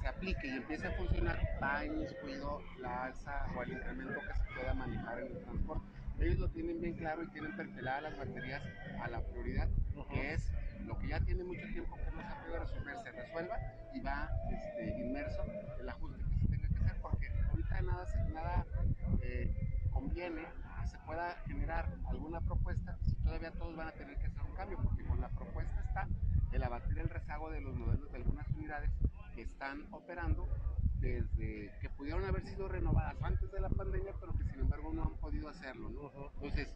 se 0.00 0.08
aplique 0.08 0.46
y 0.46 0.50
empiece 0.50 0.86
a 0.86 0.92
funcionar 0.92 1.40
va 1.62 1.84
incluido 1.84 2.62
la 2.80 3.06
alza 3.06 3.46
o 3.56 3.62
el 3.62 3.72
incremento 3.72 4.20
que 4.20 4.34
se 4.34 4.54
pueda 4.54 4.74
manejar 4.74 5.18
en 5.18 5.26
el 5.26 5.42
transporte. 5.42 5.86
Ellos 6.20 6.38
lo 6.38 6.48
tienen 6.48 6.80
bien 6.80 6.94
claro 6.94 7.22
y 7.22 7.28
tienen 7.28 7.56
perfiladas 7.56 8.02
las 8.04 8.18
baterías 8.18 8.62
a 9.02 9.08
la 9.08 9.20
prioridad, 9.20 9.68
que 10.10 10.34
es 10.34 10.52
lo 10.86 10.96
que 10.98 11.08
ya 11.08 11.20
tiene 11.20 11.44
mucho 11.44 11.66
tiempo 11.72 11.96
que 11.96 12.10
no 12.16 12.22
se 12.22 12.28
ha 12.28 12.42
podido 12.42 12.60
resolver, 12.60 12.96
se 13.02 13.12
resuelva 13.12 13.56
y 13.92 14.00
va 14.00 14.28
este, 14.50 15.00
inmerso 15.00 15.44
el 15.80 15.88
ajuste 15.88 16.28
nada, 17.82 18.06
nada 18.32 18.66
eh, 19.22 19.88
conviene 19.90 20.42
que 20.80 20.88
se 20.88 20.98
pueda 21.00 21.36
generar 21.46 21.94
alguna 22.08 22.40
propuesta 22.40 22.98
si 23.02 23.14
todavía 23.16 23.50
todos 23.52 23.76
van 23.76 23.88
a 23.88 23.92
tener 23.92 24.16
que 24.18 24.26
hacer 24.26 24.42
un 24.42 24.54
cambio, 24.54 24.78
porque 24.82 25.04
con 25.04 25.20
la 25.20 25.28
propuesta 25.28 25.80
está 25.80 26.08
el 26.52 26.62
abatir 26.62 26.98
el 26.98 27.08
rezago 27.08 27.50
de 27.50 27.60
los 27.60 27.74
modelos 27.74 28.10
de 28.10 28.16
algunas 28.16 28.48
unidades 28.50 28.90
que 29.34 29.42
están 29.42 29.86
operando 29.92 30.48
desde 31.00 31.72
que 31.80 31.90
pudieron 31.90 32.24
haber 32.24 32.44
sido 32.44 32.68
renovadas 32.68 33.16
antes 33.22 33.50
de 33.52 33.60
la 33.60 33.68
pandemia, 33.68 34.12
pero 34.20 34.32
que 34.36 34.44
sin 34.44 34.60
embargo 34.60 34.92
no 34.92 35.04
han 35.04 35.16
podido 35.16 35.48
hacerlo. 35.48 35.88
Entonces, 36.34 36.68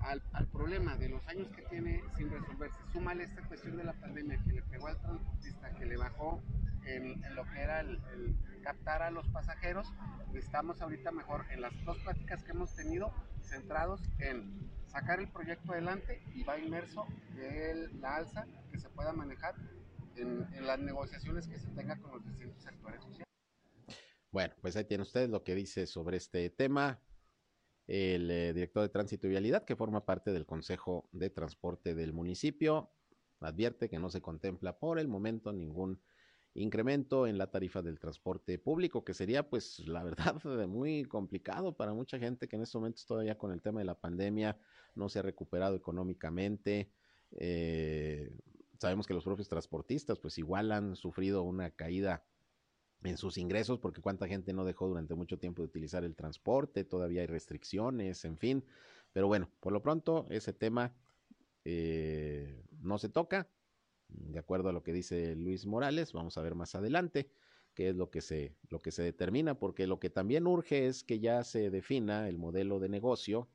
al, 0.00 0.46
problema 0.48 0.96
de 0.96 1.08
los 1.08 1.26
años 1.28 1.48
que 1.54 1.62
tiene 1.62 2.02
sin 2.16 2.30
resolverse, 2.30 2.76
súmale 2.92 3.24
esta 3.24 3.42
cuestión 3.46 3.76
de 3.76 3.84
la 3.84 3.92
pandemia 3.94 4.38
que 4.44 4.52
le 4.52 4.62
pegó 4.62 4.88
al 4.88 4.98
transportista, 5.00 5.70
que 5.74 5.86
le 5.86 5.96
bajó 5.96 6.42
en, 6.84 7.20
lo 7.34 7.44
que 7.44 7.60
era 7.60 7.80
el, 7.80 8.00
captar 8.62 9.02
a 9.02 9.10
los 9.10 9.26
pasajeros, 9.28 9.86
estamos 10.34 10.80
ahorita 10.80 11.10
mejor 11.12 11.46
en 11.50 11.62
las 11.62 11.72
dos 11.84 11.98
pláticas 11.98 12.42
que 12.44 12.50
hemos 12.50 12.74
tenido 12.74 13.12
centrados 13.42 14.02
en 14.18 14.70
sacar 14.86 15.20
el 15.20 15.28
proyecto 15.28 15.72
adelante 15.72 16.22
y 16.34 16.42
va 16.42 16.58
inmerso 16.58 17.06
en 17.38 18.00
la 18.00 18.16
alza 18.16 18.46
que 18.70 18.78
se 18.78 18.90
pueda 18.90 19.12
manejar 19.12 19.54
en, 20.16 20.46
en 20.54 20.66
las 20.66 20.78
negociaciones 20.78 21.46
que 21.46 21.58
se 21.58 21.68
tenga 21.70 21.96
con 21.96 22.12
los 22.12 22.26
distintos 22.26 22.62
sectores 22.62 23.00
sociales. 23.02 23.26
Bueno, 24.30 24.54
pues 24.60 24.76
ahí 24.76 24.84
tiene 24.84 25.02
usted 25.02 25.28
lo 25.28 25.42
que 25.42 25.54
dice 25.54 25.86
sobre 25.86 26.16
este 26.18 26.50
tema 26.50 27.00
el 27.90 28.30
eh, 28.30 28.52
director 28.52 28.84
de 28.84 28.88
Tránsito 28.88 29.26
y 29.26 29.30
Vialidad, 29.30 29.64
que 29.64 29.74
forma 29.74 30.06
parte 30.06 30.32
del 30.32 30.46
Consejo 30.46 31.08
de 31.10 31.28
Transporte 31.28 31.92
del 31.96 32.12
municipio, 32.12 32.92
advierte 33.40 33.88
que 33.88 33.98
no 33.98 34.10
se 34.10 34.20
contempla 34.20 34.78
por 34.78 35.00
el 35.00 35.08
momento 35.08 35.52
ningún 35.52 36.00
incremento 36.54 37.26
en 37.26 37.36
la 37.36 37.50
tarifa 37.50 37.82
del 37.82 37.98
transporte 37.98 38.60
público, 38.60 39.04
que 39.04 39.12
sería 39.12 39.50
pues 39.50 39.80
la 39.88 40.04
verdad 40.04 40.40
muy 40.68 41.04
complicado 41.04 41.76
para 41.76 41.92
mucha 41.92 42.16
gente 42.20 42.46
que 42.46 42.54
en 42.54 42.62
estos 42.62 42.80
momentos 42.80 43.06
todavía 43.06 43.36
con 43.36 43.50
el 43.50 43.60
tema 43.60 43.80
de 43.80 43.86
la 43.86 43.98
pandemia 43.98 44.56
no 44.94 45.08
se 45.08 45.18
ha 45.18 45.22
recuperado 45.22 45.74
económicamente. 45.74 46.92
Eh, 47.32 48.30
sabemos 48.78 49.08
que 49.08 49.14
los 49.14 49.24
propios 49.24 49.48
transportistas 49.48 50.20
pues 50.20 50.38
igual 50.38 50.70
han 50.70 50.94
sufrido 50.94 51.42
una 51.42 51.72
caída 51.72 52.24
en 53.02 53.16
sus 53.16 53.38
ingresos 53.38 53.78
porque 53.78 54.00
cuánta 54.00 54.28
gente 54.28 54.52
no 54.52 54.64
dejó 54.64 54.88
durante 54.88 55.14
mucho 55.14 55.38
tiempo 55.38 55.62
de 55.62 55.66
utilizar 55.68 56.04
el 56.04 56.14
transporte, 56.14 56.84
todavía 56.84 57.22
hay 57.22 57.26
restricciones, 57.26 58.24
en 58.24 58.36
fin. 58.36 58.64
Pero 59.12 59.26
bueno, 59.26 59.50
por 59.60 59.72
lo 59.72 59.82
pronto 59.82 60.26
ese 60.30 60.52
tema 60.52 60.94
eh, 61.64 62.62
no 62.80 62.98
se 62.98 63.08
toca, 63.08 63.48
de 64.08 64.38
acuerdo 64.38 64.68
a 64.68 64.72
lo 64.72 64.82
que 64.82 64.92
dice 64.92 65.34
Luis 65.36 65.66
Morales, 65.66 66.12
vamos 66.12 66.36
a 66.36 66.42
ver 66.42 66.54
más 66.54 66.74
adelante 66.74 67.30
qué 67.74 67.90
es 67.90 67.96
lo 67.96 68.10
que 68.10 68.20
se, 68.20 68.56
lo 68.68 68.80
que 68.80 68.90
se 68.90 69.02
determina, 69.02 69.58
porque 69.58 69.86
lo 69.86 70.00
que 70.00 70.10
también 70.10 70.46
urge 70.46 70.86
es 70.86 71.04
que 71.04 71.20
ya 71.20 71.44
se 71.44 71.70
defina 71.70 72.28
el 72.28 72.38
modelo 72.38 72.80
de 72.80 72.88
negocio 72.88 73.48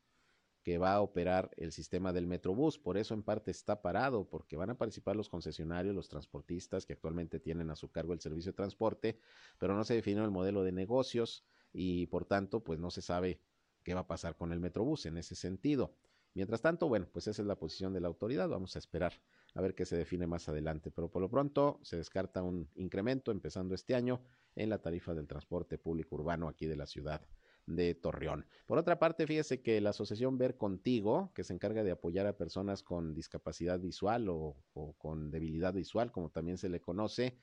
que 0.65 0.79
va 0.79 0.95
a 0.95 1.01
operar 1.01 1.51
el 1.57 1.71
sistema 1.71 2.11
del 2.11 2.25
Metrobús. 2.25 2.79
Por 2.79 2.97
eso 2.97 3.13
en 3.13 3.21
parte 3.21 3.51
está 3.51 3.83
parado, 3.83 4.27
porque 4.27 4.57
van 4.57 4.71
a 4.71 4.77
participar 4.79 5.15
los 5.15 5.29
concesionarios, 5.29 5.93
los 5.93 6.09
transportistas 6.09 6.87
que 6.87 6.93
actualmente 6.93 7.39
tienen 7.39 7.69
a 7.69 7.75
su 7.75 7.91
cargo 7.91 8.13
el 8.13 8.19
servicio 8.19 8.51
de 8.51 8.55
transporte, 8.55 9.19
pero 9.59 9.75
no 9.75 9.83
se 9.83 9.93
definió 9.93 10.25
el 10.25 10.31
modelo 10.31 10.63
de 10.63 10.71
negocios 10.71 11.45
y 11.71 12.07
por 12.07 12.25
tanto 12.25 12.63
pues 12.63 12.79
no 12.79 12.89
se 12.89 13.03
sabe 13.03 13.39
qué 13.83 13.93
va 13.93 14.01
a 14.01 14.07
pasar 14.07 14.37
con 14.37 14.51
el 14.51 14.59
Metrobús 14.59 15.05
en 15.05 15.19
ese 15.19 15.35
sentido. 15.35 15.93
Mientras 16.33 16.63
tanto, 16.63 16.87
bueno, 16.87 17.07
pues 17.13 17.27
esa 17.27 17.43
es 17.43 17.47
la 17.47 17.59
posición 17.59 17.93
de 17.93 18.01
la 18.01 18.07
autoridad. 18.07 18.49
Vamos 18.49 18.75
a 18.75 18.79
esperar 18.79 19.13
a 19.53 19.61
ver 19.61 19.75
qué 19.75 19.85
se 19.85 19.95
define 19.95 20.25
más 20.25 20.49
adelante. 20.49 20.89
Pero 20.89 21.11
por 21.11 21.21
lo 21.21 21.29
pronto 21.29 21.79
se 21.83 21.95
descarta 21.95 22.41
un 22.41 22.67
incremento 22.75 23.31
empezando 23.31 23.75
este 23.75 23.93
año 23.93 24.19
en 24.55 24.69
la 24.69 24.81
tarifa 24.81 25.13
del 25.13 25.27
transporte 25.27 25.77
público 25.77 26.15
urbano 26.15 26.47
aquí 26.47 26.65
de 26.65 26.75
la 26.75 26.87
ciudad 26.87 27.21
de 27.65 27.95
Torreón. 27.95 28.45
Por 28.65 28.77
otra 28.77 28.99
parte, 28.99 29.25
fíjese 29.25 29.61
que 29.61 29.81
la 29.81 29.89
asociación 29.91 30.37
Ver 30.37 30.57
Contigo, 30.57 31.31
que 31.33 31.43
se 31.43 31.53
encarga 31.53 31.83
de 31.83 31.91
apoyar 31.91 32.27
a 32.27 32.37
personas 32.37 32.83
con 32.83 33.13
discapacidad 33.13 33.79
visual 33.79 34.27
o, 34.29 34.57
con 34.97 35.31
debilidad 35.31 35.73
visual, 35.73 36.11
como 36.11 36.29
también 36.29 36.57
se 36.57 36.69
le 36.69 36.79
conoce, 36.79 37.37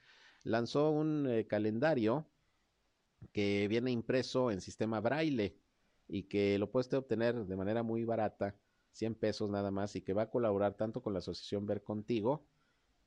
lanzó 0.44 0.90
un 0.90 1.26
eh, 1.28 1.46
calendario 1.46 2.28
que 3.32 3.68
viene 3.68 3.90
impreso 3.90 4.50
en 4.50 4.60
sistema 4.60 5.00
braille 5.00 5.56
y 6.08 6.24
que 6.24 6.58
lo 6.58 6.70
puede 6.70 6.96
obtener 6.96 7.46
de 7.46 7.56
manera 7.56 7.82
muy 7.82 8.04
barata 8.04 8.56
100 8.92 9.14
pesos 9.14 9.50
nada 9.50 9.70
más 9.70 9.96
y 9.96 10.02
que 10.02 10.12
va 10.12 10.22
a 10.22 10.30
colaborar 10.30 10.74
tanto 10.74 11.02
con 11.02 11.12
la 11.12 11.20
asociación 11.20 11.66
Ver 11.66 11.82
Contigo, 11.82 12.46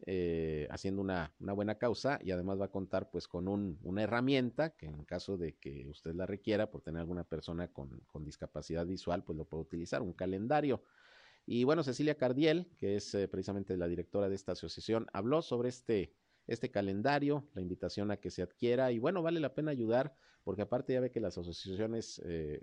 eh, 0.06 0.68
haciendo 0.72 1.02
una, 1.02 1.34
buena 1.40 1.76
causa 1.78 2.20
y 2.22 2.32
además 2.32 2.60
va 2.60 2.66
a 2.66 2.72
contar 2.72 3.10
pues 3.10 3.28
con 3.28 3.48
un, 3.48 3.80
una 3.82 4.04
herramienta 4.04 4.72
que 4.72 4.88
en 4.88 5.06
caso 5.06 5.38
de 5.38 5.56
que 5.56 5.88
usted 5.88 6.14
la 6.14 6.26
requiera 6.26 6.70
por 6.70 6.82
tener 6.82 7.00
alguna 7.00 7.24
persona 7.24 7.70
con, 7.70 8.04
discapacidad 8.20 8.86
visual 8.86 9.24
pues 9.24 9.38
lo 9.38 9.46
puede 9.46 9.64
utilizar, 9.64 10.02
un 10.02 10.14
calendario. 10.14 10.84
Y 11.46 11.64
bueno, 11.64 11.84
Cecilia 11.84 12.16
Cardiel, 12.16 12.68
que 12.78 12.96
es 12.96 13.14
eh, 13.16 13.28
precisamente 13.28 13.78
la 13.78 13.88
directora 13.88 14.30
de 14.30 14.36
esta 14.36 14.52
asociación, 14.52 15.08
habló 15.14 15.42
sobre 15.42 15.70
este, 15.70 16.14
este 16.48 16.72
calendario, 16.72 17.48
la 17.54 17.62
invitación 17.62 18.12
a 18.12 18.18
que 18.18 18.32
se 18.32 18.42
adquiera 18.42 18.92
y 18.92 19.00
bueno, 19.00 19.22
vale 19.22 19.40
la 19.40 19.54
pena 19.54 19.72
ayudar 19.72 20.16
porque 20.44 20.64
aparte 20.64 20.94
ya 20.94 21.00
ve 21.00 21.12
que 21.12 21.20
las 21.20 21.38
asociaciones 21.38 22.22
eh, 22.26 22.60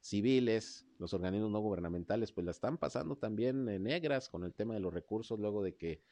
civiles, 0.00 0.86
los 0.98 1.14
organismos 1.14 1.50
no 1.50 1.60
gubernamentales, 1.60 2.32
pues 2.32 2.44
la 2.44 2.50
están 2.50 2.78
pasando 2.78 3.16
también 3.16 3.64
negras 3.82 4.28
con 4.28 4.44
el 4.44 4.54
tema 4.54 4.74
de 4.74 4.80
los 4.80 4.92
recursos, 4.92 5.38
luego 5.38 5.62
de 5.62 5.76
que, 5.76 6.02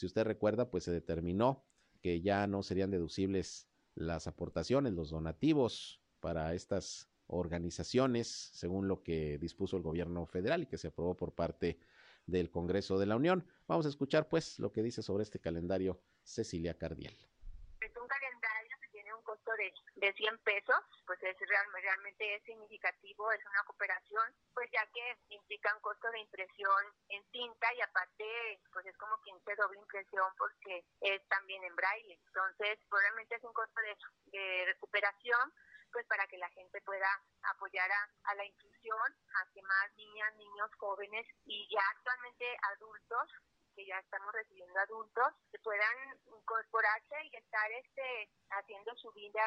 si 0.00 0.06
usted 0.06 0.24
recuerda, 0.24 0.70
pues 0.70 0.84
se 0.84 0.92
determinó 0.92 1.62
que 2.00 2.22
ya 2.22 2.46
no 2.46 2.62
serían 2.62 2.90
deducibles 2.90 3.68
las 3.94 4.26
aportaciones, 4.26 4.94
los 4.94 5.10
donativos 5.10 6.00
para 6.20 6.54
estas 6.54 7.10
organizaciones, 7.26 8.48
según 8.54 8.88
lo 8.88 9.02
que 9.02 9.36
dispuso 9.36 9.76
el 9.76 9.82
gobierno 9.82 10.24
federal 10.24 10.62
y 10.62 10.66
que 10.66 10.78
se 10.78 10.88
aprobó 10.88 11.18
por 11.18 11.34
parte 11.34 11.78
del 12.24 12.50
Congreso 12.50 12.98
de 12.98 13.04
la 13.04 13.16
Unión. 13.16 13.44
Vamos 13.68 13.84
a 13.84 13.90
escuchar 13.90 14.26
pues 14.30 14.58
lo 14.58 14.72
que 14.72 14.82
dice 14.82 15.02
sobre 15.02 15.22
este 15.22 15.38
calendario 15.38 16.00
Cecilia 16.22 16.78
Cardiel 16.78 17.29
de, 19.52 19.72
de 19.96 20.12
100 20.12 20.38
pesos, 20.38 20.76
pues 21.06 21.22
es 21.22 21.36
realmente 21.38 22.34
es 22.34 22.42
significativo, 22.44 23.30
es 23.32 23.44
una 23.46 23.64
cooperación, 23.64 24.34
pues 24.54 24.70
ya 24.72 24.86
que 24.92 25.18
implica 25.28 25.74
un 25.74 25.80
costo 25.80 26.10
de 26.10 26.20
impresión 26.20 26.84
en 27.08 27.24
tinta 27.30 27.74
y 27.74 27.80
aparte, 27.80 28.60
pues 28.72 28.86
es 28.86 28.96
como 28.96 29.16
quien 29.18 29.40
se 29.44 29.54
doble 29.56 29.78
impresión 29.78 30.32
porque 30.36 30.84
es 31.00 31.26
también 31.28 31.64
en 31.64 31.76
braille. 31.76 32.18
Entonces, 32.26 32.78
probablemente 32.88 33.36
es 33.36 33.44
un 33.44 33.52
costo 33.52 33.80
de, 33.80 33.96
de 34.38 34.64
recuperación 34.66 35.52
pues 35.92 36.06
para 36.06 36.26
que 36.28 36.38
la 36.38 36.48
gente 36.50 36.80
pueda 36.82 37.08
apoyar 37.42 37.90
a, 37.90 38.30
a 38.30 38.34
la 38.36 38.44
inclusión, 38.44 39.16
a 39.34 39.50
que 39.52 39.62
más 39.62 39.92
niñas, 39.96 40.34
niños, 40.36 40.70
jóvenes 40.76 41.26
y 41.44 41.68
ya 41.68 41.82
actualmente 41.96 42.46
adultos 42.74 43.28
que 43.80 43.86
ya 43.86 43.98
estamos 43.98 44.30
recibiendo 44.34 44.78
adultos 44.78 45.32
que 45.50 45.58
puedan 45.60 45.96
incorporarse 46.26 47.16
y 47.32 47.36
estar 47.36 47.72
este 47.72 48.28
haciendo 48.50 48.94
su 48.96 49.10
vida 49.12 49.42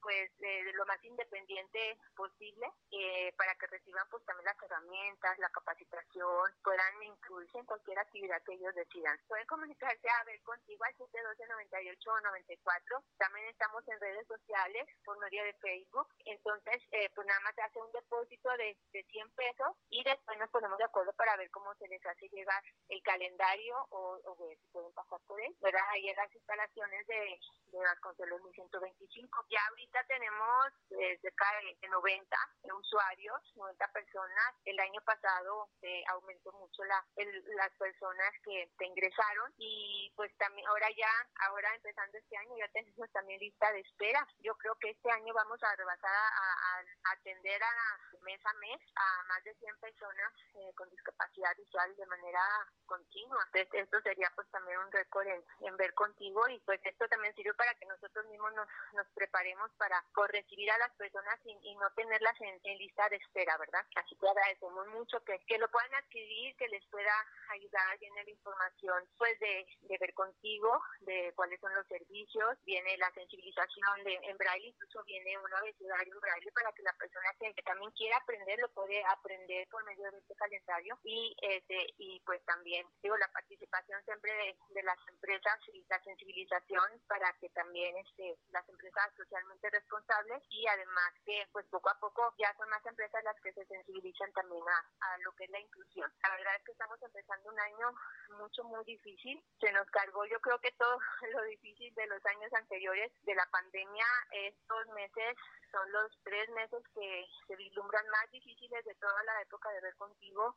pues 0.00 0.30
de, 0.38 0.72
lo 0.72 0.86
más 0.86 1.02
independiente 1.04 1.98
posible 2.16 2.66
eh, 2.90 3.32
para 3.36 3.54
que 3.56 3.66
reciban 3.66 4.06
pues 4.10 4.24
también 4.24 4.46
las 4.46 4.62
herramientas, 4.62 5.38
la 5.38 5.50
capacitación, 5.50 6.52
puedan 6.62 7.02
incluirse 7.02 7.58
en 7.58 7.66
cualquier 7.66 7.98
actividad 7.98 8.42
que 8.42 8.54
ellos 8.54 8.74
decidan. 8.74 9.18
Pueden 9.28 9.46
comunicarse 9.46 10.08
a 10.08 10.24
ver 10.24 10.40
contigo 10.42 10.84
al 10.84 10.96
712 10.96 12.10
o 12.10 12.20
94. 12.20 13.04
También 13.18 13.46
estamos 13.48 13.86
en 13.88 14.00
redes 14.00 14.26
sociales 14.26 14.86
por 15.04 15.18
medio 15.18 15.44
de 15.44 15.54
Facebook. 15.54 16.08
Entonces, 16.24 16.82
eh, 16.92 17.10
pues 17.14 17.26
nada 17.26 17.40
más 17.40 17.54
se 17.54 17.62
hace 17.62 17.80
un 17.80 17.92
depósito 17.92 18.50
de, 18.56 18.76
de 18.92 19.02
100 19.04 19.30
pesos 19.30 19.76
y 19.90 20.02
después 20.04 20.38
nos 20.38 20.50
ponemos 20.50 20.78
de 20.78 20.84
acuerdo 20.84 21.12
para 21.14 21.36
ver 21.36 21.50
cómo 21.50 21.74
se 21.74 21.88
les 21.88 22.04
hace 22.06 22.28
llegar 22.28 22.62
el 22.88 23.02
calendario 23.02 23.76
o, 23.90 24.18
o 24.24 24.36
ver 24.36 24.56
si 24.58 24.68
pueden 24.68 24.92
pasar 24.92 25.20
por 25.26 25.40
él. 25.40 25.54
¿verdad? 25.60 25.82
Ahí 25.90 26.08
en 26.08 26.16
las 26.16 26.34
instalaciones 26.34 27.06
de, 27.06 27.40
de 27.72 27.78
Vasconcelos 27.78 28.42
1125. 28.42 29.46
Ya 29.50 29.60
ahorita 29.68 29.87
tenemos 30.06 30.72
eh, 30.90 31.18
cerca 31.20 31.46
de 31.80 31.88
90 31.88 32.36
usuarios, 32.78 33.40
90 33.56 33.88
personas. 33.92 34.54
El 34.64 34.78
año 34.80 35.00
pasado 35.02 35.68
eh, 35.82 36.02
aumentó 36.08 36.52
mucho 36.52 36.84
la, 36.84 37.04
las 37.16 37.72
personas 37.76 38.32
que 38.44 38.70
te 38.78 38.86
ingresaron 38.86 39.52
y 39.56 40.12
pues 40.16 40.30
también 40.38 40.66
ahora 40.68 40.88
ya, 40.96 41.10
ahora 41.48 41.74
empezando 41.74 42.18
este 42.18 42.36
año 42.36 42.56
ya 42.56 42.68
tenemos 42.68 43.10
también 43.12 43.40
lista 43.40 43.70
de 43.72 43.80
espera. 43.80 44.26
Yo 44.40 44.54
creo 44.56 44.74
que 44.76 44.90
este 44.90 45.10
año 45.10 45.32
vamos 45.34 45.62
a 45.62 45.76
rebasar 45.76 46.10
a, 46.10 47.12
atender 47.12 47.62
a 47.62 47.98
mes 48.22 48.40
a 48.44 48.52
mes 48.54 48.80
a 48.96 49.22
más 49.24 49.42
de 49.44 49.54
100 49.54 49.78
personas 49.78 50.32
eh, 50.54 50.72
con 50.76 50.88
discapacidad 50.90 51.56
visual 51.56 51.96
de 51.96 52.06
manera 52.06 52.40
continua. 52.86 53.42
Entonces 53.46 53.68
esto 53.84 54.00
sería 54.02 54.30
pues 54.34 54.48
también 54.50 54.78
un 54.78 54.92
récord 54.92 55.26
en, 55.26 55.44
en 55.60 55.76
ver 55.76 55.94
contigo 55.94 56.48
y 56.48 56.58
pues 56.60 56.80
esto 56.84 57.08
también 57.08 57.34
sirve 57.34 57.54
para 57.54 57.74
que 57.74 57.86
nosotros 57.86 58.26
mismos 58.26 58.52
nos, 58.54 58.68
nos 58.92 59.06
preparemos 59.14 59.70
para 59.78 60.04
recibir 60.28 60.70
a 60.70 60.78
las 60.78 60.92
personas 60.96 61.38
y, 61.44 61.74
no 61.76 61.90
tenerlas 61.94 62.34
en, 62.40 62.78
lista 62.78 63.08
de 63.08 63.16
espera, 63.16 63.56
¿verdad? 63.56 63.84
Así 63.96 64.16
que 64.16 64.28
agradecemos 64.28 64.86
mucho 64.88 65.22
que, 65.24 65.38
que 65.46 65.58
lo 65.58 65.68
puedan 65.70 65.94
adquirir, 65.94 66.54
que 66.56 66.68
les 66.68 66.84
pueda 66.86 67.14
ayudar, 67.50 67.98
viene 67.98 68.24
la 68.24 68.30
información 68.30 69.08
pues 69.16 69.38
de, 69.40 69.66
de 69.82 69.98
ver 69.98 70.12
contigo, 70.14 70.80
de 71.00 71.32
cuáles 71.34 71.60
son 71.60 71.74
los 71.74 71.86
servicios, 71.86 72.58
viene 72.64 72.96
la 72.98 73.10
sensibilización 73.12 74.04
de, 74.04 74.14
en 74.22 74.36
braille, 74.36 74.68
incluso 74.68 75.02
viene 75.04 75.38
un 75.38 75.54
abecedario 75.54 76.14
en 76.14 76.20
braille 76.20 76.52
para 76.52 76.72
que 76.72 76.82
la 76.82 76.92
persona 76.92 77.28
que, 77.38 77.62
también 77.62 77.90
quiera 77.92 78.16
aprender 78.16 78.58
lo 78.58 78.68
puede 78.70 79.04
aprender 79.04 79.68
por 79.68 79.84
medio 79.84 80.10
de 80.10 80.18
este 80.18 80.34
calendario 80.34 80.98
y 81.04 81.36
este 81.40 81.86
y 81.98 82.20
pues 82.20 82.42
también 82.44 82.86
digo 83.02 83.16
la 83.16 83.28
participación 83.28 84.02
siempre 84.04 84.32
de, 84.32 84.56
de 84.70 84.82
las 84.82 84.98
empresas 85.08 85.58
y 85.72 85.84
la 85.88 86.02
sensibilización 86.02 87.00
para 87.06 87.32
que 87.40 87.48
también 87.50 87.96
este, 87.96 88.36
las 88.50 88.68
empresas 88.68 89.12
socialmente 89.16 89.67
responsables 89.70 90.42
y 90.50 90.66
además 90.66 91.12
que 91.24 91.46
pues 91.52 91.66
poco 91.66 91.90
a 91.90 91.98
poco 91.98 92.34
ya 92.38 92.54
son 92.56 92.68
más 92.68 92.84
empresas 92.86 93.22
las 93.24 93.40
que 93.40 93.52
se 93.52 93.64
sensibilizan 93.66 94.32
también 94.32 94.62
a, 94.68 94.78
a 95.12 95.18
lo 95.18 95.32
que 95.32 95.44
es 95.44 95.50
la 95.50 95.60
inclusión. 95.60 96.10
La 96.22 96.30
verdad 96.30 96.56
es 96.56 96.64
que 96.64 96.72
estamos 96.72 97.02
empezando 97.02 97.50
un 97.50 97.60
año 97.60 97.94
mucho, 98.38 98.64
muy 98.64 98.84
difícil. 98.84 99.42
Se 99.60 99.72
nos 99.72 99.86
cargó 99.90 100.24
yo 100.26 100.40
creo 100.40 100.58
que 100.60 100.72
todo 100.72 100.98
lo 101.32 101.42
difícil 101.44 101.94
de 101.94 102.06
los 102.06 102.24
años 102.26 102.52
anteriores 102.54 103.12
de 103.22 103.34
la 103.34 103.46
pandemia. 103.50 104.06
Estos 104.32 104.86
meses 104.94 105.36
son 105.70 105.90
los 105.92 106.10
tres 106.22 106.48
meses 106.50 106.82
que 106.94 107.26
se 107.46 107.56
vislumbran 107.56 108.06
más 108.08 108.30
difíciles 108.30 108.84
de 108.84 108.94
toda 108.96 109.22
la 109.24 109.42
época 109.42 109.70
de 109.70 109.80
ver 109.80 109.96
contigo. 109.96 110.56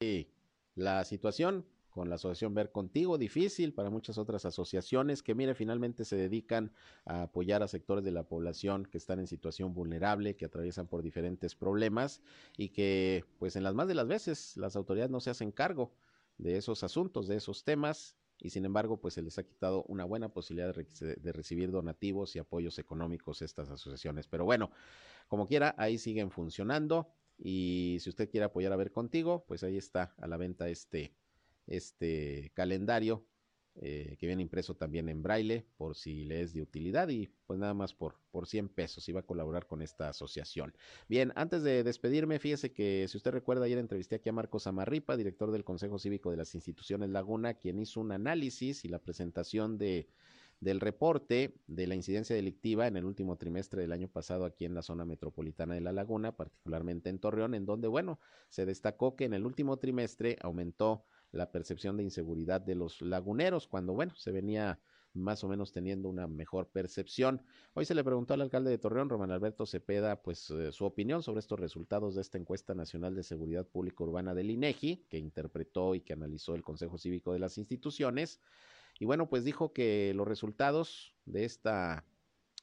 Sí, 0.00 0.34
la 0.74 1.04
situación 1.04 1.66
con 1.94 2.08
la 2.08 2.16
asociación 2.16 2.54
Ver 2.54 2.72
Contigo, 2.72 3.18
difícil 3.18 3.72
para 3.72 3.88
muchas 3.88 4.18
otras 4.18 4.44
asociaciones 4.44 5.22
que, 5.22 5.36
mire, 5.36 5.54
finalmente 5.54 6.04
se 6.04 6.16
dedican 6.16 6.72
a 7.04 7.22
apoyar 7.22 7.62
a 7.62 7.68
sectores 7.68 8.04
de 8.04 8.10
la 8.10 8.24
población 8.24 8.84
que 8.84 8.98
están 8.98 9.20
en 9.20 9.28
situación 9.28 9.72
vulnerable, 9.72 10.34
que 10.34 10.44
atraviesan 10.44 10.88
por 10.88 11.02
diferentes 11.02 11.54
problemas 11.54 12.20
y 12.56 12.70
que, 12.70 13.24
pues 13.38 13.54
en 13.54 13.62
las 13.62 13.74
más 13.74 13.86
de 13.86 13.94
las 13.94 14.08
veces, 14.08 14.56
las 14.56 14.74
autoridades 14.74 15.12
no 15.12 15.20
se 15.20 15.30
hacen 15.30 15.52
cargo 15.52 15.92
de 16.36 16.56
esos 16.56 16.82
asuntos, 16.82 17.28
de 17.28 17.36
esos 17.36 17.62
temas 17.62 18.16
y 18.40 18.50
sin 18.50 18.64
embargo, 18.64 19.00
pues 19.00 19.14
se 19.14 19.22
les 19.22 19.38
ha 19.38 19.44
quitado 19.44 19.84
una 19.84 20.04
buena 20.04 20.28
posibilidad 20.30 20.74
de, 20.74 21.32
recibir 21.32 21.70
donativos 21.70 22.34
y 22.34 22.40
apoyos 22.40 22.80
económicos 22.80 23.40
estas 23.40 23.70
asociaciones. 23.70 24.26
Pero 24.26 24.44
bueno, 24.44 24.72
como 25.28 25.46
quiera, 25.46 25.76
ahí 25.78 25.96
siguen 25.96 26.32
funcionando. 26.32 27.08
Y 27.38 27.98
si 28.00 28.10
usted 28.10 28.28
quiere 28.28 28.46
apoyar 28.46 28.72
a 28.72 28.76
ver 28.76 28.90
contigo, 28.90 29.44
pues 29.46 29.62
ahí 29.62 29.76
está 29.76 30.12
a 30.18 30.26
la 30.26 30.36
venta 30.36 30.68
este 30.68 31.14
este 31.66 32.50
calendario 32.54 33.26
eh, 33.76 34.16
que 34.20 34.28
viene 34.28 34.42
impreso 34.42 34.76
también 34.76 35.08
en 35.08 35.20
braille 35.20 35.66
por 35.76 35.96
si 35.96 36.24
le 36.24 36.42
es 36.42 36.52
de 36.52 36.62
utilidad 36.62 37.08
y 37.08 37.26
pues 37.44 37.58
nada 37.58 37.74
más 37.74 37.92
por, 37.92 38.20
por 38.30 38.46
100 38.46 38.68
pesos 38.68 39.08
iba 39.08 39.18
a 39.18 39.26
colaborar 39.26 39.66
con 39.66 39.82
esta 39.82 40.08
asociación. 40.08 40.72
Bien, 41.08 41.32
antes 41.34 41.64
de 41.64 41.82
despedirme, 41.82 42.38
fíjese 42.38 42.72
que 42.72 43.06
si 43.08 43.16
usted 43.16 43.32
recuerda 43.32 43.64
ayer 43.64 43.78
entrevisté 43.78 44.14
aquí 44.14 44.28
a 44.28 44.32
Marcos 44.32 44.68
Amarripa, 44.68 45.16
director 45.16 45.50
del 45.50 45.64
Consejo 45.64 45.98
Cívico 45.98 46.30
de 46.30 46.36
las 46.36 46.54
Instituciones 46.54 47.10
Laguna, 47.10 47.54
quien 47.54 47.80
hizo 47.80 48.00
un 48.00 48.12
análisis 48.12 48.84
y 48.84 48.88
la 48.88 49.00
presentación 49.00 49.76
de 49.76 50.08
del 50.60 50.80
reporte 50.80 51.56
de 51.66 51.86
la 51.86 51.94
incidencia 51.94 52.34
delictiva 52.34 52.86
en 52.86 52.96
el 52.96 53.04
último 53.04 53.36
trimestre 53.36 53.82
del 53.82 53.92
año 53.92 54.08
pasado 54.08 54.44
aquí 54.44 54.64
en 54.64 54.74
la 54.74 54.82
zona 54.82 55.04
metropolitana 55.04 55.74
de 55.74 55.80
La 55.80 55.92
Laguna, 55.92 56.36
particularmente 56.36 57.10
en 57.10 57.18
Torreón, 57.18 57.54
en 57.54 57.66
donde, 57.66 57.88
bueno, 57.88 58.18
se 58.48 58.64
destacó 58.64 59.16
que 59.16 59.24
en 59.24 59.34
el 59.34 59.44
último 59.44 59.78
trimestre 59.78 60.38
aumentó 60.40 61.04
la 61.34 61.50
percepción 61.50 61.96
de 61.96 62.04
inseguridad 62.04 62.60
de 62.60 62.74
los 62.74 63.02
laguneros, 63.02 63.66
cuando, 63.66 63.92
bueno, 63.92 64.14
se 64.16 64.30
venía 64.30 64.78
más 65.14 65.44
o 65.44 65.48
menos 65.48 65.72
teniendo 65.72 66.08
una 66.08 66.26
mejor 66.26 66.68
percepción. 66.68 67.40
Hoy 67.74 67.84
se 67.84 67.94
le 67.94 68.02
preguntó 68.02 68.34
al 68.34 68.40
alcalde 68.40 68.70
de 68.70 68.78
Torreón, 68.78 69.08
Román 69.08 69.30
Alberto 69.30 69.64
Cepeda, 69.64 70.22
pues 70.22 70.50
eh, 70.50 70.72
su 70.72 70.84
opinión 70.84 71.22
sobre 71.22 71.40
estos 71.40 71.60
resultados 71.60 72.14
de 72.14 72.20
esta 72.20 72.36
encuesta 72.36 72.74
nacional 72.74 73.14
de 73.14 73.22
seguridad 73.22 73.66
pública 73.66 74.02
urbana 74.04 74.34
del 74.34 74.50
INEGI, 74.50 75.06
que 75.08 75.18
interpretó 75.18 75.94
y 75.94 76.00
que 76.00 76.12
analizó 76.12 76.54
el 76.54 76.62
Consejo 76.62 76.98
Cívico 76.98 77.32
de 77.32 77.38
las 77.38 77.58
instituciones. 77.58 78.40
Y 78.98 79.04
bueno, 79.04 79.28
pues 79.28 79.44
dijo 79.44 79.72
que 79.72 80.12
los 80.14 80.26
resultados 80.26 81.14
de 81.26 81.44
esta 81.44 82.04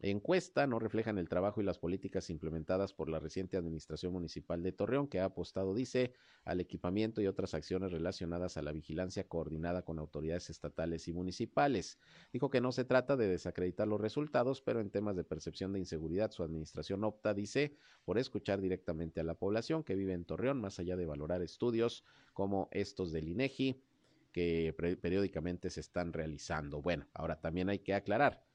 encuesta 0.09 0.65
no 0.65 0.79
reflejan 0.79 1.19
el 1.19 1.29
trabajo 1.29 1.61
y 1.61 1.63
las 1.63 1.77
políticas 1.77 2.31
implementadas 2.31 2.91
por 2.91 3.07
la 3.07 3.19
reciente 3.19 3.55
Administración 3.55 4.11
Municipal 4.13 4.63
de 4.63 4.71
Torreón, 4.71 5.07
que 5.07 5.19
ha 5.19 5.25
apostado, 5.25 5.75
dice, 5.75 6.13
al 6.43 6.59
equipamiento 6.59 7.21
y 7.21 7.27
otras 7.27 7.53
acciones 7.53 7.91
relacionadas 7.91 8.57
a 8.57 8.63
la 8.63 8.71
vigilancia 8.71 9.27
coordinada 9.27 9.83
con 9.83 9.99
autoridades 9.99 10.49
estatales 10.49 11.07
y 11.07 11.13
municipales. 11.13 11.99
Dijo 12.33 12.49
que 12.49 12.61
no 12.61 12.71
se 12.71 12.83
trata 12.83 13.15
de 13.15 13.27
desacreditar 13.27 13.87
los 13.87 14.01
resultados, 14.01 14.61
pero 14.61 14.79
en 14.79 14.89
temas 14.89 15.15
de 15.15 15.23
percepción 15.23 15.71
de 15.73 15.79
inseguridad, 15.79 16.31
su 16.31 16.41
administración 16.41 17.03
opta, 17.03 17.35
dice, 17.35 17.75
por 18.03 18.17
escuchar 18.17 18.59
directamente 18.59 19.19
a 19.19 19.23
la 19.23 19.35
población 19.35 19.83
que 19.83 19.95
vive 19.95 20.13
en 20.13 20.25
Torreón, 20.25 20.59
más 20.59 20.79
allá 20.79 20.95
de 20.95 21.05
valorar 21.05 21.43
estudios 21.43 22.03
como 22.33 22.69
estos 22.71 23.11
del 23.11 23.27
INEGI 23.27 23.83
que 24.31 24.73
periódicamente 25.01 25.69
se 25.69 25.81
están 25.81 26.13
realizando. 26.13 26.81
Bueno, 26.81 27.05
ahora 27.13 27.41
también 27.41 27.69
hay 27.69 27.79
que 27.79 27.93
aclarar 27.93 28.50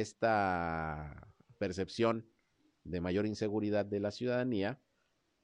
esta 0.00 1.28
percepción 1.58 2.26
de 2.84 3.00
mayor 3.00 3.26
inseguridad 3.26 3.86
de 3.86 4.00
la 4.00 4.10
ciudadanía 4.10 4.80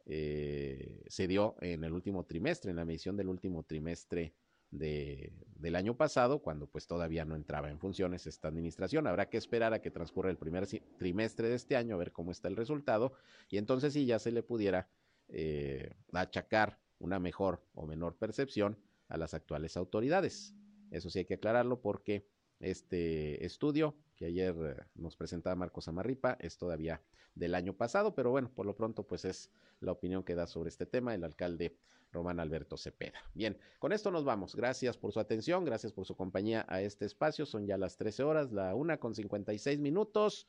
eh, 0.07 1.03
se 1.09 1.29
dio 1.29 1.57
en 1.61 1.85
el 1.85 1.93
último 1.93 2.25
trimestre, 2.25 2.71
en 2.71 2.77
la 2.77 2.85
medición 2.85 3.17
del 3.17 3.29
último 3.29 3.63
trimestre 3.63 4.35
de, 4.71 5.33
del 5.57 5.77
año 5.77 5.97
pasado, 5.97 6.41
cuando 6.41 6.67
pues 6.67 6.87
todavía 6.87 7.25
no 7.25 7.37
entraba 7.37 7.71
en 7.71 7.79
funciones 7.79 8.27
esta 8.27 8.49
administración. 8.49 9.07
Habrá 9.07 9.29
que 9.29 9.37
esperar 9.37 9.73
a 9.73 9.81
que 9.81 9.91
transcurra 9.91 10.31
el 10.31 10.37
primer 10.37 10.67
trimestre 10.99 11.49
de 11.49 11.55
este 11.55 11.77
año 11.77 11.95
a 11.95 11.99
ver 11.99 12.13
cómo 12.13 12.33
está 12.33 12.49
el 12.49 12.57
resultado 12.57 13.13
y 13.49 13.59
entonces 13.59 13.93
sí 13.93 14.07
ya 14.07 14.19
se 14.19 14.33
le 14.33 14.43
pudiera 14.43 14.89
eh, 15.29 15.95
achacar 16.13 16.79
una 16.99 17.19
mejor 17.19 17.65
o 17.73 17.87
menor 17.87 18.17
percepción 18.17 18.79
a 19.09 19.17
las 19.17 19.33
actuales 19.35 19.77
autoridades. 19.77 20.55
Eso 20.91 21.09
sí 21.09 21.21
hay 21.21 21.25
que 21.25 21.35
aclararlo 21.35 21.81
porque 21.81 22.27
este 22.59 23.45
estudio 23.45 23.97
que 24.21 24.27
ayer 24.27 24.55
eh, 24.61 24.77
nos 24.97 25.17
presentaba 25.17 25.57
Marcos 25.57 25.89
Amarripa 25.89 26.37
es 26.41 26.59
todavía 26.59 27.01
del 27.35 27.55
año 27.55 27.73
pasado, 27.73 28.15
pero 28.15 28.31
bueno, 28.31 28.51
por 28.55 28.67
lo 28.67 28.77
pronto 28.77 29.03
pues 29.03 29.25
es 29.25 29.51
la 29.81 29.93
opinión 29.93 30.25
que 30.25 30.35
da 30.35 30.47
sobre 30.47 30.69
este 30.69 30.85
tema 30.85 31.15
el 31.15 31.25
alcalde 31.25 31.75
Román 32.13 32.39
Alberto 32.39 32.77
Cepeda. 32.77 33.19
Bien, 33.33 33.57
con 33.79 33.93
esto 33.93 34.11
nos 34.11 34.27
vamos. 34.27 34.55
Gracias 34.55 34.99
por 34.99 35.13
su 35.13 35.21
atención, 35.21 35.65
gracias 35.65 35.95
por 35.95 36.05
su 36.05 36.17
compañía 36.17 36.67
a 36.69 36.83
este 36.83 37.07
espacio. 37.07 37.47
Son 37.47 37.67
ya 37.67 37.79
las 37.79 37.97
13 37.97 38.23
horas, 38.23 38.53
la 38.53 38.75
una 38.75 38.99
con 38.99 39.15
56 39.15 39.79
minutos. 39.79 40.47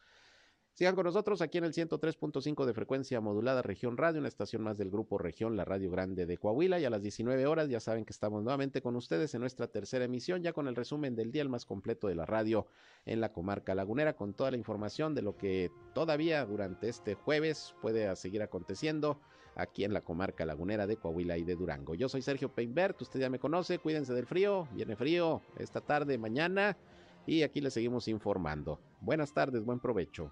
Sigan 0.74 0.95
con 0.95 1.03
nosotros 1.05 1.41
aquí 1.41 1.57
en 1.57 1.65
el 1.65 1.74
103.5 1.74 2.65
de 2.65 2.74
frecuencia 2.74 3.19
modulada 3.19 3.61
Región 3.61 3.97
Radio, 3.97 4.19
una 4.19 4.30
estación 4.30 4.63
más 4.63 4.78
del 4.78 4.89
grupo 4.89 5.17
Región, 5.17 5.57
la 5.57 5.65
Radio 5.65 5.91
Grande 5.91 6.26
de 6.26 6.38
Coahuila. 6.38 6.80
Y 6.80 6.86
a 6.86 6.89
las 6.89 7.01
19 7.01 7.45
horas 7.45 7.69
ya 7.69 7.82
saben 7.82 8.05
que 8.05 8.13
estamos 8.13 8.41
nuevamente 8.41 8.82
con 8.82 8.95
ustedes 8.95 9.36
en 9.36 9.41
nuestra 9.41 9.67
tercera 9.67 10.05
emisión, 10.05 10.41
ya 10.41 10.53
con 10.53 10.69
el 10.69 10.76
resumen 10.76 11.13
del 11.13 11.34
día 11.34 11.41
el 11.41 11.49
más 11.49 11.65
completo 11.65 12.07
de 12.07 12.15
la 12.15 12.26
radio 12.26 12.67
en 13.05 13.19
la 13.19 13.34
comarca 13.34 13.76
lagunera, 13.76 14.15
con 14.15 14.34
toda 14.34 14.51
la 14.51 14.57
información 14.57 15.13
de 15.13 15.22
lo 15.22 15.36
que 15.36 15.72
todavía 15.93 16.45
durante 16.45 16.88
este 16.88 17.15
jueves 17.15 17.76
puede 17.82 18.15
seguir 18.15 18.41
aconteciendo 18.41 19.19
aquí 19.55 19.84
en 19.84 19.93
la 19.93 20.01
comarca 20.01 20.45
lagunera 20.45 20.88
de 20.88 20.95
Coahuila 20.95 21.38
y 21.38 21.43
de 21.43 21.55
Durango. 21.55 21.95
Yo 21.95 22.07
soy 22.07 22.22
Sergio 22.22 22.55
Peinbert, 22.55 23.01
usted 23.01 23.19
ya 23.19 23.30
me 23.30 23.39
conoce, 23.39 23.80
cuídense 23.80 24.13
del 24.13 24.26
frío, 24.26 24.69
viene 24.72 24.95
frío 24.95 25.41
esta 25.57 25.82
tarde, 25.82 26.17
mañana, 26.17 26.78
y 27.28 27.43
aquí 27.43 27.59
les 27.59 27.74
seguimos 27.74 28.07
informando. 28.07 28.80
Buenas 29.01 29.34
tardes, 29.34 29.65
buen 29.65 29.82
provecho. 29.82 30.32